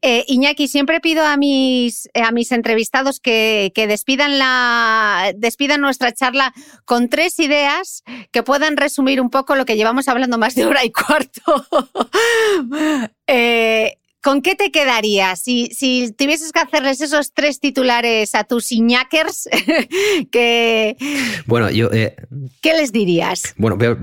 [0.00, 5.80] Eh, Iñaki, siempre pido a mis, eh, a mis entrevistados que, que, despidan, la, despidan
[5.80, 6.54] nuestra charla
[6.86, 10.84] con tres ideas que puedan resumir un poco lo que llevamos hablando más de hora
[10.84, 11.66] y cuarto.
[13.26, 18.70] eh, ¿Con qué te quedarías si, si tuvieses que hacerles esos tres titulares a tus
[18.70, 19.48] iñakers?
[20.30, 20.96] que,
[21.46, 21.90] bueno, yo...
[21.90, 22.16] Eh,
[22.60, 23.54] ¿Qué les dirías?
[23.56, 23.96] Bueno, voy,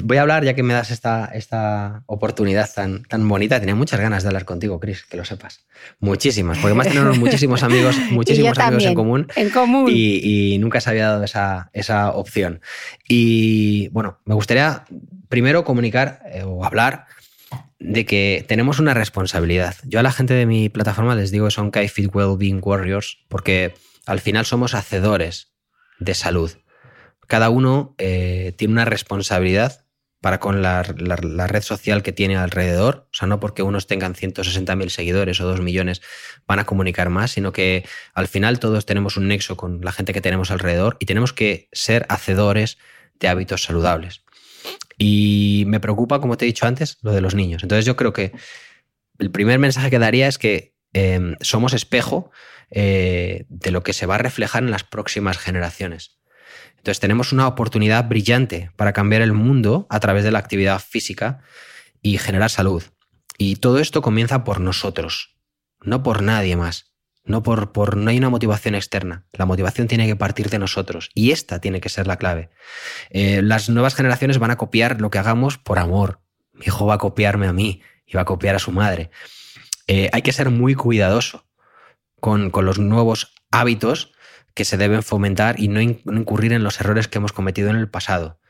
[0.00, 3.60] voy, a hablar, ya que me das esta, esta oportunidad tan, tan bonita.
[3.60, 5.64] Tenía muchas ganas de hablar contigo, Chris, que lo sepas.
[6.00, 9.26] Muchísimas, porque más tenemos muchísimos amigos, muchísimos amigos en común.
[9.36, 9.90] En común.
[9.90, 12.60] Y, y, nunca se había dado esa, esa opción.
[13.08, 14.84] Y bueno, me gustaría
[15.30, 17.06] primero comunicar eh, o hablar
[17.82, 19.74] de que tenemos una responsabilidad.
[19.84, 23.18] Yo a la gente de mi plataforma les digo que son Kai Fit Wellbeing Warriors
[23.28, 23.74] porque
[24.06, 25.52] al final somos hacedores
[25.98, 26.52] de salud.
[27.26, 29.84] Cada uno eh, tiene una responsabilidad
[30.20, 33.08] para con la, red social que tiene alrededor.
[33.10, 36.00] O sea, no porque unos tengan 160.000 seguidores o 2 millones
[36.46, 37.84] van a comunicar más, sino que
[38.14, 41.68] al final todos tenemos un nexo con la gente que tenemos alrededor y tenemos que
[41.72, 42.78] ser hacedores
[43.18, 44.22] de hábitos saludables.
[44.98, 47.62] Y me preocupa, como te he dicho antes, lo de los niños.
[47.62, 48.32] Entonces yo creo que
[49.18, 52.30] el primer mensaje que daría es que eh, somos espejo
[52.70, 56.18] eh, de lo que se va a reflejar en las próximas generaciones.
[56.76, 61.40] Entonces tenemos una oportunidad brillante para cambiar el mundo a través de la actividad física
[62.02, 62.82] y generar salud.
[63.38, 65.36] Y todo esto comienza por nosotros,
[65.80, 66.91] no por nadie más.
[67.24, 69.24] No, por, por, no hay una motivación externa.
[69.32, 71.10] La motivación tiene que partir de nosotros.
[71.14, 72.50] Y esta tiene que ser la clave.
[73.10, 76.20] Eh, las nuevas generaciones van a copiar lo que hagamos por amor.
[76.52, 79.10] Mi hijo va a copiarme a mí y va a copiar a su madre.
[79.86, 81.46] Eh, hay que ser muy cuidadoso
[82.20, 84.12] con, con, los nuevos hábitos
[84.54, 87.70] que se deben fomentar y no, in, no incurrir en los errores que hemos cometido
[87.70, 88.40] en el pasado.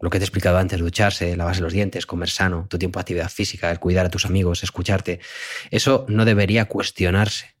[0.00, 3.02] Lo que te he explicado antes, ducharse, lavarse los dientes, comer sano, tu tiempo de
[3.02, 5.20] actividad física, el cuidar a tus amigos, escucharte.
[5.70, 7.54] Eso no debería cuestionarse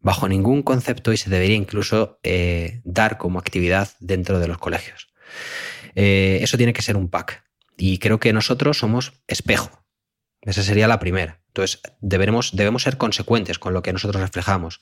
[0.00, 5.08] bajo ningún concepto y se debería incluso eh, dar como actividad dentro de los colegios.
[5.94, 7.44] Eh, eso tiene que ser un pack.
[7.76, 9.84] Y creo que nosotros somos espejo.
[10.42, 11.42] Esa sería la primera.
[11.48, 14.80] Entonces, deberemos, debemos ser consecuentes con lo que nosotros reflejamos.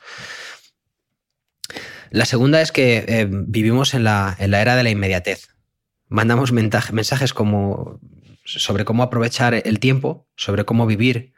[2.10, 5.48] La segunda es que eh, vivimos en la, en la, era de la inmediatez.
[6.08, 7.98] Mandamos mensajes como
[8.44, 11.33] sobre cómo aprovechar el tiempo, sobre cómo vivir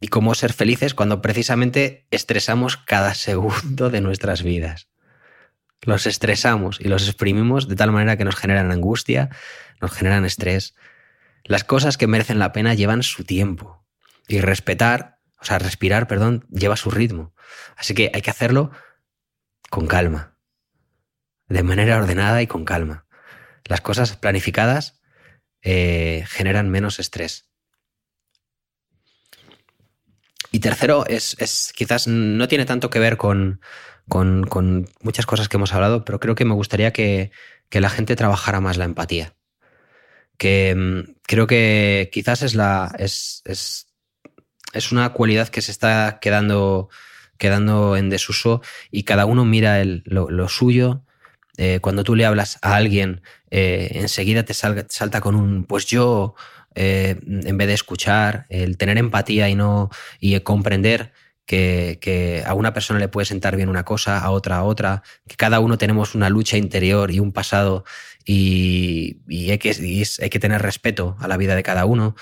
[0.00, 4.88] y cómo ser felices cuando precisamente estresamos cada segundo de nuestras vidas.
[5.82, 9.30] Los estresamos y los exprimimos de tal manera que nos generan angustia,
[9.80, 10.74] nos generan estrés.
[11.44, 13.84] Las cosas que merecen la pena llevan su tiempo
[14.26, 17.34] y respetar, o sea, respirar, perdón, lleva su ritmo.
[17.76, 18.72] Así que hay que hacerlo
[19.70, 20.36] con calma,
[21.48, 23.06] de manera ordenada y con calma.
[23.64, 25.00] Las cosas planificadas
[25.62, 27.50] eh, generan menos estrés.
[30.56, 31.36] Y tercero, es,
[31.76, 33.60] quizás no tiene tanto que ver con,
[34.08, 37.30] con, muchas cosas que hemos hablado, pero creo que me gustaría que,
[37.70, 39.34] la gente trabajara más la empatía.
[40.38, 42.90] Que mm, creo que quizás es la.
[42.98, 43.92] es, es,
[44.72, 46.88] es una cualidad que se está quedando,
[47.36, 51.04] quedando en desuso y cada uno mira lo, suyo.
[51.58, 53.20] Eh, cuando tú le hablas a alguien,
[53.50, 56.34] eh, enseguida te salta con un pues yo,
[56.76, 59.90] eh, en vez de escuchar, el tener empatía y no
[60.20, 61.12] y comprender
[61.46, 65.60] que, a una persona le puede sentar bien una cosa, a otra otra, que cada
[65.60, 67.84] uno tenemos una lucha interior y un pasado
[68.24, 69.18] y,
[69.50, 72.14] hay, que, hay, que, tener respeto a la vida de cada uno.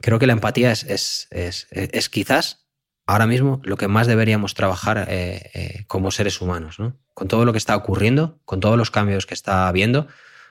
[0.00, 1.28] Creo que la empatía es, es,
[1.70, 2.66] es, quizás
[3.06, 6.80] ahora mismo lo que más deberíamos trabajar eh, eh, como seres humanos.
[6.80, 6.98] ¿no?
[7.12, 10.08] Con todo lo que está ocurriendo, con todos los cambios que está habiendo,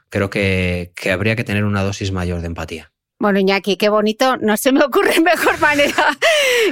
[0.10, 2.93] creo que habría que tener una dosis mayor de empatía.
[3.24, 4.36] Bueno, Iñaki, qué bonito.
[4.36, 6.18] No se me ocurre mejor manera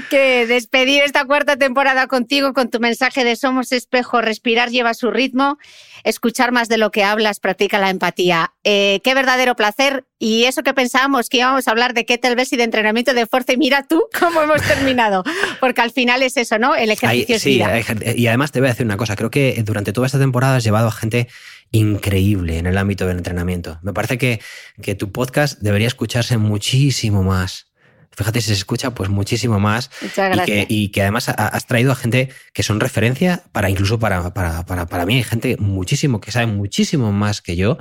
[0.09, 5.11] que despedir esta cuarta temporada contigo con tu mensaje de somos espejo, respirar lleva su
[5.11, 5.57] ritmo,
[6.03, 8.51] escuchar más de lo que hablas, practica la empatía.
[8.65, 10.03] Eh, qué verdadero placer.
[10.19, 13.53] Y eso que pensábamos que íbamos a hablar de kettlebells y de entrenamiento de fuerza,
[13.53, 15.23] y mira tú cómo hemos terminado.
[15.61, 16.75] Porque al final es eso, ¿no?
[16.75, 17.79] El ejercicio es vida.
[18.13, 19.15] y además te voy a decir una cosa.
[19.15, 21.29] Creo que durante toda esta temporada has llevado a gente
[21.71, 23.79] increíble en el ámbito del entrenamiento.
[23.81, 24.41] Me parece que,
[24.81, 27.70] que tu podcast debería escucharse muchísimo más.
[28.15, 31.95] Fíjate si se escucha pues muchísimo más y que, y que, además has traído a
[31.95, 36.31] gente que son referencia para incluso para, para, para, para mí hay gente muchísimo que
[36.31, 37.77] sabe muchísimo más que yo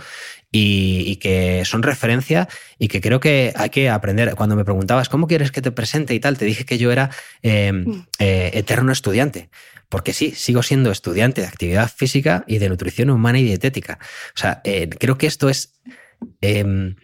[0.52, 2.48] y, y, que son referencia
[2.78, 4.34] y que creo que hay que aprender.
[4.34, 7.10] Cuando me preguntabas cómo quieres que te presente y tal, te dije que yo era
[7.42, 8.06] eh, mm.
[8.18, 9.50] eh, eterno estudiante
[9.90, 13.98] porque sí, sigo siendo estudiante de actividad física y de nutrición humana y dietética.
[14.34, 15.80] O sea, eh, creo que esto es...
[16.40, 16.94] Em,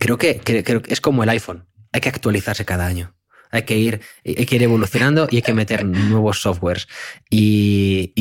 [0.00, 0.42] creo, que,
[0.88, 1.64] es como el iPhone.
[1.96, 3.14] Hay que actualizarse cada año.
[3.50, 6.88] Hay que ir, hay que ir evolucionando y hay que meter nuevos softwares.
[7.30, 8.12] Y,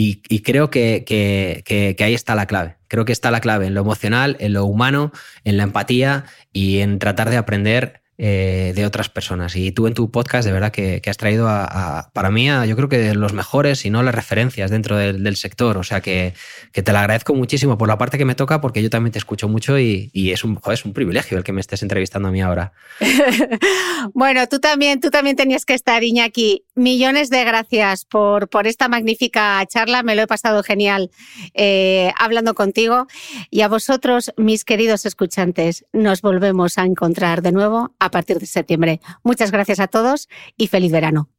[0.45, 2.77] creo que, que, ahí está la clave.
[2.88, 5.11] Creo que está la clave en lo emocional, en lo humano,
[5.43, 6.23] en la empatía
[6.53, 9.58] y en tratar de aprender eh, de otras personas.
[9.58, 12.78] Y tú en tu podcast, de verdad que, has traído a, para mí, a, yo
[12.78, 15.78] creo que los mejores, y no las referencias dentro del, sector.
[15.78, 16.34] O sea que,
[16.72, 19.50] te lo agradezco muchísimo por la parte que me toca, porque yo también te escucho
[19.50, 22.72] mucho y, es, un, es un privilegio el que me estés entrevistando a mí ahora.
[24.14, 26.64] bueno, tú también, tú también tenías que estar, Iñaki.
[26.74, 30.04] Millones de gracias por, por esta magnífica charla.
[30.04, 31.12] Me lo he pasado genial
[31.54, 33.08] eh, hablando contigo.
[33.50, 38.45] Y a vosotros, mis queridos escuchantes, nos volvemos a encontrar de nuevo a partir de
[38.45, 39.02] septiembre.
[39.23, 41.30] Muchas gracias a todos y feliz verano.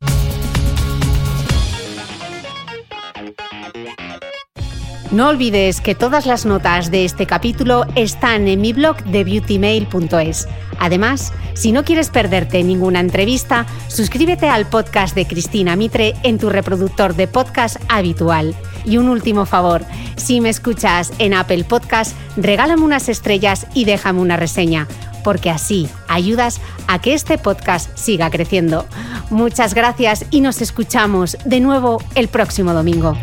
[5.12, 10.48] No olvides que todas las notas de este capítulo están en mi blog de beautymail.es.
[10.80, 16.51] Además, si no quieres perderte ninguna entrevista, suscríbete al podcast de Cristina Mitre en tu
[16.51, 18.55] reproductor de podcast habitual.
[18.86, 19.84] Y un último favor,
[20.16, 24.88] si me escuchas en Apple Podcast, regálame unas estrellas y déjame una reseña
[25.26, 28.86] porque así ayudas a que este podcast siga creciendo.
[29.28, 33.16] Muchas gracias y nos escuchamos de nuevo el próximo domingo.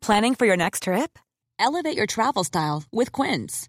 [0.00, 1.18] Planning for your next trip?
[1.58, 3.68] Elevate your travel style with Quince.